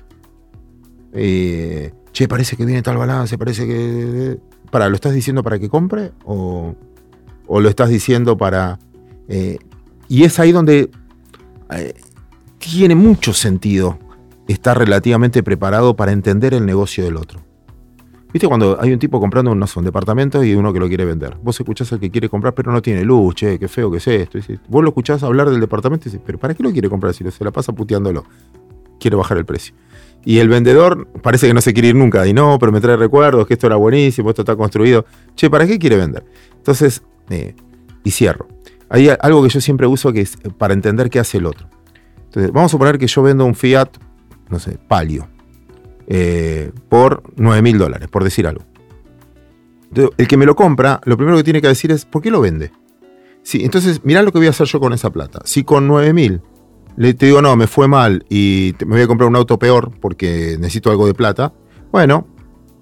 Eh, 1.14 1.92
che, 2.12 2.28
parece 2.28 2.56
que 2.56 2.66
viene 2.66 2.82
tal 2.82 2.98
balance, 2.98 3.38
parece 3.38 3.68
que. 3.68 4.40
Para, 4.72 4.88
¿lo 4.90 4.96
estás 4.96 5.14
diciendo 5.14 5.44
para 5.44 5.60
que 5.60 5.70
compre? 5.70 6.12
¿O, 6.26 6.76
lo 7.48 7.70
estás 7.70 7.90
diciendo 7.90 8.38
para.? 8.38 8.80
Eh, 9.28 9.60
y 10.08 10.24
es 10.24 10.40
ahí 10.40 10.52
donde 10.52 10.90
tiene 12.60 12.96
mucho 12.96 13.34
sentido 13.34 13.98
está 14.48 14.74
relativamente 14.74 15.44
preparado 15.44 15.96
para 15.96 16.12
entender 16.12 16.54
el 16.54 16.66
negocio 16.66 17.04
del 17.04 17.18
otro. 17.18 17.42
¿Viste 18.34 18.48
cuando 18.48 18.78
hay 18.80 18.94
un 18.94 19.00
tipo 19.00 19.20
comprando 19.20 19.52
unos 19.52 19.72
son 19.72 19.84
departamentos 19.84 20.46
y 20.46 20.54
uno 20.54 20.72
que 20.72 20.80
lo 20.80 20.88
quiere 20.88 21.04
vender? 21.04 21.36
Vos 21.44 21.60
escuchás 21.60 21.92
al 21.92 22.00
que 22.00 22.10
quiere 22.10 22.30
comprar, 22.30 22.54
pero 22.54 22.72
no 22.72 22.82
tiene 22.82 23.04
luz, 23.04 23.36
che, 23.36 23.60
qué 23.60 23.68
feo 23.68 23.92
que 23.92 23.98
es 23.98 24.08
esto. 24.08 24.40
vos 24.70 24.84
lo 24.84 24.90
escuchás 24.90 25.22
hablar 25.24 25.50
del 25.50 25.60
departamento 25.60 26.08
y 26.08 26.12
dices, 26.12 26.22
pero 26.26 26.40
¿para 26.40 26.54
qué 26.54 26.64
lo 26.64 26.72
quiere 26.72 26.90
comprar 26.90 27.14
si 27.14 27.30
se 27.30 27.44
la 27.44 27.52
pasa 27.52 27.74
puteándolo? 27.74 28.24
Quiere 29.00 29.18
bajar 29.18 29.38
el 29.38 29.46
precio. 29.46 29.76
Y 30.24 30.38
el 30.38 30.48
vendedor 30.48 31.08
parece 31.22 31.48
que 31.48 31.54
no 31.54 31.62
se 31.62 31.74
quiere 31.74 31.90
ir 31.90 31.96
nunca. 31.96 32.26
Y 32.26 32.34
no, 32.34 32.58
pero 32.60 32.72
me 32.72 32.80
trae 32.80 32.96
recuerdos, 32.96 33.48
que 33.48 33.56
esto 33.56 33.68
era 33.68 33.76
buenísimo, 33.76 34.30
esto 34.30 34.44
está 34.44 34.56
construido. 34.56 35.06
Che, 35.36 35.50
¿para 35.50 35.66
qué 35.66 35.78
quiere 35.78 35.98
vender? 35.98 36.24
Entonces, 36.56 37.02
eh, 37.30 37.56
y 38.04 38.12
cierro. 38.12 38.48
Hay 38.88 39.10
algo 39.10 39.44
que 39.44 39.50
yo 39.50 39.60
siempre 39.60 39.88
uso 39.88 40.14
que 40.14 40.22
es 40.22 40.38
para 40.58 40.74
entender 40.74 41.10
qué 41.10 41.20
hace 41.20 41.38
el 41.38 41.48
otro. 41.48 41.68
Entonces, 42.26 42.52
vamos 42.52 42.70
a 42.70 42.74
suponer 42.74 42.98
que 42.98 43.08
yo 43.08 43.24
vendo 43.24 43.46
un 43.46 43.56
Fiat 43.56 43.90
no 44.52 44.60
sé, 44.60 44.78
palio, 44.88 45.28
eh, 46.08 46.72
por 46.90 47.24
9 47.38 47.62
mil 47.62 47.78
dólares, 47.78 48.08
por 48.10 48.24
decir 48.24 48.48
algo. 48.48 48.64
el 50.18 50.28
que 50.28 50.38
me 50.38 50.46
lo 50.46 50.56
compra, 50.56 51.02
lo 51.06 51.18
primero 51.18 51.38
que 51.38 51.44
tiene 51.44 51.62
que 51.62 51.68
decir 51.68 51.92
es, 51.92 52.06
¿por 52.06 52.22
qué 52.22 52.32
lo 52.32 52.42
vende? 52.42 52.72
Sí, 53.44 53.64
entonces, 53.64 54.02
mirá 54.04 54.22
lo 54.22 54.32
que 54.32 54.38
voy 54.38 54.48
a 54.48 54.52
hacer 54.52 54.68
yo 54.68 54.80
con 54.80 54.94
esa 54.94 55.10
plata. 55.10 55.42
Si 55.46 55.64
con 55.64 55.88
9 55.88 56.14
mil 56.14 56.42
le 56.98 57.14
te 57.14 57.26
digo, 57.26 57.42
no, 57.42 57.56
me 57.56 57.68
fue 57.68 57.88
mal 57.88 58.26
y 58.30 58.74
me 58.80 58.96
voy 58.96 59.02
a 59.02 59.08
comprar 59.08 59.30
un 59.30 59.36
auto 59.36 59.58
peor 59.58 59.92
porque 60.00 60.58
necesito 60.60 60.92
algo 60.92 61.08
de 61.08 61.14
plata, 61.14 61.54
bueno, 61.92 62.28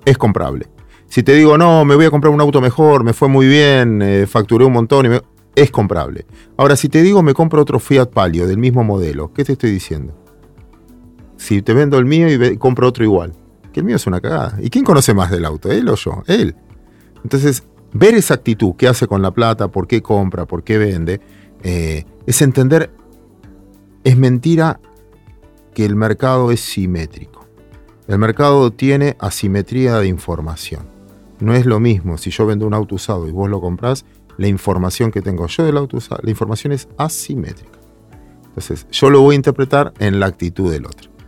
es 0.06 0.18
comprable. 0.18 0.68
Si 1.08 1.24
te 1.24 1.34
digo, 1.34 1.58
no, 1.58 1.86
me 1.86 1.96
voy 1.96 2.06
a 2.06 2.12
comprar 2.12 2.34
un 2.34 2.42
auto 2.42 2.62
mejor, 2.62 3.04
me 3.04 3.14
fue 3.14 3.28
muy 3.28 3.48
bien, 3.48 4.02
eh, 4.02 4.28
facturé 4.28 4.66
un 4.66 4.74
montón, 4.74 5.06
y 5.06 5.18
es 5.56 5.72
comprable. 5.72 6.26
Ahora, 6.58 6.76
si 6.76 6.90
te 6.90 7.02
digo, 7.02 7.24
me 7.24 7.34
compro 7.34 7.62
otro 7.62 7.80
Fiat 7.80 8.12
Palio 8.12 8.48
del 8.48 8.58
mismo 8.58 8.84
modelo, 8.84 9.34
¿qué 9.34 9.44
te 9.44 9.54
estoy 9.54 9.72
diciendo? 9.72 10.14
Si 11.40 11.62
te 11.62 11.74
vendo 11.74 11.98
el 11.98 12.06
mío 12.06 12.28
y 12.30 12.58
compro 12.58 12.86
otro 12.90 13.06
igual, 13.06 13.32
que 13.72 13.80
el 13.80 13.86
mío 13.86 13.96
es 13.96 14.06
una 14.06 14.20
cagada. 14.20 14.60
¿Y 14.62 14.70
quién 14.70 14.84
conoce 14.84 15.14
más 15.14 15.32
del 15.32 15.46
auto, 15.46 15.72
él 15.72 15.88
o 15.88 15.96
yo? 15.96 16.22
Él. 16.28 16.54
Entonces, 17.24 17.64
ver 17.94 18.14
esa 18.16 18.34
actitud, 18.34 18.74
qué 18.78 18.90
hace 18.90 19.08
con 19.08 19.22
la 19.22 19.32
plata, 19.32 19.70
por 19.70 19.88
qué 19.88 20.02
compra, 20.02 20.46
por 20.46 20.64
qué 20.64 20.78
vende, 20.78 21.22
eh, 21.64 22.04
es 22.26 22.42
entender, 22.42 22.92
es 24.04 24.18
mentira 24.18 24.82
que 25.74 25.86
el 25.86 25.96
mercado 25.96 26.52
es 26.52 26.60
simétrico. 26.60 27.48
El 28.10 28.20
mercado 28.20 28.72
tiene 28.72 29.16
asimetría 29.18 29.98
de 29.98 30.08
información. 30.08 30.90
No 31.40 31.54
es 31.54 31.66
lo 31.66 31.80
mismo 31.80 32.18
si 32.18 32.32
yo 32.32 32.46
vendo 32.46 32.68
un 32.68 32.74
auto 32.74 32.96
usado 32.96 33.30
y 33.30 33.32
vos 33.32 33.50
lo 33.50 33.62
comprás, 33.62 34.04
la 34.38 34.48
información 34.48 35.10
que 35.10 35.22
tengo 35.22 35.48
yo 35.48 35.64
del 35.64 35.78
auto 35.78 35.96
usado, 35.96 36.20
la 36.22 36.32
información 36.32 36.74
es 36.74 36.90
asimétrica. 36.98 37.80
Entonces, 38.50 38.88
yo 38.92 39.10
lo 39.10 39.22
voy 39.22 39.36
a 39.36 39.38
interpretar 39.38 39.94
en 40.00 40.20
la 40.20 40.26
actitud 40.26 40.70
del 40.70 40.86
otro. 40.86 41.19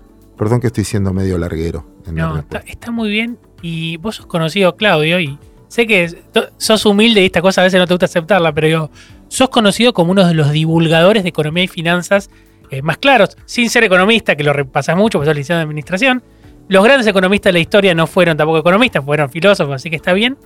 Perdón 0.41 0.59
que 0.59 0.65
estoy 0.65 0.85
siendo 0.85 1.13
medio 1.13 1.37
larguero. 1.37 1.85
no, 2.11 2.39
está, 2.39 2.63
está, 2.65 2.89
muy 2.89 3.11
bien. 3.11 3.37
Y 3.61 3.97
vos 3.97 4.15
sos 4.15 4.25
conocido, 4.25 4.75
Claudio, 4.75 5.19
y 5.19 5.37
sé 5.67 5.85
que 5.85 6.23
sos 6.57 6.83
humilde 6.87 7.21
y 7.21 7.27
esta 7.27 7.43
cosa 7.43 7.61
a 7.61 7.65
veces 7.65 7.79
no 7.79 7.85
te 7.85 7.93
gusta 7.93 8.07
aceptarla, 8.07 8.51
pero 8.51 8.67
yo, 8.67 8.89
sos 9.27 9.49
conocido 9.49 9.93
como 9.93 10.13
uno 10.13 10.27
de 10.27 10.33
los 10.33 10.51
divulgadores 10.51 11.21
de 11.21 11.29
economía 11.29 11.65
y 11.65 11.67
finanzas 11.67 12.31
eh, 12.71 12.81
más 12.81 12.97
claros, 12.97 13.37
sin 13.45 13.69
ser 13.69 13.83
economista, 13.83 14.35
que 14.35 14.43
lo 14.43 14.51
repasas 14.51 14.97
mucho, 14.97 15.19
porque 15.19 15.27
sos 15.27 15.35
licenciado 15.35 15.59
de 15.59 15.65
administración. 15.65 16.23
Los 16.69 16.83
grandes 16.83 17.05
economistas 17.05 17.49
de 17.49 17.53
la 17.53 17.59
historia 17.59 17.93
no 17.93 18.07
fueron 18.07 18.35
tampoco 18.35 18.57
economistas, 18.57 19.05
fueron 19.05 19.29
filósofos, 19.29 19.75
así 19.75 19.91
que 19.91 19.95
está 19.95 20.13
bien. 20.13 20.39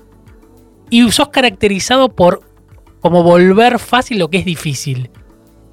Y 0.90 1.10
sos 1.10 1.30
caracterizado 1.30 2.10
por 2.10 2.42
como 3.00 3.24
volver 3.24 3.80
fácil 3.80 4.20
lo 4.20 4.30
que 4.30 4.40
es 4.40 4.46
difícil. 4.46 5.10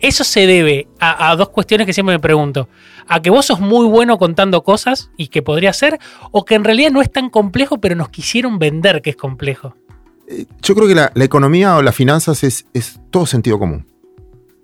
Eso 0.02 0.24
se 0.24 0.46
debe 0.46 0.88
a, 1.00 1.34
dos 1.36 1.48
cuestiones 1.48 1.86
que 1.86 1.92
siempre 1.92 2.16
me 2.16 2.20
pregunto. 2.20 2.68
A 3.06 3.22
que 3.22 3.30
vos 3.30 3.46
sos 3.46 3.60
muy 3.60 3.86
bueno 3.86 4.18
contando 4.18 4.62
cosas 4.62 5.10
y 5.16 5.28
que 5.28 5.42
podría 5.42 5.72
ser, 5.72 5.98
o 6.32 6.44
que 6.44 6.56
en 6.56 6.64
realidad 6.64 6.90
no 6.90 7.00
es 7.00 7.10
tan 7.10 7.30
complejo, 7.30 7.80
pero 7.80 7.94
nos 7.94 8.08
quisieron 8.08 8.58
vender 8.58 9.00
que 9.00 9.10
es 9.10 9.16
complejo. 9.16 9.74
Eh, 10.26 10.46
yo 10.60 10.74
creo 10.74 10.88
que 10.88 10.94
la, 10.94 11.12
economía 11.24 11.76
o 11.76 11.82
las 11.82 11.94
finanzas 11.94 12.42
es, 12.44 12.66
todo 13.10 13.26
sentido 13.26 13.58
común. 13.58 13.86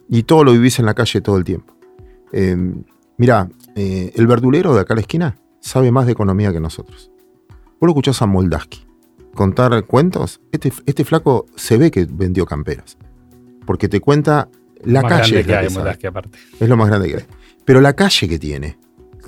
Y 0.08 0.24
todo 0.24 0.42
lo 0.42 0.52
vivís 0.52 0.78
en 0.80 0.86
la 0.86 0.94
calle 0.94 1.20
todo 1.20 1.36
el 1.36 1.44
tiempo. 1.44 1.74
Eh, 2.32 2.56
mirá, 3.16 3.48
el 3.76 4.26
verdulero 4.26 4.74
de 4.74 4.80
acá 4.80 4.94
a 4.94 4.96
la 4.96 5.02
esquina 5.02 5.36
sabe 5.60 5.92
más 5.92 6.06
de 6.06 6.12
economía 6.12 6.52
que 6.52 6.58
nosotros. 6.58 7.12
Vos 7.48 7.86
lo 7.86 7.88
escuchás 7.88 8.20
a 8.22 8.26
Moldaski 8.26 8.88
contar 9.38 9.84
cuentos. 9.84 10.40
Este, 10.50 10.72
este 10.86 11.04
flaco 11.04 11.46
se 11.54 11.78
ve 11.78 11.92
que 11.92 12.08
vendió 12.10 12.44
camperas. 12.44 12.98
Porque 13.64 13.88
te 13.88 14.00
cuenta 14.00 14.48
la 14.84 15.02
calle. 15.02 15.40
Es 16.60 16.68
lo 16.68 16.76
más 16.76 16.88
grande 16.88 17.08
que 17.08 17.16
hay. 17.16 17.24
Pero 17.64 17.80
la 17.80 17.94
calle 17.94 18.28
que 18.28 18.38
tiene 18.38 18.78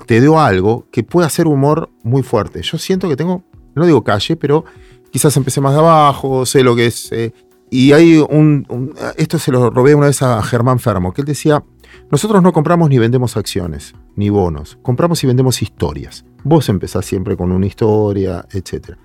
te 0.05 0.19
dio 0.19 0.39
algo 0.39 0.87
que 0.91 1.03
puede 1.03 1.27
hacer 1.27 1.47
humor 1.47 1.89
muy 2.03 2.23
fuerte. 2.23 2.61
Yo 2.61 2.77
siento 2.77 3.07
que 3.07 3.15
tengo, 3.15 3.43
no 3.75 3.85
digo 3.85 4.03
calle, 4.03 4.35
pero 4.35 4.65
quizás 5.11 5.35
empecé 5.37 5.61
más 5.61 5.73
de 5.73 5.79
abajo, 5.79 6.45
sé 6.45 6.63
lo 6.63 6.75
que 6.75 6.87
es. 6.87 7.11
Eh, 7.11 7.33
y 7.69 7.93
hay 7.93 8.17
un, 8.17 8.93
Esto 9.15 9.39
se 9.39 9.51
lo 9.51 9.69
robé 9.69 9.95
una 9.95 10.07
vez 10.07 10.21
a 10.21 10.41
Germán 10.43 10.79
Fermo, 10.79 11.13
que 11.13 11.21
él 11.21 11.27
decía: 11.27 11.63
Nosotros 12.09 12.43
no 12.43 12.51
compramos 12.51 12.89
ni 12.89 12.97
vendemos 12.97 13.37
acciones, 13.37 13.93
ni 14.15 14.29
bonos. 14.29 14.77
Compramos 14.81 15.23
y 15.23 15.27
vendemos 15.27 15.61
historias. 15.61 16.25
Vos 16.43 16.67
empezás 16.67 17.05
siempre 17.05 17.37
con 17.37 17.51
una 17.51 17.65
historia, 17.65 18.45
etc. 18.51 18.97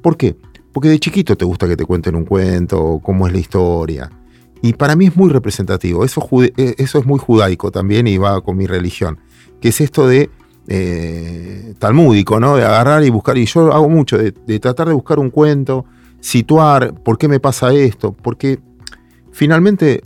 ¿Por 0.00 0.16
qué? 0.16 0.36
Porque 0.72 0.88
de 0.88 0.98
chiquito 0.98 1.36
te 1.36 1.44
gusta 1.44 1.66
que 1.66 1.76
te 1.76 1.84
cuenten 1.84 2.14
un 2.14 2.24
cuento, 2.24 3.00
cómo 3.02 3.26
es 3.26 3.32
la 3.32 3.38
historia. 3.38 4.10
Y 4.62 4.72
para 4.72 4.96
mí 4.96 5.06
es 5.06 5.16
muy 5.16 5.30
representativo. 5.30 6.04
Eso, 6.04 6.26
eh, 6.32 6.74
eso 6.78 6.98
es 6.98 7.06
muy 7.06 7.18
judaico 7.18 7.70
también 7.70 8.06
y 8.06 8.18
va 8.18 8.40
con 8.40 8.56
mi 8.56 8.66
religión. 8.66 9.18
Que 9.60 9.68
es 9.68 9.80
esto 9.80 10.06
de 10.06 10.30
eh, 10.66 11.74
talmúdico, 11.78 12.40
¿no? 12.40 12.56
De 12.56 12.64
agarrar 12.64 13.04
y 13.04 13.10
buscar. 13.10 13.38
Y 13.38 13.46
yo 13.46 13.72
hago 13.72 13.88
mucho, 13.88 14.18
de, 14.18 14.32
tratar 14.58 14.88
de 14.88 14.94
buscar 14.94 15.18
un 15.18 15.30
cuento, 15.30 15.84
situar 16.20 16.94
por 16.94 17.18
qué 17.18 17.28
me 17.28 17.40
pasa 17.40 17.72
esto. 17.72 18.12
Porque 18.12 18.58
finalmente 19.32 20.02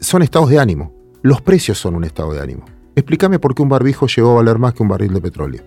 son 0.00 0.22
estados 0.22 0.50
de 0.50 0.58
ánimo. 0.58 0.94
Los 1.22 1.40
precios 1.40 1.78
son 1.78 1.94
un 1.94 2.04
estado 2.04 2.32
de 2.32 2.40
ánimo. 2.40 2.64
Explícame 2.94 3.38
por 3.38 3.54
qué 3.54 3.62
un 3.62 3.68
barbijo 3.68 4.06
llegó 4.06 4.32
a 4.32 4.34
valer 4.36 4.58
más 4.58 4.74
que 4.74 4.82
un 4.82 4.88
barril 4.88 5.12
de 5.12 5.20
petróleo. 5.20 5.62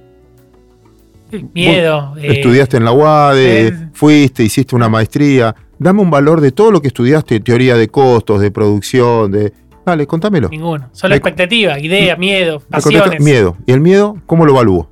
Miedo. 1.53 2.15
Eh, 2.17 2.37
estudiaste 2.37 2.77
en 2.77 2.85
la 2.85 2.91
UADE, 2.91 3.89
fuiste, 3.93 4.43
hiciste 4.43 4.75
una 4.75 4.89
maestría 4.89 5.55
dame 5.79 6.01
un 6.01 6.11
valor 6.11 6.41
de 6.41 6.51
todo 6.51 6.71
lo 6.71 6.81
que 6.81 6.89
estudiaste, 6.89 7.39
teoría 7.39 7.75
de 7.75 7.87
costos, 7.87 8.41
de 8.41 8.51
producción, 8.51 9.31
de... 9.31 9.53
Dale, 9.85 10.05
contámelo. 10.05 10.49
Ninguno. 10.49 10.89
Solo 10.91 11.15
expectativa, 11.15 11.79
idea, 11.79 12.15
miedo, 12.15 12.61
pasiones. 12.69 13.21
Miedo. 13.21 13.57
¿Y 13.65 13.71
el 13.71 13.79
miedo 13.79 14.17
cómo 14.27 14.45
lo 14.45 14.51
evalúo? 14.51 14.89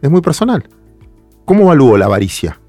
Es 0.00 0.10
muy 0.10 0.20
personal. 0.20 0.68
¿Cómo 1.44 1.64
evalúo 1.64 1.98
la 1.98 2.04
avaricia? 2.04 2.60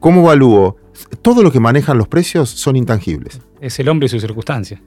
¿Cómo 0.00 0.22
evalúo? 0.22 0.76
Todo 1.20 1.42
lo 1.42 1.52
que 1.52 1.60
manejan 1.60 1.98
los 1.98 2.08
precios 2.08 2.48
son 2.48 2.76
intangibles. 2.76 3.40
Es 3.60 3.78
el 3.80 3.88
hombre 3.88 4.06
y 4.06 4.08
sus 4.08 4.22
circunstancias. 4.22 4.80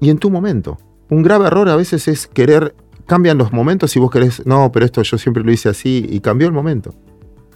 Y 0.00 0.08
en 0.08 0.18
tu 0.18 0.30
momento. 0.30 0.78
Un 1.10 1.22
grave 1.22 1.48
error 1.48 1.68
a 1.68 1.76
veces 1.76 2.08
es 2.08 2.26
querer, 2.26 2.74
cambian 3.06 3.36
los 3.36 3.52
momentos 3.52 3.94
y 3.96 3.98
vos 3.98 4.10
querés, 4.10 4.46
no, 4.46 4.70
pero 4.72 4.86
esto 4.86 5.02
yo 5.02 5.18
siempre 5.18 5.42
lo 5.42 5.52
hice 5.52 5.68
así 5.68 6.06
y 6.08 6.20
cambió 6.20 6.46
el 6.46 6.54
momento. 6.54 6.94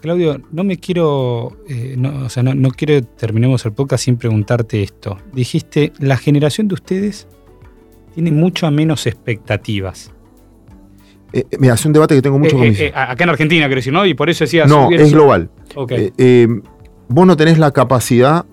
Claudio, 0.04 0.38
no 0.52 0.64
me 0.64 0.76
quiero, 0.76 1.56
eh, 1.66 1.94
no, 1.96 2.26
o 2.26 2.28
sea, 2.28 2.42
no, 2.42 2.70
quiero 2.72 3.02
terminemos 3.02 3.64
el 3.64 3.72
podcast 3.72 4.04
sin 4.04 4.18
preguntarte 4.18 4.82
esto. 4.82 5.16
Dijiste, 5.32 5.94
la 5.98 6.18
generación 6.18 6.68
de 6.68 6.74
ustedes 6.74 7.26
tiene 8.12 8.30
mucho 8.30 8.70
menos 8.70 9.06
expectativas. 9.06 10.12
Eh, 11.32 11.46
eh, 11.50 11.56
mira, 11.58 11.72
es 11.72 11.86
un 11.86 11.94
debate 11.94 12.14
que 12.14 12.20
tengo 12.20 12.38
mucho 12.38 12.58
con 12.58 12.68
Acá 12.94 13.24
en 13.24 13.30
Argentina, 13.30 13.64
quiero 13.64 13.78
decir, 13.78 13.94
¿no? 13.94 14.04
Y 14.04 14.12
por 14.12 14.28
eso 14.28 14.44
decías... 14.44 14.68
No, 14.68 14.90
es 14.90 15.10
global. 15.10 15.48
vos 17.08 17.26
no 17.26 17.34
tenés 17.38 17.56
la 17.56 17.70
capacidad 17.70 18.44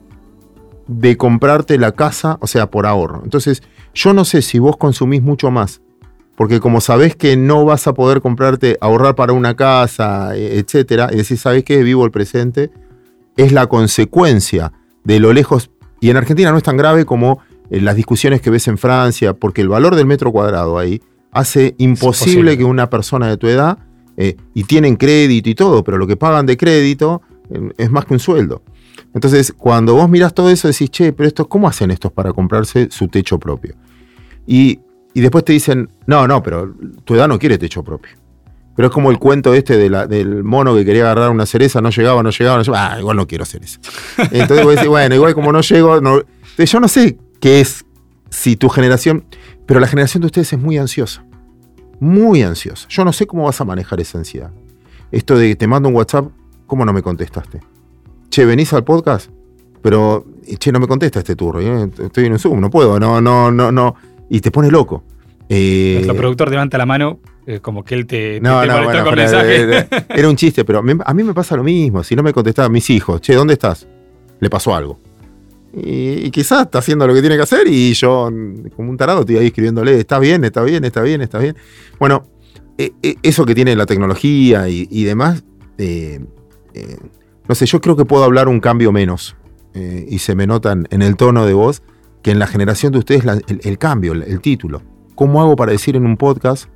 de 0.87 1.17
comprarte 1.17 1.77
la 1.77 1.91
casa, 1.91 2.37
o 2.39 2.47
sea, 2.47 2.71
por 2.71 2.85
ahorro. 2.85 3.23
Entonces, 3.25 3.61
yo 3.93 4.13
no 4.13 4.23
sé 4.23 4.41
si 4.41 4.57
vos 4.57 4.77
consumís 4.77 5.21
mucho 5.21 5.51
más 5.51 5.81
porque 6.41 6.59
como 6.59 6.81
sabés 6.81 7.15
que 7.15 7.37
no 7.37 7.65
vas 7.65 7.85
a 7.85 7.93
poder 7.93 8.19
comprarte, 8.19 8.75
ahorrar 8.81 9.13
para 9.13 9.31
una 9.31 9.55
casa, 9.55 10.35
e, 10.35 10.57
etcétera, 10.57 11.09
y 11.13 11.17
decís, 11.17 11.39
¿sabés 11.39 11.63
qué? 11.63 11.83
Vivo 11.83 12.03
el 12.03 12.09
presente, 12.09 12.71
es 13.37 13.51
la 13.51 13.67
consecuencia 13.67 14.73
de 15.03 15.19
lo 15.19 15.33
lejos. 15.33 15.69
Y 15.99 16.09
en 16.09 16.17
Argentina 16.17 16.49
no 16.49 16.57
es 16.57 16.63
tan 16.63 16.77
grave 16.77 17.05
como 17.05 17.41
eh, 17.69 17.79
las 17.79 17.95
discusiones 17.95 18.41
que 18.41 18.49
ves 18.49 18.67
en 18.67 18.79
Francia, 18.79 19.33
porque 19.33 19.61
el 19.61 19.69
valor 19.69 19.95
del 19.95 20.07
metro 20.07 20.31
cuadrado 20.31 20.79
ahí 20.79 20.99
hace 21.31 21.75
imposible 21.77 22.57
que 22.57 22.63
una 22.63 22.89
persona 22.89 23.27
de 23.27 23.37
tu 23.37 23.45
edad, 23.45 23.77
eh, 24.17 24.35
y 24.55 24.63
tienen 24.63 24.95
crédito 24.95 25.47
y 25.47 25.53
todo, 25.53 25.83
pero 25.83 25.99
lo 25.99 26.07
que 26.07 26.17
pagan 26.17 26.47
de 26.47 26.57
crédito 26.57 27.21
eh, 27.51 27.69
es 27.77 27.91
más 27.91 28.05
que 28.05 28.15
un 28.15 28.19
sueldo. 28.19 28.63
Entonces, 29.13 29.53
cuando 29.55 29.93
vos 29.93 30.09
mirás 30.09 30.33
todo 30.33 30.49
eso, 30.49 30.67
decís, 30.67 30.89
che, 30.89 31.13
pero 31.13 31.27
esto, 31.27 31.47
¿cómo 31.47 31.67
hacen 31.67 31.91
estos 31.91 32.11
para 32.11 32.33
comprarse 32.33 32.87
su 32.89 33.09
techo 33.09 33.37
propio? 33.37 33.75
Y 34.47 34.79
y 35.13 35.21
después 35.21 35.43
te 35.43 35.53
dicen, 35.53 35.89
no, 36.05 36.27
no, 36.27 36.41
pero 36.41 36.73
tu 37.03 37.15
edad 37.15 37.27
no 37.27 37.37
quiere 37.37 37.57
techo 37.57 37.83
propio. 37.83 38.11
Pero 38.75 38.87
es 38.87 38.93
como 38.93 39.11
el 39.11 39.19
cuento 39.19 39.53
este 39.53 39.77
de 39.77 39.89
la, 39.89 40.07
del 40.07 40.43
mono 40.43 40.73
que 40.75 40.85
quería 40.85 41.03
agarrar 41.03 41.29
una 41.29 41.45
cereza, 41.45 41.81
no 41.81 41.89
llegaba, 41.89 42.23
no 42.23 42.29
llegaba, 42.29 42.57
no 42.57 42.63
llegaba. 42.63 42.93
Ah, 42.93 42.99
igual 42.99 43.17
no 43.17 43.27
quiero 43.27 43.43
hacer 43.43 43.63
eso. 43.63 43.79
Entonces 44.31 44.65
vos 44.65 44.75
decís, 44.75 44.87
bueno, 44.87 45.13
igual 45.13 45.33
como 45.33 45.51
no 45.51 45.61
llego, 45.61 45.99
no... 45.99 46.21
yo 46.57 46.79
no 46.79 46.87
sé 46.87 47.17
qué 47.41 47.59
es 47.59 47.85
si 48.29 48.55
tu 48.55 48.69
generación, 48.69 49.25
pero 49.65 49.79
la 49.79 49.87
generación 49.87 50.21
de 50.21 50.27
ustedes 50.27 50.53
es 50.53 50.59
muy 50.59 50.77
ansiosa. 50.77 51.23
Muy 51.99 52.43
ansiosa. 52.43 52.87
Yo 52.89 53.03
no 53.03 53.11
sé 53.11 53.27
cómo 53.27 53.43
vas 53.43 53.59
a 53.59 53.65
manejar 53.65 53.99
esa 53.99 54.17
ansiedad. 54.17 54.51
Esto 55.11 55.37
de 55.37 55.49
que 55.49 55.55
te 55.57 55.67
mando 55.67 55.89
un 55.89 55.95
WhatsApp, 55.95 56.29
¿cómo 56.65 56.85
no 56.85 56.93
me 56.93 57.01
contestaste? 57.01 57.59
Che, 58.29 58.45
venís 58.45 58.71
al 58.71 58.85
podcast, 58.85 59.29
pero, 59.81 60.25
che, 60.57 60.71
no 60.71 60.79
me 60.79 60.87
contesta 60.87 61.19
este 61.19 61.35
turro. 61.35 61.59
¿eh? 61.59 61.89
Estoy 61.99 62.25
en 62.25 62.31
un 62.31 62.39
Zoom, 62.39 62.61
no 62.61 62.69
puedo, 62.69 62.97
no, 62.97 63.19
no, 63.19 63.51
no, 63.51 63.71
no 63.71 63.95
y 64.31 64.39
te 64.39 64.49
pone 64.49 64.71
loco. 64.71 65.03
Eh, 65.49 65.91
Nuestro 65.95 66.15
productor 66.15 66.49
levanta 66.49 66.77
la 66.77 66.85
mano 66.85 67.19
eh, 67.45 67.59
como 67.59 67.83
que 67.83 67.95
él 67.95 68.05
te, 68.05 68.39
no, 68.39 68.65
no, 68.65 68.83
bueno, 68.83 69.03
con 69.03 69.15
mensaje. 69.15 69.87
Era, 70.09 70.29
un 70.29 70.37
chiste, 70.37 70.63
pero 70.63 70.79
a 70.79 71.13
mí 71.13 71.23
me 71.23 71.33
pasa 71.33 71.57
lo 71.57 71.63
mismo. 71.63 72.01
Si 72.01 72.15
no 72.15 72.23
me 72.23 72.31
contestaban 72.31 72.71
mis 72.71 72.89
hijos, 72.89 73.19
che, 73.19 73.35
¿dónde 73.35 73.53
estás? 73.53 73.85
Le 74.39 74.49
pasó 74.49 74.73
algo. 74.73 74.97
Y, 75.73 76.31
quizás 76.31 76.61
está 76.63 76.79
haciendo 76.79 77.05
lo 77.05 77.13
que 77.13 77.19
tiene 77.19 77.35
que 77.35 77.41
hacer 77.41 77.67
y 77.67 77.93
yo, 77.93 78.31
como 78.73 78.89
un 78.89 78.97
tarado, 78.97 79.21
estoy 79.21 79.37
ahí 79.37 79.47
escribiéndole, 79.47 79.99
está 79.99 80.17
bien, 80.17 80.45
está 80.45 80.63
bien, 80.63 80.85
está 80.85 81.01
bien, 81.01 81.21
está 81.21 81.39
bien. 81.39 81.57
Bueno, 81.99 82.23
e, 82.77 82.93
e, 83.03 83.17
eso 83.21 83.45
que 83.45 83.53
tiene 83.53 83.75
la 83.75 83.85
tecnología 83.85 84.69
y, 84.69 85.03
demás, 85.03 85.43
eh, 85.77 86.21
no 87.49 87.55
sé, 87.55 87.65
yo 87.65 87.81
creo 87.81 87.97
que 87.97 88.05
puedo 88.05 88.23
hablar 88.23 88.47
un 88.47 88.61
cambio 88.61 88.93
menos 88.93 89.35
y 89.73 90.19
se 90.19 90.35
me 90.35 90.47
notan 90.47 90.87
en 90.91 91.01
el 91.01 91.17
tono 91.17 91.45
de 91.45 91.53
voz 91.53 91.81
que 92.21 92.31
en 92.31 92.39
la 92.39 92.47
generación 92.47 92.91
de 92.91 92.99
ustedes 92.99 93.23
el, 93.47 93.77
cambio, 93.77 94.13
el, 94.13 94.23
el 94.23 94.41
título. 94.41 94.81
¿Cómo 95.15 95.41
hago 95.41 95.55
para 95.55 95.71
decir 95.71 95.95
en 95.95 96.05
un 96.05 96.17
podcast 96.17 96.69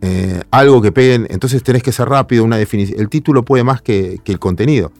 eh, 0.00 0.42
algo 0.50 0.82
que 0.82 0.92
peguen? 0.92 1.26
Entonces 1.30 1.62
tenés 1.62 1.82
que 1.82 1.92
ser 1.92 2.08
rápido, 2.08 2.44
una 2.44 2.56
definición. 2.56 3.00
El 3.00 3.08
título 3.08 3.44
puede 3.44 3.64
más 3.64 3.82
que, 3.82 4.18
que 4.24 4.32
el 4.32 4.38
contenido. 4.38 4.92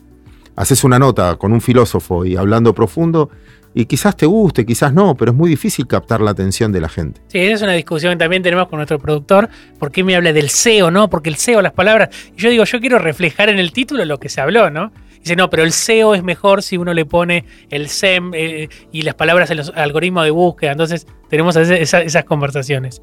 Haces 0.56 0.84
una 0.84 0.98
nota 0.98 1.36
con 1.36 1.52
un 1.52 1.60
filósofo 1.60 2.24
y 2.24 2.36
hablando 2.36 2.74
profundo, 2.74 3.30
y 3.74 3.86
quizás 3.86 4.16
te 4.16 4.26
guste, 4.26 4.66
quizás 4.66 4.92
no, 4.92 5.14
pero 5.14 5.32
es 5.32 5.36
muy 5.36 5.48
difícil 5.48 5.86
captar 5.86 6.20
la 6.20 6.32
atención 6.32 6.72
de 6.72 6.80
la 6.80 6.88
gente. 6.88 7.20
Sí, 7.28 7.38
esa 7.38 7.54
es 7.54 7.62
una 7.62 7.72
discusión 7.72 8.12
que 8.12 8.18
también 8.18 8.42
tenemos 8.42 8.68
con 8.68 8.76
nuestro 8.76 8.98
productor. 8.98 9.48
¿Por 9.78 9.90
qué 9.90 10.04
me 10.04 10.14
habla 10.14 10.32
del 10.32 10.50
SEO, 10.50 10.90
no? 10.90 11.08
Porque 11.08 11.30
el 11.30 11.36
SEO, 11.36 11.62
las 11.62 11.72
palabras. 11.72 12.10
Y 12.36 12.40
yo 12.40 12.50
digo, 12.50 12.64
yo 12.64 12.80
quiero 12.80 12.98
reflejar 12.98 13.48
en 13.48 13.58
el 13.58 13.72
título 13.72 14.04
lo 14.04 14.18
que 14.18 14.28
se 14.28 14.40
habló, 14.40 14.68
¿no? 14.70 14.92
Dice, 15.22 15.36
no, 15.36 15.48
pero 15.50 15.62
el 15.62 15.72
SEO 15.72 16.14
es 16.14 16.22
mejor 16.22 16.62
si 16.62 16.76
uno 16.76 16.92
le 16.94 17.04
pone 17.06 17.44
el 17.70 17.88
SEM 17.88 18.32
eh, 18.34 18.68
y 18.90 19.02
las 19.02 19.14
palabras 19.14 19.50
en 19.50 19.58
los 19.58 19.72
algoritmos 19.74 20.24
de 20.24 20.30
búsqueda. 20.30 20.72
Entonces, 20.72 21.06
tenemos 21.28 21.56
esas 21.56 22.24
conversaciones. 22.24 23.02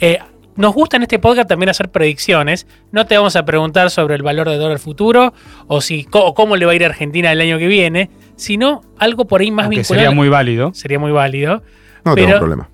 Eh, 0.00 0.18
nos 0.56 0.72
gusta 0.74 0.96
en 0.98 1.02
este 1.02 1.18
podcast 1.18 1.48
también 1.48 1.70
hacer 1.70 1.90
predicciones. 1.90 2.66
No 2.92 3.06
te 3.06 3.16
vamos 3.16 3.34
a 3.34 3.44
preguntar 3.44 3.90
sobre 3.90 4.14
el 4.14 4.22
valor 4.22 4.48
de 4.48 4.56
dólar 4.56 4.78
futuro 4.78 5.32
o 5.66 5.80
si 5.80 6.06
o 6.12 6.34
cómo 6.34 6.56
le 6.56 6.66
va 6.66 6.72
a 6.72 6.74
ir 6.76 6.84
a 6.84 6.86
Argentina 6.88 7.32
el 7.32 7.40
año 7.40 7.58
que 7.58 7.66
viene, 7.66 8.10
sino 8.36 8.82
algo 8.98 9.24
por 9.26 9.40
ahí 9.40 9.50
más 9.50 9.64
Aunque 9.64 9.78
vinculado. 9.78 10.04
sería 10.04 10.14
muy 10.14 10.28
válido. 10.28 10.72
sería 10.74 10.98
muy 10.98 11.10
válido. 11.12 11.62
No 12.04 12.14
Pero- 12.14 12.26
tengo 12.26 12.38
problema. 12.38 12.70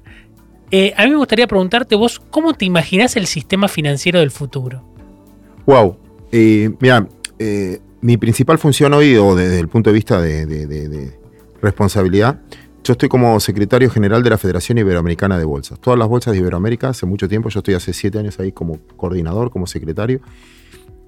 Eh, 0.72 0.92
a 0.96 1.04
mí 1.04 1.10
me 1.10 1.16
gustaría 1.16 1.46
preguntarte 1.46 1.94
vos, 1.96 2.20
¿cómo 2.30 2.54
te 2.54 2.64
imaginás 2.64 3.16
el 3.16 3.26
sistema 3.26 3.66
financiero 3.66 4.20
del 4.20 4.30
futuro? 4.30 4.84
Wow. 5.66 5.96
Eh, 6.32 6.70
mira, 6.80 7.06
eh, 7.38 7.80
mi 8.02 8.16
principal 8.16 8.58
función 8.58 8.94
hoy, 8.94 9.16
o 9.16 9.34
desde 9.34 9.58
el 9.58 9.68
punto 9.68 9.90
de 9.90 9.94
vista 9.94 10.20
de, 10.20 11.18
responsabilidad, 11.60 12.40
yo 12.82 12.92
estoy 12.92 13.10
como 13.10 13.38
secretario 13.40 13.90
general 13.90 14.22
de 14.22 14.30
la 14.30 14.38
Federación 14.38 14.78
Iberoamericana 14.78 15.38
de 15.38 15.44
Bolsas. 15.44 15.78
Todas 15.78 15.98
las 15.98 16.08
bolsas 16.08 16.32
de 16.32 16.38
Iberoamérica, 16.38 16.88
hace 16.88 17.04
mucho 17.04 17.28
tiempo, 17.28 17.50
yo 17.50 17.60
estoy 17.60 17.74
hace 17.74 17.92
siete 17.92 18.18
años 18.18 18.40
ahí 18.40 18.52
como 18.52 18.78
coordinador, 18.96 19.50
como 19.50 19.66
secretario. 19.66 20.20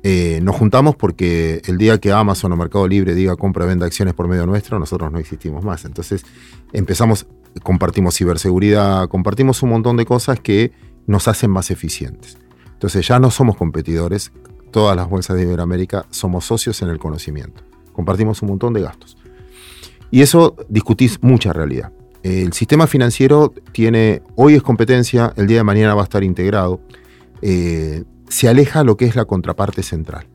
Eh, 0.03 0.41
nos 0.43 0.57
juntamos 0.57 0.97
porque 0.97 1.63
el 1.67 1.79
día 1.79 1.99
que 1.99 2.13
Amazon 2.13 2.53
o 2.53 2.57
Mercado 2.57 2.87
Libre 2.89 3.15
diga 3.15 3.37
compra, 3.37 3.65
venda 3.65 3.87
acciones 3.87 4.15
por 4.15 4.29
medio 4.29 4.45
nuestro, 4.47 4.79
nosotros 4.79 5.11
no 5.11 5.19
existimos 5.19 5.65
más. 5.65 5.87
Entonces 5.87 6.27
empezamos, 6.73 7.27
compartimos 7.63 8.17
ciberseguridad, 8.17 9.09
compartimos 9.09 9.63
un 9.63 9.71
montón 9.71 9.97
de 9.97 10.05
cosas 10.05 10.41
que 10.41 10.73
nos 11.07 11.29
hacen 11.29 11.51
más 11.51 11.71
eficientes. 11.71 12.37
Entonces 12.73 13.07
ya 13.07 13.19
no 13.21 13.31
somos 13.31 13.57
competidores, 13.57 14.33
todas 14.73 14.97
las 14.97 15.09
bolsas 15.09 15.37
de 15.37 15.43
Iberoamérica 15.43 16.07
somos 16.11 16.45
socios 16.45 16.83
en 16.83 16.89
el 16.89 16.99
conocimiento. 16.99 17.63
Compartimos 17.93 18.43
un 18.43 18.49
montón 18.49 18.73
de 18.73 18.81
gastos. 18.81 19.17
Y 20.11 20.23
eso 20.23 20.57
discutís 20.69 21.23
mucha 21.23 21.53
realidad. 21.53 21.93
El 22.23 22.53
sistema 22.53 22.87
financiero 22.87 23.53
tiene, 23.73 24.23
hoy 24.37 24.55
es 24.55 24.63
competencia, 24.63 25.33
el 25.37 25.47
día 25.47 25.59
de 25.59 25.65
mañana 25.65 25.95
va 25.95 26.03
a 26.03 26.05
estar 26.05 26.25
integrado. 26.25 26.81
Eh, 27.41 28.05
se 28.29 28.49
aleja 28.49 28.85
lo 28.85 28.97
que 28.97 29.05
es 29.05 29.17
la 29.17 29.25
contraparte 29.25 29.83
central. 29.83 30.27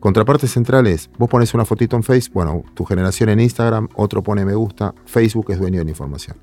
Contraparte 0.00 0.46
central 0.46 0.86
es, 0.86 1.10
vos 1.18 1.28
pones 1.28 1.52
una 1.54 1.64
fotito 1.64 1.96
en 1.96 2.02
Facebook, 2.02 2.34
bueno, 2.34 2.62
tu 2.74 2.84
generación 2.84 3.28
en 3.30 3.40
Instagram, 3.40 3.88
otro 3.94 4.22
pone 4.22 4.44
me 4.44 4.54
gusta, 4.54 4.94
Facebook 5.04 5.50
es 5.50 5.58
dueño 5.58 5.78
de 5.78 5.84
la 5.84 5.90
información. 5.90 6.36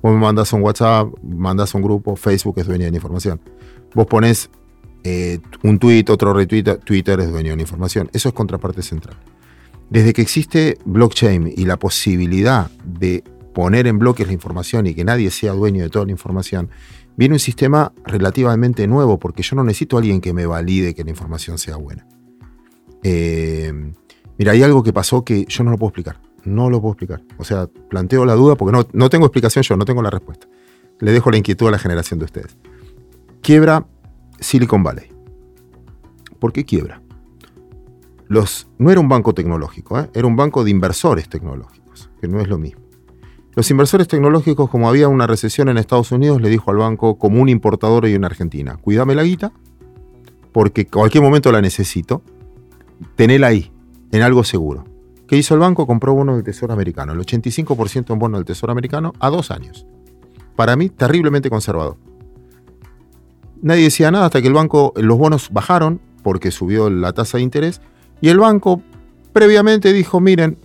Vos 0.00 0.12
me 0.12 0.18
mandás 0.18 0.52
un 0.52 0.62
WhatsApp, 0.62 1.08
mandás 1.22 1.74
un 1.74 1.82
grupo, 1.82 2.16
Facebook 2.16 2.54
es 2.58 2.66
dueño 2.66 2.84
de 2.84 2.92
la 2.92 2.96
información. 2.96 3.40
Vos 3.94 4.06
pones 4.06 4.48
eh, 5.04 5.38
un 5.62 5.78
tweet, 5.78 6.04
otro 6.08 6.32
retweet, 6.32 6.78
Twitter 6.84 7.20
es 7.20 7.30
dueño 7.30 7.50
de 7.50 7.56
la 7.56 7.62
información. 7.62 8.10
Eso 8.12 8.28
es 8.28 8.34
contraparte 8.34 8.82
central. 8.82 9.16
Desde 9.88 10.12
que 10.12 10.22
existe 10.22 10.78
blockchain 10.84 11.52
y 11.56 11.64
la 11.64 11.78
posibilidad 11.78 12.70
de 12.84 13.24
poner 13.54 13.86
en 13.86 13.98
bloques 13.98 14.26
la 14.26 14.32
información 14.32 14.86
y 14.86 14.94
que 14.94 15.04
nadie 15.04 15.30
sea 15.30 15.52
dueño 15.52 15.82
de 15.82 15.90
toda 15.90 16.04
la 16.04 16.12
información, 16.12 16.70
viene 17.16 17.34
un 17.34 17.40
sistema 17.40 17.92
relativamente 18.04 18.86
nuevo 18.86 19.18
porque 19.18 19.42
yo 19.42 19.56
no 19.56 19.64
necesito 19.64 19.96
a 19.96 20.00
alguien 20.00 20.20
que 20.20 20.32
me 20.32 20.46
valide 20.46 20.94
que 20.94 21.02
la 21.02 21.10
información 21.10 21.58
sea 21.58 21.76
buena. 21.76 22.06
Eh, 23.02 23.72
mira, 24.38 24.52
hay 24.52 24.62
algo 24.62 24.82
que 24.82 24.92
pasó 24.92 25.24
que 25.24 25.44
yo 25.48 25.64
no 25.64 25.70
lo 25.70 25.78
puedo 25.78 25.88
explicar. 25.88 26.20
No 26.44 26.70
lo 26.70 26.80
puedo 26.80 26.92
explicar. 26.92 27.22
O 27.38 27.44
sea, 27.44 27.66
planteo 27.66 28.24
la 28.24 28.34
duda 28.34 28.54
porque 28.54 28.72
no, 28.72 28.86
no 28.92 29.10
tengo 29.10 29.26
explicación 29.26 29.64
yo, 29.64 29.76
no 29.76 29.84
tengo 29.84 30.02
la 30.02 30.10
respuesta. 30.10 30.46
Le 31.00 31.12
dejo 31.12 31.30
la 31.30 31.38
inquietud 31.38 31.66
a 31.66 31.72
la 31.72 31.78
generación 31.78 32.18
de 32.18 32.26
ustedes. 32.26 32.56
Quiebra 33.42 33.86
Silicon 34.40 34.82
Valley. 34.82 35.06
¿Por 36.38 36.52
qué 36.52 36.64
quiebra? 36.64 37.02
Los, 38.28 38.68
no 38.78 38.90
era 38.90 39.00
un 39.00 39.08
banco 39.08 39.34
tecnológico, 39.34 39.98
¿eh? 39.98 40.10
era 40.14 40.26
un 40.26 40.36
banco 40.36 40.64
de 40.64 40.70
inversores 40.70 41.28
tecnológicos, 41.28 42.10
que 42.20 42.28
no 42.28 42.40
es 42.40 42.48
lo 42.48 42.58
mismo. 42.58 42.80
Los 43.54 43.70
inversores 43.70 44.06
tecnológicos, 44.06 44.70
como 44.70 44.88
había 44.88 45.08
una 45.08 45.26
recesión 45.26 45.68
en 45.68 45.76
Estados 45.76 46.12
Unidos, 46.12 46.40
le 46.40 46.48
dijo 46.48 46.70
al 46.70 46.76
banco, 46.76 47.18
como 47.18 47.42
un 47.42 47.48
importador 47.48 48.06
y 48.06 48.14
una 48.14 48.28
Argentina, 48.28 48.76
cuídame 48.76 49.16
la 49.16 49.24
guita, 49.24 49.52
porque 50.52 50.86
cualquier 50.86 51.24
momento 51.24 51.50
la 51.50 51.60
necesito, 51.60 52.22
tenela 53.16 53.48
ahí, 53.48 53.72
en 54.12 54.22
algo 54.22 54.44
seguro. 54.44 54.84
¿Qué 55.26 55.36
hizo 55.36 55.54
el 55.54 55.60
banco? 55.60 55.86
Compró 55.86 56.14
bonos 56.14 56.36
del 56.36 56.44
Tesoro 56.44 56.72
Americano, 56.72 57.12
el 57.12 57.18
85% 57.20 58.12
en 58.12 58.18
bonos 58.18 58.38
del 58.38 58.44
Tesoro 58.44 58.72
Americano 58.72 59.12
a 59.18 59.30
dos 59.30 59.50
años. 59.50 59.86
Para 60.54 60.76
mí, 60.76 60.88
terriblemente 60.88 61.50
conservador. 61.50 61.96
Nadie 63.62 63.84
decía 63.84 64.10
nada 64.10 64.26
hasta 64.26 64.40
que 64.40 64.48
el 64.48 64.54
banco, 64.54 64.92
los 64.96 65.18
bonos 65.18 65.50
bajaron 65.50 66.00
porque 66.22 66.50
subió 66.50 66.90
la 66.90 67.12
tasa 67.12 67.38
de 67.38 67.44
interés 67.44 67.80
y 68.20 68.28
el 68.28 68.38
banco 68.38 68.82
previamente 69.32 69.92
dijo, 69.92 70.20
miren, 70.20 70.58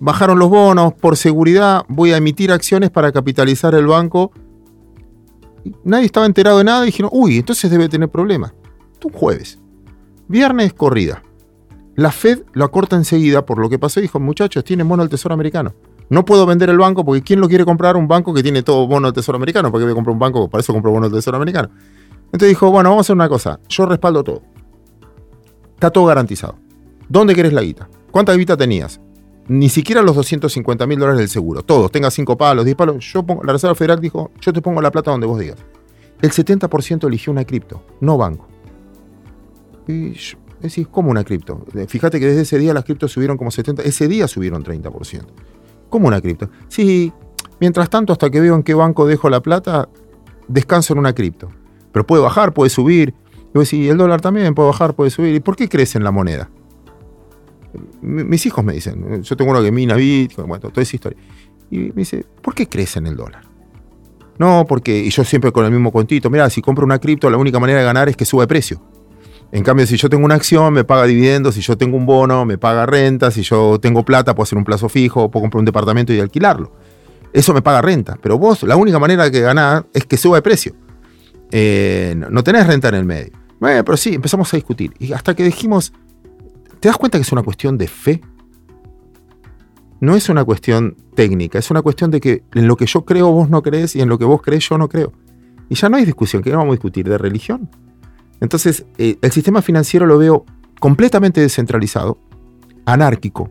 bajaron 0.00 0.38
los 0.38 0.48
bonos, 0.48 0.94
por 0.94 1.16
seguridad 1.16 1.84
voy 1.88 2.12
a 2.12 2.18
emitir 2.18 2.52
acciones 2.52 2.90
para 2.90 3.12
capitalizar 3.12 3.74
el 3.74 3.86
banco. 3.86 4.32
Nadie 5.84 6.06
estaba 6.06 6.26
enterado 6.26 6.58
de 6.58 6.64
nada 6.64 6.82
y 6.82 6.86
dijeron, 6.86 7.10
uy, 7.12 7.38
entonces 7.38 7.70
debe 7.70 7.88
tener 7.88 8.08
problemas. 8.08 8.52
Un 9.04 9.12
jueves. 9.12 9.58
Viernes 10.28 10.72
corrida. 10.72 11.22
La 11.94 12.12
Fed 12.12 12.42
lo 12.52 12.64
acorta 12.64 12.96
enseguida 12.96 13.44
por 13.44 13.58
lo 13.58 13.68
que 13.68 13.78
pasó 13.78 14.00
y 14.00 14.02
dijo, 14.02 14.20
muchachos, 14.20 14.62
tienen 14.64 14.88
bono 14.88 15.02
del 15.02 15.10
Tesoro 15.10 15.34
Americano. 15.34 15.74
No 16.10 16.24
puedo 16.24 16.46
vender 16.46 16.70
el 16.70 16.78
banco 16.78 17.04
porque 17.04 17.22
¿quién 17.22 17.40
lo 17.40 17.48
quiere 17.48 17.64
comprar? 17.64 17.96
Un 17.96 18.08
banco 18.08 18.32
que 18.32 18.42
tiene 18.42 18.62
todo 18.62 18.86
bono 18.86 19.08
del 19.08 19.14
Tesoro 19.14 19.36
Americano. 19.36 19.70
¿Por 19.70 19.80
qué 19.80 19.84
voy 19.84 19.92
a 19.92 19.94
comprar 19.94 20.12
un 20.12 20.18
banco? 20.18 20.48
Para 20.48 20.60
eso 20.60 20.72
compro 20.72 20.90
bono 20.90 21.08
del 21.08 21.18
Tesoro 21.18 21.36
Americano. 21.36 21.70
Entonces 22.32 22.48
dijo, 22.50 22.70
bueno, 22.70 22.90
vamos 22.90 23.02
a 23.02 23.06
hacer 23.06 23.16
una 23.16 23.28
cosa. 23.28 23.58
Yo 23.68 23.86
respaldo 23.86 24.22
todo. 24.22 24.42
Está 25.74 25.90
todo 25.90 26.06
garantizado. 26.06 26.56
¿Dónde 27.08 27.34
querés 27.34 27.52
la 27.52 27.62
guita? 27.62 27.88
¿Cuánta 28.10 28.34
guita 28.34 28.56
tenías? 28.56 29.00
Ni 29.48 29.70
siquiera 29.70 30.02
los 30.02 30.14
250 30.14 30.86
mil 30.86 30.98
dólares 30.98 31.20
del 31.20 31.28
seguro. 31.28 31.62
Todos, 31.62 31.90
tenga 31.90 32.10
5 32.10 32.36
palos, 32.36 32.64
10 32.64 32.76
palos. 32.76 33.12
Yo 33.12 33.24
pongo, 33.24 33.42
la 33.44 33.54
Reserva 33.54 33.74
Federal 33.74 33.98
dijo, 33.98 34.30
yo 34.40 34.52
te 34.52 34.60
pongo 34.60 34.82
la 34.82 34.90
plata 34.90 35.10
donde 35.10 35.26
vos 35.26 35.38
digas. 35.38 35.56
El 36.20 36.30
70% 36.30 37.06
eligió 37.06 37.32
una 37.32 37.44
cripto, 37.44 37.82
no 38.00 38.18
banco. 38.18 38.46
Y 39.86 40.12
yo, 40.12 40.36
decís, 40.60 40.86
¿cómo 40.90 41.10
una 41.10 41.24
cripto? 41.24 41.64
Fíjate 41.86 42.20
que 42.20 42.26
desde 42.26 42.42
ese 42.42 42.58
día 42.58 42.74
las 42.74 42.84
criptos 42.84 43.12
subieron 43.12 43.38
como 43.38 43.50
70%. 43.50 43.80
Ese 43.84 44.06
día 44.06 44.28
subieron 44.28 44.62
30%. 44.62 45.22
¿Cómo 45.88 46.08
una 46.08 46.20
cripto? 46.20 46.50
Sí, 46.68 47.12
mientras 47.60 47.88
tanto, 47.88 48.12
hasta 48.12 48.28
que 48.28 48.40
veo 48.40 48.54
en 48.54 48.62
qué 48.62 48.74
banco 48.74 49.06
dejo 49.06 49.30
la 49.30 49.40
plata, 49.40 49.88
descanso 50.46 50.92
en 50.92 50.98
una 50.98 51.14
cripto. 51.14 51.48
Pero 51.92 52.06
puede 52.06 52.22
bajar, 52.22 52.52
puede 52.52 52.70
subir. 52.70 53.14
Y 53.36 53.58
vos 53.58 53.70
decís, 53.70 53.90
el 53.90 53.96
dólar 53.96 54.20
también 54.20 54.54
puede 54.54 54.68
bajar, 54.68 54.94
puede 54.94 55.10
subir. 55.10 55.34
¿Y 55.34 55.40
por 55.40 55.56
qué 55.56 55.68
crece 55.68 55.98
en 55.98 56.04
la 56.04 56.10
moneda? 56.10 56.50
Mis 58.00 58.46
hijos 58.46 58.64
me 58.64 58.72
dicen, 58.72 59.22
yo 59.22 59.36
tengo 59.36 59.50
uno 59.50 59.62
que 59.62 59.70
mina 59.70 59.94
Bitcoin, 59.94 60.48
bueno, 60.48 60.68
toda 60.68 60.82
esa 60.82 60.96
historia. 60.96 61.18
Y 61.70 61.78
me 61.78 61.96
dice, 61.96 62.24
¿por 62.42 62.54
qué 62.54 62.68
crece 62.68 62.98
en 62.98 63.06
el 63.06 63.16
dólar? 63.16 63.42
No, 64.38 64.64
porque, 64.68 64.96
y 64.98 65.10
yo 65.10 65.24
siempre 65.24 65.50
con 65.52 65.64
el 65.64 65.70
mismo 65.70 65.92
contito, 65.92 66.30
mira, 66.30 66.48
si 66.48 66.62
compro 66.62 66.84
una 66.84 66.98
cripto, 66.98 67.28
la 67.28 67.36
única 67.36 67.58
manera 67.58 67.80
de 67.80 67.84
ganar 67.84 68.08
es 68.08 68.16
que 68.16 68.24
sube 68.24 68.42
de 68.42 68.46
precio. 68.46 68.80
En 69.50 69.64
cambio, 69.64 69.86
si 69.86 69.96
yo 69.96 70.08
tengo 70.08 70.24
una 70.24 70.34
acción, 70.34 70.72
me 70.74 70.84
paga 70.84 71.04
dividendos, 71.04 71.54
si 71.54 71.62
yo 71.62 71.76
tengo 71.76 71.96
un 71.96 72.06
bono, 72.06 72.44
me 72.44 72.58
paga 72.58 72.86
renta, 72.86 73.30
si 73.30 73.42
yo 73.42 73.78
tengo 73.80 74.04
plata, 74.04 74.34
puedo 74.34 74.44
hacer 74.44 74.58
un 74.58 74.64
plazo 74.64 74.88
fijo, 74.88 75.30
puedo 75.30 75.42
comprar 75.42 75.60
un 75.60 75.64
departamento 75.64 76.12
y 76.12 76.20
alquilarlo. 76.20 76.72
Eso 77.32 77.52
me 77.54 77.62
paga 77.62 77.82
renta. 77.82 78.18
Pero 78.22 78.38
vos, 78.38 78.62
la 78.62 78.76
única 78.76 78.98
manera 78.98 79.28
de 79.28 79.40
ganar 79.40 79.86
es 79.92 80.04
que 80.04 80.16
suba 80.16 80.36
de 80.36 80.42
precio. 80.42 80.74
Eh, 81.52 82.14
no, 82.16 82.30
no 82.30 82.44
tenés 82.44 82.66
renta 82.66 82.88
en 82.88 82.94
el 82.96 83.04
medio. 83.04 83.32
Bueno, 83.60 83.84
pero 83.84 83.96
sí, 83.96 84.14
empezamos 84.14 84.52
a 84.52 84.56
discutir. 84.56 84.92
Y 84.98 85.12
hasta 85.12 85.34
que 85.34 85.44
dijimos, 85.44 85.92
¿te 86.80 86.88
das 86.88 86.96
cuenta 86.96 87.18
que 87.18 87.22
es 87.22 87.32
una 87.32 87.42
cuestión 87.42 87.76
de 87.78 87.88
fe? 87.88 88.20
No 90.00 90.14
es 90.14 90.28
una 90.28 90.44
cuestión 90.44 90.96
técnica, 91.16 91.58
es 91.58 91.70
una 91.70 91.82
cuestión 91.82 92.10
de 92.12 92.20
que 92.20 92.44
en 92.54 92.68
lo 92.68 92.76
que 92.76 92.86
yo 92.86 93.04
creo 93.04 93.32
vos 93.32 93.50
no 93.50 93.62
crees 93.62 93.96
y 93.96 94.00
en 94.00 94.08
lo 94.08 94.16
que 94.18 94.24
vos 94.24 94.40
crees 94.42 94.68
yo 94.68 94.78
no 94.78 94.88
creo. 94.88 95.12
Y 95.68 95.74
ya 95.74 95.88
no 95.88 95.96
hay 95.96 96.04
discusión, 96.04 96.42
¿qué 96.42 96.50
vamos 96.50 96.68
a 96.68 96.70
discutir? 96.72 97.08
¿De 97.08 97.18
religión? 97.18 97.68
Entonces, 98.40 98.86
eh, 98.96 99.18
el 99.20 99.32
sistema 99.32 99.60
financiero 99.60 100.06
lo 100.06 100.16
veo 100.18 100.44
completamente 100.78 101.40
descentralizado, 101.40 102.18
anárquico, 102.86 103.50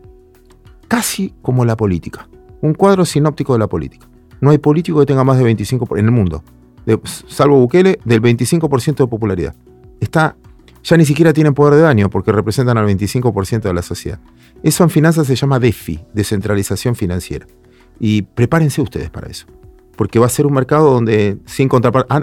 casi 0.88 1.34
como 1.42 1.66
la 1.66 1.76
política. 1.76 2.28
Un 2.62 2.72
cuadro 2.72 3.04
sinóptico 3.04 3.52
de 3.52 3.58
la 3.58 3.66
política. 3.68 4.08
No 4.40 4.50
hay 4.50 4.58
político 4.58 5.00
que 5.00 5.06
tenga 5.06 5.24
más 5.24 5.36
de 5.38 5.44
25% 5.44 5.86
por- 5.86 5.98
en 5.98 6.06
el 6.06 6.10
mundo, 6.12 6.42
salvo 7.04 7.58
Bukele, 7.58 7.98
del 8.04 8.20
25% 8.22 8.96
de 8.96 9.06
popularidad. 9.06 9.54
Está, 10.00 10.36
ya 10.82 10.96
ni 10.96 11.04
siquiera 11.04 11.32
tienen 11.32 11.54
poder 11.54 11.74
de 11.74 11.80
daño 11.82 12.08
porque 12.10 12.32
representan 12.32 12.78
al 12.78 12.86
25% 12.86 13.62
de 13.62 13.74
la 13.74 13.82
sociedad. 13.82 14.20
Eso 14.62 14.84
en 14.84 14.90
finanzas 14.90 15.26
se 15.26 15.36
llama 15.36 15.58
DeFi, 15.58 16.00
descentralización 16.14 16.94
financiera. 16.96 17.46
Y 18.00 18.22
prepárense 18.22 18.80
ustedes 18.80 19.10
para 19.10 19.28
eso. 19.28 19.46
Porque 19.96 20.18
va 20.18 20.26
a 20.26 20.30
ser 20.30 20.46
un 20.46 20.52
mercado 20.54 20.90
donde, 20.92 21.38
sin 21.46 21.68
contraparte. 21.68 22.06
ah, 22.14 22.22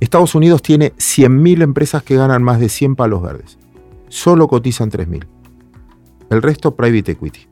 Estados 0.00 0.34
Unidos 0.34 0.62
tiene 0.62 0.92
100.000 0.96 1.62
empresas 1.62 2.02
que 2.02 2.16
ganan 2.16 2.42
más 2.42 2.60
de 2.60 2.68
100 2.68 2.96
palos 2.96 3.22
verdes. 3.22 3.56
Solo 4.08 4.48
cotizan 4.48 4.90
3.000. 4.90 5.24
El 6.28 6.42
resto, 6.42 6.74
private 6.74 7.12
equity. 7.12 7.46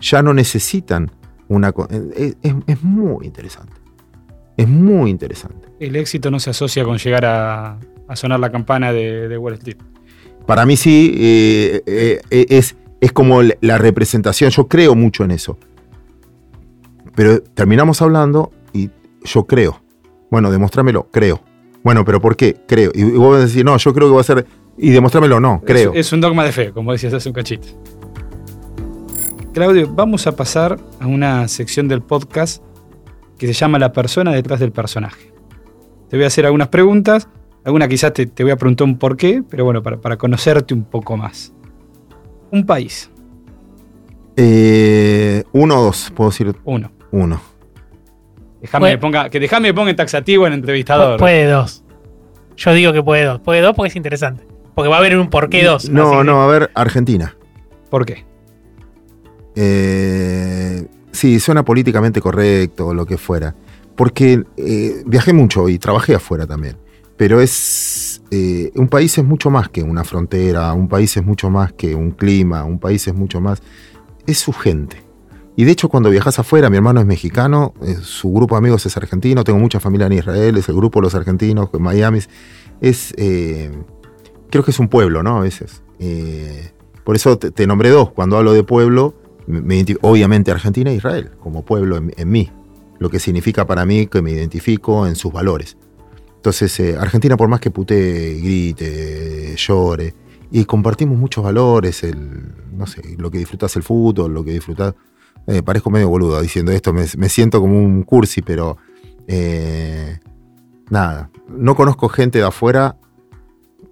Ya 0.00 0.22
no 0.22 0.32
necesitan 0.32 1.10
una. 1.48 1.74
Es, 2.14 2.36
es- 2.42 2.54
es 2.66 2.82
muy 2.82 3.26
interesante. 3.26 3.72
Es 4.56 4.68
muy 4.68 5.10
interesante. 5.10 5.68
El 5.80 5.96
éxito 5.96 6.30
no 6.30 6.38
se 6.38 6.50
asocia 6.50 6.84
con 6.84 6.98
llegar 6.98 7.24
a, 7.24 7.78
a 8.08 8.16
sonar 8.16 8.38
la 8.40 8.50
campana 8.52 8.92
de, 8.92 9.28
de 9.28 9.38
Wall 9.38 9.54
Street. 9.54 9.78
Para 10.46 10.66
mí 10.66 10.76
sí, 10.76 11.14
eh, 11.16 11.82
eh, 11.86 12.20
eh, 12.30 12.46
es, 12.50 12.76
es 13.00 13.12
como 13.12 13.40
la- 13.42 13.78
representación, 13.78 14.50
yo 14.50 14.68
creo 14.68 14.94
mucho 14.94 15.24
en 15.24 15.30
eso. 15.30 15.56
Pero 17.14 17.42
terminamos 17.42 18.02
hablando 18.02 18.52
y 18.72 18.90
yo 19.24 19.44
creo. 19.44 19.80
Bueno, 20.30 20.50
demostrámelo, 20.50 21.08
creo. 21.10 21.40
Bueno, 21.84 22.04
pero 22.04 22.20
¿por 22.20 22.36
qué? 22.36 22.56
Creo. 22.66 22.90
Y 22.94 23.04
vos 23.04 23.32
vas 23.32 23.40
a 23.40 23.46
decir, 23.46 23.64
no, 23.64 23.76
yo 23.76 23.92
creo 23.92 24.08
que 24.08 24.14
va 24.14 24.20
a 24.20 24.24
ser... 24.24 24.46
Y 24.78 24.90
demostrámelo, 24.90 25.38
no, 25.40 25.60
creo. 25.64 25.92
Es, 25.92 26.06
es 26.06 26.12
un 26.12 26.20
dogma 26.20 26.44
de 26.44 26.52
fe, 26.52 26.72
como 26.72 26.92
decías 26.92 27.12
hace 27.12 27.28
un 27.28 27.34
cachito. 27.34 27.68
Claudio, 29.52 29.86
vamos 29.92 30.26
a 30.26 30.32
pasar 30.34 30.78
a 30.98 31.06
una 31.06 31.46
sección 31.48 31.86
del 31.88 32.00
podcast 32.02 32.62
que 33.46 33.54
se 33.54 33.60
llama 33.60 33.78
La 33.78 33.92
persona 33.92 34.32
detrás 34.32 34.60
del 34.60 34.72
personaje. 34.72 35.32
Te 36.08 36.16
voy 36.16 36.24
a 36.24 36.26
hacer 36.28 36.44
algunas 36.46 36.68
preguntas, 36.68 37.28
algunas 37.64 37.88
quizás 37.88 38.12
te, 38.12 38.26
te 38.26 38.42
voy 38.42 38.52
a 38.52 38.56
preguntar 38.56 38.86
un 38.86 38.98
por 38.98 39.16
qué, 39.16 39.42
pero 39.48 39.64
bueno, 39.64 39.82
para, 39.82 40.00
para 40.00 40.16
conocerte 40.16 40.74
un 40.74 40.84
poco 40.84 41.16
más. 41.16 41.52
Un 42.50 42.64
país, 42.66 43.10
Eh, 44.36 45.44
uno 45.52 45.78
o 45.80 45.84
dos, 45.84 46.10
puedo 46.14 46.30
decir 46.30 46.54
uno. 46.64 46.90
uno. 47.10 47.40
Déjame 48.60 48.82
Bueno. 48.84 48.96
que 48.96 49.00
ponga, 49.00 49.28
que 49.30 49.40
déjame 49.40 49.68
que 49.68 49.74
ponga 49.74 49.90
en 49.90 49.96
taxativo 49.96 50.46
en 50.46 50.52
entrevistador. 50.54 51.18
Puede 51.18 51.46
dos. 51.50 51.84
Yo 52.56 52.72
digo 52.72 52.92
que 52.92 53.02
puede 53.02 53.24
dos. 53.24 53.40
Puede 53.40 53.60
dos 53.60 53.74
porque 53.74 53.88
es 53.88 53.96
interesante. 53.96 54.46
Porque 54.74 54.88
va 54.88 54.96
a 54.96 54.98
haber 55.00 55.18
un 55.18 55.28
por 55.28 55.48
qué 55.50 55.64
dos. 55.64 55.84
así 55.84 55.92
No, 55.92 56.18
que- 56.18 56.24
no, 56.24 56.42
a 56.42 56.46
ver, 56.46 56.70
Argentina. 56.74 57.36
¿Por 57.90 58.06
qué? 58.06 58.24
Eh, 59.56 60.86
sí, 61.12 61.38
suena 61.38 61.64
políticamente 61.64 62.20
correcto 62.20 62.92
lo 62.94 63.06
que 63.06 63.18
fuera. 63.18 63.54
Porque 63.96 64.42
eh, 64.56 65.02
viajé 65.06 65.32
mucho 65.32 65.68
y 65.68 65.78
trabajé 65.78 66.14
afuera 66.14 66.46
también. 66.46 66.76
Pero 67.16 67.40
es. 67.40 68.22
eh, 68.30 68.72
un 68.74 68.88
país 68.88 69.16
es 69.18 69.24
mucho 69.24 69.50
más 69.50 69.68
que 69.68 69.82
una 69.82 70.02
frontera, 70.02 70.72
un 70.72 70.88
país 70.88 71.16
es 71.16 71.24
mucho 71.24 71.50
más 71.50 71.72
que 71.72 71.94
un 71.94 72.10
clima, 72.12 72.64
un 72.64 72.78
país 72.78 73.06
es 73.06 73.14
mucho 73.14 73.40
más. 73.40 73.62
Es 74.26 74.38
su 74.38 74.52
gente. 74.52 74.96
Y 75.54 75.64
de 75.64 75.72
hecho, 75.72 75.90
cuando 75.90 76.08
viajas 76.08 76.38
afuera, 76.38 76.70
mi 76.70 76.76
hermano 76.78 77.00
es 77.00 77.06
mexicano, 77.06 77.74
eh, 77.82 77.96
su 78.00 78.32
grupo 78.32 78.54
de 78.54 78.60
amigos 78.60 78.86
es 78.86 78.96
argentino, 78.96 79.44
tengo 79.44 79.58
mucha 79.58 79.78
familia 79.78 80.06
en 80.06 80.14
Israel, 80.14 80.56
es 80.56 80.68
el 80.70 80.74
grupo 80.74 81.00
de 81.00 81.04
los 81.04 81.14
argentinos, 81.14 81.68
en 81.74 81.82
Miami. 81.82 82.20
Es. 82.80 83.14
creo 83.14 84.64
que 84.64 84.70
es 84.70 84.78
un 84.78 84.88
pueblo, 84.88 85.22
¿no? 85.22 85.36
A 85.36 85.40
veces. 85.40 85.82
Por 87.04 87.14
eso 87.16 87.36
te, 87.36 87.50
te 87.50 87.66
nombré 87.66 87.90
dos. 87.90 88.10
Cuando 88.12 88.38
hablo 88.38 88.54
de 88.54 88.64
pueblo, 88.64 89.14
me- 89.46 89.84
obviamente 90.02 90.50
Argentina 90.50 90.90
e 90.90 90.94
Israel, 90.96 91.30
como 91.40 91.64
pueblo 91.64 91.96
en, 91.96 92.12
en 92.16 92.30
mí. 92.30 92.50
Lo 92.98 93.10
que 93.10 93.18
significa 93.18 93.66
para 93.66 93.84
mí 93.84 94.06
que 94.06 94.22
me 94.22 94.30
identifico 94.30 95.06
en 95.06 95.16
sus 95.16 95.32
valores. 95.32 95.76
Entonces, 96.36 96.78
eh, 96.80 96.96
Argentina, 96.98 97.36
por 97.36 97.48
más 97.48 97.60
que 97.60 97.70
putee, 97.70 98.40
grite, 98.40 99.54
llore, 99.56 100.14
y 100.50 100.64
compartimos 100.64 101.16
muchos 101.18 101.42
valores, 101.42 102.02
el, 102.04 102.52
no 102.76 102.86
sé, 102.86 103.00
lo 103.18 103.30
que 103.30 103.38
disfrutas 103.38 103.74
el 103.76 103.82
fútbol, 103.82 104.32
lo 104.34 104.44
que 104.44 104.52
disfrutas. 104.52 104.94
eh, 105.46 105.62
parezco 105.62 105.90
medio 105.90 106.08
boludo 106.08 106.40
diciendo 106.40 106.70
esto, 106.72 106.92
me, 106.92 107.04
me 107.16 107.28
siento 107.28 107.60
como 107.60 107.78
un 107.78 108.02
cursi, 108.02 108.42
pero 108.42 108.76
eh, 109.26 110.18
nada, 110.90 111.30
no 111.48 111.74
conozco 111.74 112.08
gente 112.08 112.38
de 112.38 112.44
afuera 112.44 112.96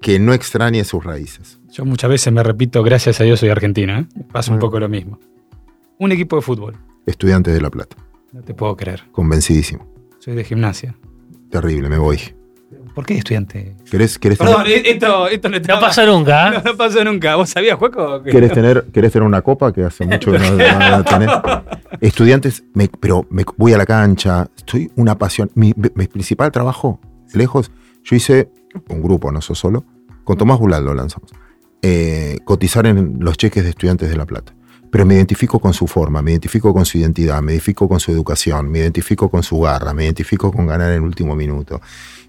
que 0.00 0.18
no 0.18 0.32
extrañe 0.32 0.84
sus 0.84 1.02
raíces. 1.04 1.58
Yo 1.70 1.84
muchas 1.84 2.10
veces 2.10 2.32
me 2.32 2.42
repito, 2.42 2.82
gracias 2.82 3.20
a 3.20 3.24
Dios 3.24 3.40
soy 3.40 3.48
argentino. 3.48 3.98
¿eh? 3.98 4.06
Pasa 4.32 4.52
un 4.52 4.58
poco 4.58 4.78
lo 4.80 4.88
mismo. 4.88 5.18
Un 6.00 6.10
equipo 6.12 6.34
de 6.36 6.42
fútbol. 6.42 6.76
Estudiantes 7.06 7.54
de 7.54 7.60
La 7.60 7.70
Plata, 7.70 7.96
No 8.32 8.42
te 8.42 8.54
puedo 8.54 8.76
creer. 8.76 9.04
convencidísimo. 9.12 9.86
Soy 10.18 10.34
de 10.34 10.44
gimnasia. 10.44 10.96
Terrible, 11.50 11.88
me 11.88 11.98
voy. 11.98 12.18
¿Por 12.94 13.06
qué 13.06 13.14
estudiante? 13.18 13.76
¿Querés, 13.90 14.18
querés 14.18 14.38
Perdón, 14.38 14.64
tener, 14.64 14.78
eh, 14.78 14.90
esto, 14.92 15.28
esto 15.28 15.48
no, 15.48 15.58
No 15.58 15.80
pasó 15.80 16.04
nunca. 16.06 16.50
No, 16.50 16.58
¿eh? 16.58 16.62
no 16.64 16.76
pasó 16.76 17.04
nunca. 17.04 17.36
¿Vos 17.36 17.50
sabías, 17.50 17.78
Juaco? 17.78 18.22
que- 18.22 18.30
querés 18.30 18.52
tener, 18.52 18.86
querés 18.92 19.12
tener 19.12 19.26
una 19.26 19.42
copa 19.42 19.72
que 19.72 19.84
hace 19.84 20.04
mucho 20.04 20.32
que 20.32 20.38
no, 20.38 20.50
no 20.52 20.56
la 20.56 21.04
tenés? 21.04 21.30
Estudiantes, 22.00 22.64
me- 22.74 22.88
pero 22.88 23.26
me 23.30 23.44
voy 23.56 23.72
a 23.74 23.78
la 23.78 23.86
cancha, 23.86 24.48
estoy 24.56 24.90
una 24.96 25.16
pasión. 25.18 25.50
Mi, 25.54 25.72
mi 25.94 26.06
principal 26.06 26.50
trabajo, 26.50 27.00
lejos, 27.34 27.70
yo 28.04 28.16
hice 28.16 28.50
un 28.88 29.02
grupo, 29.02 29.30
no 29.32 29.40
soy 29.40 29.56
solo, 29.56 29.84
con 30.24 30.36
Tomás 30.36 30.58
Bulal 30.58 30.84
lo 30.84 30.94
lanzamos. 30.94 31.30
eh, 31.82 32.38
cotizar 32.44 32.86
en 32.86 33.16
los 33.20 33.36
cheques 33.38 33.64
de 33.64 33.70
estudiantes 33.70 34.08
de 34.10 34.16
La 34.16 34.26
Plata. 34.26 34.54
Pero 34.90 35.06
me 35.06 35.14
identifico 35.14 35.58
con 35.60 35.72
su 35.72 35.86
forma, 35.86 36.20
me 36.20 36.32
identifico 36.32 36.72
con 36.74 36.84
su 36.84 36.98
identidad, 36.98 37.40
me 37.42 37.52
identifico 37.52 37.88
con 37.88 38.00
su 38.00 38.10
educación, 38.10 38.70
me 38.70 38.80
identifico 38.80 39.28
con 39.28 39.42
su 39.42 39.60
garra, 39.60 39.94
me 39.94 40.04
identifico 40.04 40.50
con 40.52 40.66
ganar 40.66 40.88
en 40.90 40.96
el 40.96 41.02
último 41.02 41.36
minuto. 41.36 41.80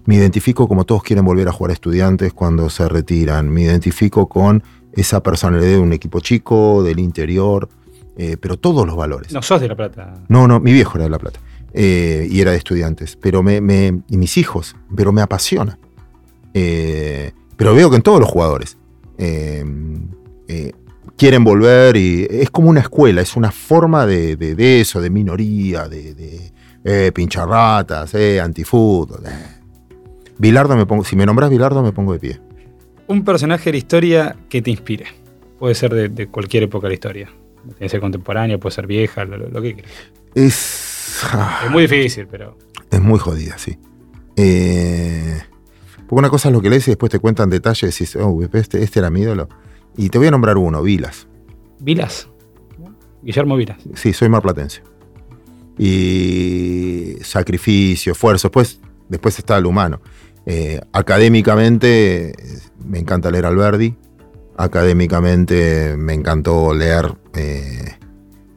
Me 0.04 0.16
identifico 0.16 0.68
como 0.68 0.84
todos 0.84 1.02
quieren 1.02 1.24
volver 1.24 1.48
a 1.48 1.52
jugar 1.52 1.70
a 1.70 1.74
estudiantes 1.74 2.32
cuando 2.32 2.70
se 2.70 2.88
retiran. 2.88 3.48
Me 3.50 3.62
identifico 3.62 4.28
con 4.28 4.62
esa 4.92 5.22
personalidad 5.22 5.70
de 5.72 5.78
un 5.78 5.92
equipo 5.92 6.20
chico, 6.20 6.82
del 6.84 6.98
interior, 7.00 7.68
eh, 8.16 8.36
pero 8.40 8.56
todos 8.58 8.86
los 8.86 8.94
valores. 8.96 9.32
No 9.32 9.42
sos 9.42 9.60
de 9.60 9.68
La 9.68 9.74
Plata. 9.76 10.14
No, 10.28 10.46
no, 10.46 10.60
mi 10.60 10.72
viejo 10.72 10.96
era 10.98 11.04
de 11.04 11.10
La 11.10 11.18
Plata 11.18 11.40
eh, 11.72 12.28
y 12.30 12.40
era 12.40 12.50
de 12.52 12.58
estudiantes, 12.58 13.16
pero 13.16 13.42
me, 13.42 13.60
me- 13.60 14.02
y 14.08 14.16
mis 14.18 14.36
hijos, 14.36 14.76
pero 14.94 15.10
me 15.12 15.22
apasiona. 15.22 15.78
Eh, 16.54 17.32
pero 17.56 17.74
veo 17.74 17.90
que 17.90 17.96
en 17.96 18.02
todos 18.02 18.20
los 18.20 18.28
jugadores 18.28 18.76
eh, 19.18 19.64
eh, 20.48 20.72
quieren 21.16 21.44
volver 21.44 21.96
y 21.96 22.26
es 22.30 22.50
como 22.50 22.68
una 22.70 22.80
escuela, 22.80 23.20
es 23.20 23.36
una 23.36 23.50
forma 23.52 24.06
de, 24.06 24.36
de- 24.36 24.54
de 24.54 24.80
eso, 24.80 25.00
de 25.00 25.10
minoría, 25.10 25.88
de, 25.88 26.14
de 26.14 26.52
eh, 26.84 27.12
pincharratas, 27.12 28.14
eh, 28.14 28.40
antifútbol. 28.40 29.20
eh. 29.26 29.60
Bilardo 30.38 30.76
me 30.76 30.86
pongo, 30.86 31.04
si 31.04 31.14
me 31.14 31.24
nombras 31.26 31.50
Bilardo 31.50 31.82
me 31.82 31.92
pongo 31.92 32.12
de 32.14 32.18
pie. 32.18 32.40
Un 33.06 33.24
personaje 33.24 33.66
de 33.66 33.72
la 33.72 33.78
historia 33.78 34.36
que 34.48 34.62
te 34.62 34.70
inspire. 34.70 35.06
Puede 35.58 35.74
ser 35.74 35.94
de, 35.94 36.08
de 36.08 36.26
cualquier 36.28 36.64
época 36.64 36.86
de 36.86 36.90
la 36.90 36.94
historia. 36.94 37.28
Que 37.78 37.88
ser 37.88 38.00
contemporánea, 38.00 38.58
puede 38.58 38.74
ser 38.74 38.86
vieja, 38.88 39.24
lo, 39.24 39.62
que 39.62 39.74
quieras. 39.74 39.92
Es, 40.34 41.20
ah, 41.32 41.62
Es 41.66 41.70
muy 41.70 41.82
difícil, 41.86 42.26
pero. 42.28 42.58
Es 42.90 43.00
muy 43.00 43.20
jodida, 43.20 43.56
sí. 43.58 43.78
Eh, 44.36 45.38
porque 46.08 46.14
una 46.18 46.30
cosa 46.30 46.48
es 46.48 46.52
lo 46.54 46.60
que 46.60 46.70
lees 46.70 46.88
y 46.88 46.92
después 46.92 47.10
te 47.10 47.18
cuentan 47.20 47.50
detalles 47.50 48.00
y 48.00 48.04
dices, 48.04 48.20
oh, 48.20 48.40
este, 48.52 48.82
este 48.82 48.98
era 48.98 49.10
mi 49.10 49.20
ídolo. 49.20 49.48
Y 49.96 50.08
te 50.08 50.18
voy 50.18 50.26
a 50.26 50.30
nombrar 50.30 50.56
uno, 50.58 50.82
Vilas. 50.82 51.26
Vilas. 51.80 52.28
Guillermo 53.22 53.56
Vilas. 53.56 53.78
Sí, 53.94 54.12
soy 54.12 54.28
marplatense. 54.28 54.82
Y 55.78 57.14
sacrificio, 57.22 58.12
esfuerzo. 58.12 58.48
Después, 58.48 58.80
después 59.08 59.38
está 59.38 59.56
el 59.58 59.66
humano. 59.66 60.00
Eh, 60.46 60.80
académicamente, 60.92 62.32
me 62.84 62.98
encanta 62.98 63.30
leer 63.30 63.46
Alberdi. 63.46 63.94
Académicamente, 64.56 65.96
me 65.96 66.14
encantó 66.14 66.74
leer. 66.74 67.14
eh, 67.34 67.96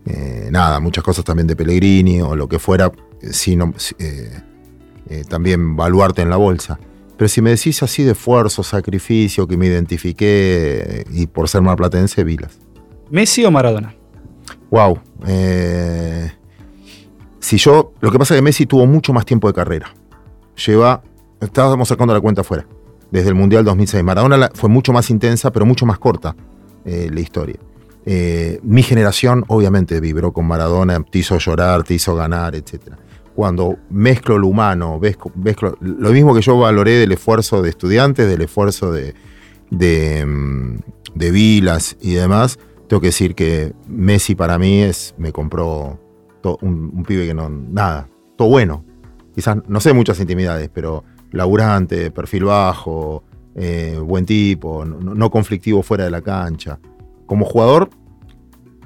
eh, 0.07 0.49
nada, 0.51 0.79
muchas 0.79 1.03
cosas 1.03 1.25
también 1.25 1.47
de 1.47 1.55
Pellegrini 1.55 2.21
o 2.21 2.35
lo 2.35 2.47
que 2.47 2.59
fuera. 2.59 2.91
sino, 3.31 3.73
también 5.29 5.75
valuarte 5.75 6.21
en 6.21 6.29
la 6.29 6.37
bolsa. 6.37 6.79
Pero 7.17 7.29
si 7.29 7.41
me 7.41 7.51
decís 7.51 7.81
así 7.81 8.03
de 8.03 8.11
esfuerzo, 8.11 8.63
sacrificio, 8.63 9.47
que 9.47 9.57
me 9.57 9.67
identifiqué, 9.67 11.05
y 11.11 11.27
por 11.27 11.47
ser 11.47 11.61
marplatense, 11.61 12.23
Vilas. 12.23 12.59
¿Messi 13.09 13.45
o 13.45 13.51
Maradona? 13.51 13.95
Wow. 14.69 14.99
eh, 15.27 16.31
si 17.39 17.57
yo. 17.57 17.93
Lo 18.01 18.11
que 18.11 18.17
pasa 18.17 18.33
es 18.33 18.39
que 18.39 18.41
Messi 18.41 18.65
tuvo 18.65 18.85
mucho 18.85 19.13
más 19.13 19.25
tiempo 19.25 19.47
de 19.47 19.53
carrera. 19.53 19.93
Lleva. 20.65 21.01
Estábamos 21.39 21.87
sacando 21.87 22.13
la 22.13 22.21
cuenta 22.21 22.41
afuera. 22.41 22.65
Desde 23.11 23.29
el 23.29 23.35
Mundial 23.35 23.63
2006. 23.63 24.03
Maradona 24.03 24.49
fue 24.53 24.69
mucho 24.69 24.91
más 24.91 25.09
intensa, 25.09 25.51
pero 25.51 25.65
mucho 25.65 25.85
más 25.85 25.99
corta 25.99 26.35
eh, 26.85 27.09
la 27.13 27.19
historia. 27.19 27.55
Eh, 28.05 28.59
mi 28.63 28.83
generación, 28.83 29.43
obviamente, 29.47 29.99
vibró 29.99 30.31
con 30.31 30.45
Maradona, 30.45 31.03
te 31.03 31.19
hizo 31.19 31.37
llorar, 31.37 31.83
te 31.83 31.95
hizo 31.95 32.15
ganar, 32.15 32.55
etc. 32.55 32.93
Cuando 33.35 33.77
mezclo 33.89 34.37
lo 34.37 34.47
humano, 34.47 34.99
mezclo, 35.35 35.77
lo 35.81 36.11
mismo 36.11 36.33
que 36.33 36.41
yo 36.41 36.57
valoré 36.57 36.93
del 36.93 37.11
esfuerzo 37.11 37.61
de 37.61 37.69
estudiantes, 37.69 38.27
del 38.27 38.41
esfuerzo 38.41 38.91
de, 38.91 39.13
de, 39.69 40.25
mm, 40.25 40.77
Vilas 41.15 41.97
y 42.01 42.13
demás, 42.13 42.57
tengo 42.87 43.01
que 43.01 43.07
decir 43.07 43.35
que 43.35 43.73
Messi 43.87 44.35
para 44.35 44.57
mí 44.57 44.81
es, 44.81 45.15
me 45.17 45.31
compró 45.31 45.99
un, 46.61 47.03
pibe 47.05 47.27
que 47.27 47.33
no, 47.33 47.49
nada, 47.49 48.07
todo 48.37 48.49
bueno. 48.49 48.85
Quizás, 49.33 49.57
no 49.67 49.81
sé 49.81 49.91
muchas 49.91 50.19
intimidades, 50.19 50.69
pero 50.73 51.03
laburante, 51.31 52.11
perfil 52.11 52.45
bajo, 52.45 53.23
eh, 53.55 53.99
buen 54.01 54.25
tipo, 54.25 54.85
no 54.85 55.29
conflictivo 55.29 55.83
fuera 55.83 56.05
de 56.05 56.11
la 56.11 56.21
cancha. 56.21 56.79
Como 57.25 57.45
jugador, 57.45 57.89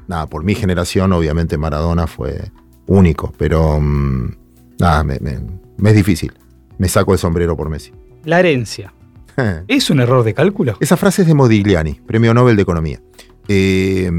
nada, 0.08 0.28
por 0.28 0.44
mi 0.44 0.56
generación, 0.56 1.14
obviamente 1.14 1.58
Maradona 1.58 2.08
fue 2.08 2.52
único, 2.90 3.32
pero 3.38 3.80
mm, 3.80 4.32
nada, 4.80 5.04
me, 5.04 5.20
me- 5.20 5.40
me 5.78 5.90
es 5.92 5.96
difícil. 5.96 6.34
Me 6.78 6.88
saco 6.90 7.14
el 7.14 7.20
sombrero 7.20 7.56
por 7.56 7.70
Messi. 7.70 7.92
La 8.26 8.40
herencia. 8.40 8.94
¿Es 9.68 9.90
un 9.90 10.00
error 10.02 10.24
de 10.24 10.34
cálculo? 10.34 10.76
Esa 10.80 10.98
frase 10.98 11.22
es 11.22 11.28
de 11.28 11.34
Modigliani, 11.34 11.94
premio 12.06 12.34
Nobel 12.34 12.56
de 12.56 12.62
Economía. 12.62 13.02
Eh, 13.48 14.12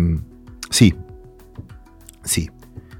sí, 0.70 0.94
sí. 2.24 2.50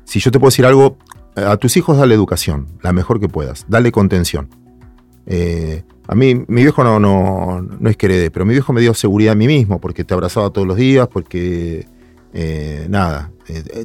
Si 0.05 0.19
yo 0.21 0.31
te 0.31 0.39
puedo 0.39 0.51
decir 0.51 0.67
algo, 0.67 0.99
a 1.37 1.57
tus 1.57 1.77
hijos 1.77 1.97
dale 1.97 2.15
educación, 2.15 2.67
la 2.83 2.93
mejor 2.93 3.21
que 3.21 3.29
puedas, 3.29 3.65
dale 3.69 3.93
contención. 3.93 4.49
Eh, 5.27 5.85
a 6.09 6.15
mí, 6.15 6.35
mi 6.49 6.63
viejo 6.63 6.83
no, 6.83 6.99
no, 6.99 7.63
no 7.63 7.89
es 7.91 7.97
que 7.97 8.07
herede, 8.07 8.31
pero 8.31 8.45
mi 8.45 8.53
viejo 8.53 8.73
me 8.73 8.81
dio 8.81 8.93
seguridad 8.95 9.33
a 9.33 9.37
mí 9.37 9.47
mismo, 9.47 9.81
porque 9.81 10.03
te 10.05 10.13
abrazaba 10.15 10.51
todos 10.51 10.67
los 10.67 10.77
días, 10.77 11.07
porque 11.09 11.87
eh, 12.33 12.87
nada, 12.91 13.31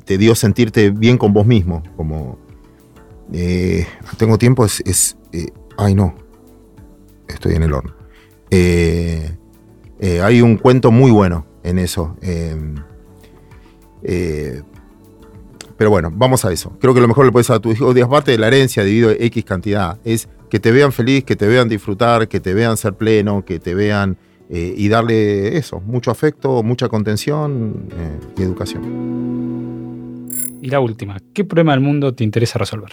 te 0.04 0.18
dio 0.18 0.36
sentirte 0.36 0.90
bien 0.90 1.18
con 1.18 1.34
vos 1.34 1.46
mismo. 1.46 1.84
Como 1.96 2.38
eh, 3.34 3.86
tengo 4.18 4.38
tiempo, 4.38 4.66
es. 4.66 4.82
es, 4.86 5.18
eh, 5.32 5.48
ay, 5.78 5.96
no, 5.96 6.16
estoy 7.28 7.56
en 7.56 7.64
el 7.64 7.74
horno. 7.74 7.94
Eh, 8.52 9.32
hay 10.22 10.42
un 10.42 10.58
cuento 10.58 10.92
muy 10.92 11.12
bueno 11.12 11.46
en 11.64 11.80
eso. 11.80 12.16
eh, 14.04 14.62
pero 15.78 15.90
bueno, 15.90 16.10
vamos 16.14 16.46
a 16.46 16.52
eso. 16.52 16.78
Creo 16.80 16.94
que 16.94 17.02
lo 17.02 17.08
mejor 17.08 17.26
le 17.26 17.32
puedes 17.32 17.50
a 17.50 17.60
tu 17.60 17.72
hijo, 17.72 17.94
aparte 18.04 18.32
de 18.32 18.38
la 18.38 18.48
herencia 18.48 18.84
debido 18.84 19.10
a 19.10 19.14
X 19.14 19.44
cantidad, 19.44 20.00
es 20.06 20.30
que 20.50 20.60
te 20.60 20.72
vean 20.72 20.92
feliz, 20.92 21.24
que 21.24 21.36
te 21.36 21.48
vean 21.48 21.68
disfrutar, 21.68 22.28
que 22.28 22.40
te 22.40 22.54
vean 22.54 22.78
ser 22.78 22.94
pleno, 22.94 23.44
que 23.44 23.60
te 23.60 23.76
vean 23.76 24.18
eh, 24.50 24.76
y 24.78 24.88
darle 24.90 25.58
eso, 25.58 25.80
mucho 25.82 26.12
afecto, 26.12 26.62
mucha 26.62 26.88
contención 26.88 27.88
eh, 27.92 28.20
y 28.38 28.44
educación. 28.44 30.30
Y 30.62 30.70
la 30.70 30.80
última, 30.80 31.18
¿qué 31.34 31.44
problema 31.44 31.72
del 31.72 31.82
mundo 31.82 32.14
te 32.14 32.24
interesa 32.24 32.60
resolver? 32.60 32.92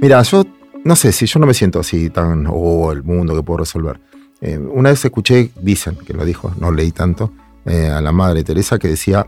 Mira, 0.00 0.22
yo 0.22 0.44
no 0.84 0.94
sé 0.94 1.10
si 1.10 1.26
yo 1.26 1.40
no 1.40 1.46
me 1.46 1.54
siento 1.54 1.80
así 1.80 2.10
tan, 2.10 2.46
oh, 2.48 2.92
el 2.92 3.02
mundo 3.02 3.34
que 3.34 3.42
puedo 3.42 3.58
resolver. 3.58 4.00
Eh, 4.40 4.58
una 4.58 4.90
vez 4.90 5.04
escuché, 5.04 5.50
dicen 5.60 5.96
que 5.96 6.12
lo 6.12 6.24
dijo, 6.24 6.52
no 6.60 6.70
leí 6.70 6.92
tanto, 6.92 7.32
a 7.66 8.00
la 8.00 8.12
madre 8.12 8.44
Teresa 8.44 8.78
que 8.78 8.86
decía, 8.86 9.26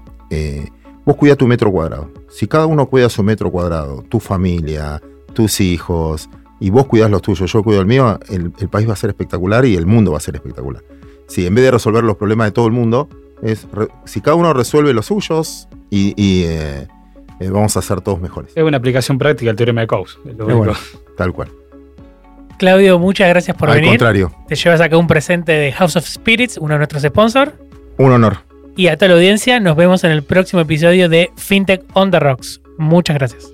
vos 1.05 1.17
cuida 1.17 1.35
tu 1.35 1.49
metro 1.49 1.73
cuadrado. 1.73 2.13
Si 2.31 2.47
cada 2.47 2.67
uno 2.67 2.87
cuida 2.87 3.09
su 3.09 3.25
metro 3.25 3.51
cuadrado, 3.51 4.05
tu 4.09 4.21
familia, 4.21 5.03
tus 5.33 5.61
hijos, 5.61 6.29
y 6.61 6.71
vos 6.71 6.87
cuidás 6.87 7.11
los 7.11 7.23
tuyos, 7.23 7.51
yo 7.53 7.63
cuido 7.63 7.81
el 7.81 7.87
mío, 7.87 8.19
el, 8.29 8.53
el 8.59 8.69
país 8.69 8.89
va 8.89 8.93
a 8.93 8.97
ser 8.97 9.11
espectacular 9.11 9.65
y 9.65 9.77
el 9.77 9.87
mundo 9.87 10.13
va 10.13 10.19
a 10.19 10.21
ser 10.21 10.35
espectacular. 10.37 10.83
Si 11.27 11.47
en 11.47 11.55
vez 11.55 11.65
de 11.65 11.71
resolver 11.71 12.03
los 12.05 12.17
problemas 12.17 12.47
de 12.49 12.53
todo 12.53 12.67
el 12.67 12.73
mundo, 12.73 13.09
es 13.43 13.67
re- 13.73 13.89
si 14.05 14.21
cada 14.21 14.35
uno 14.35 14.53
resuelve 14.53 14.93
los 14.95 15.07
suyos 15.07 15.69
y, 15.91 16.15
y, 16.17 16.45
eh, 16.45 16.87
eh, 17.41 17.51
vamos 17.51 17.77
a 17.77 17.83
ser 17.83 18.01
todos 18.01 18.21
mejores. 18.21 18.53
Es 18.57 18.65
una 18.65 18.79
aplicación 18.79 19.19
práctica 19.19 19.49
del 19.51 19.57
teorema 19.57 19.83
de 19.83 19.87
Coase. 19.87 20.19
Eh, 20.27 20.33
bueno, 20.39 20.73
tal 21.17 21.33
cual. 21.33 21.49
Claudio, 22.59 22.99
muchas 22.99 23.29
gracias 23.29 23.57
por 23.57 23.69
Al 23.71 23.77
venir. 23.77 23.91
contrario, 23.91 24.33
Te 24.49 24.57
llevas 24.57 24.81
acá 24.81 24.97
un 24.97 25.07
presente 25.07 25.53
de 25.53 25.71
House 25.73 25.95
of 25.97 26.05
Spirits, 26.07 26.57
uno 26.59 26.75
de 26.75 26.79
nuestros 26.79 27.03
sponsors. 27.03 27.53
un 27.99 28.11
honor. 28.13 28.39
Y 28.77 28.89
a 28.89 28.97
toda 28.97 29.09
la 29.11 29.15
audiencia, 29.15 29.61
nos 29.61 29.77
vemos 29.77 30.03
en 30.05 30.11
el 30.13 30.23
próximo 30.23 30.63
episodio 30.63 31.09
de 31.09 31.31
FinTech 31.37 31.85
on 31.95 32.11
the 32.11 32.19
Rocks. 32.21 32.61
Muchas 32.79 33.17
gracias. 33.17 33.53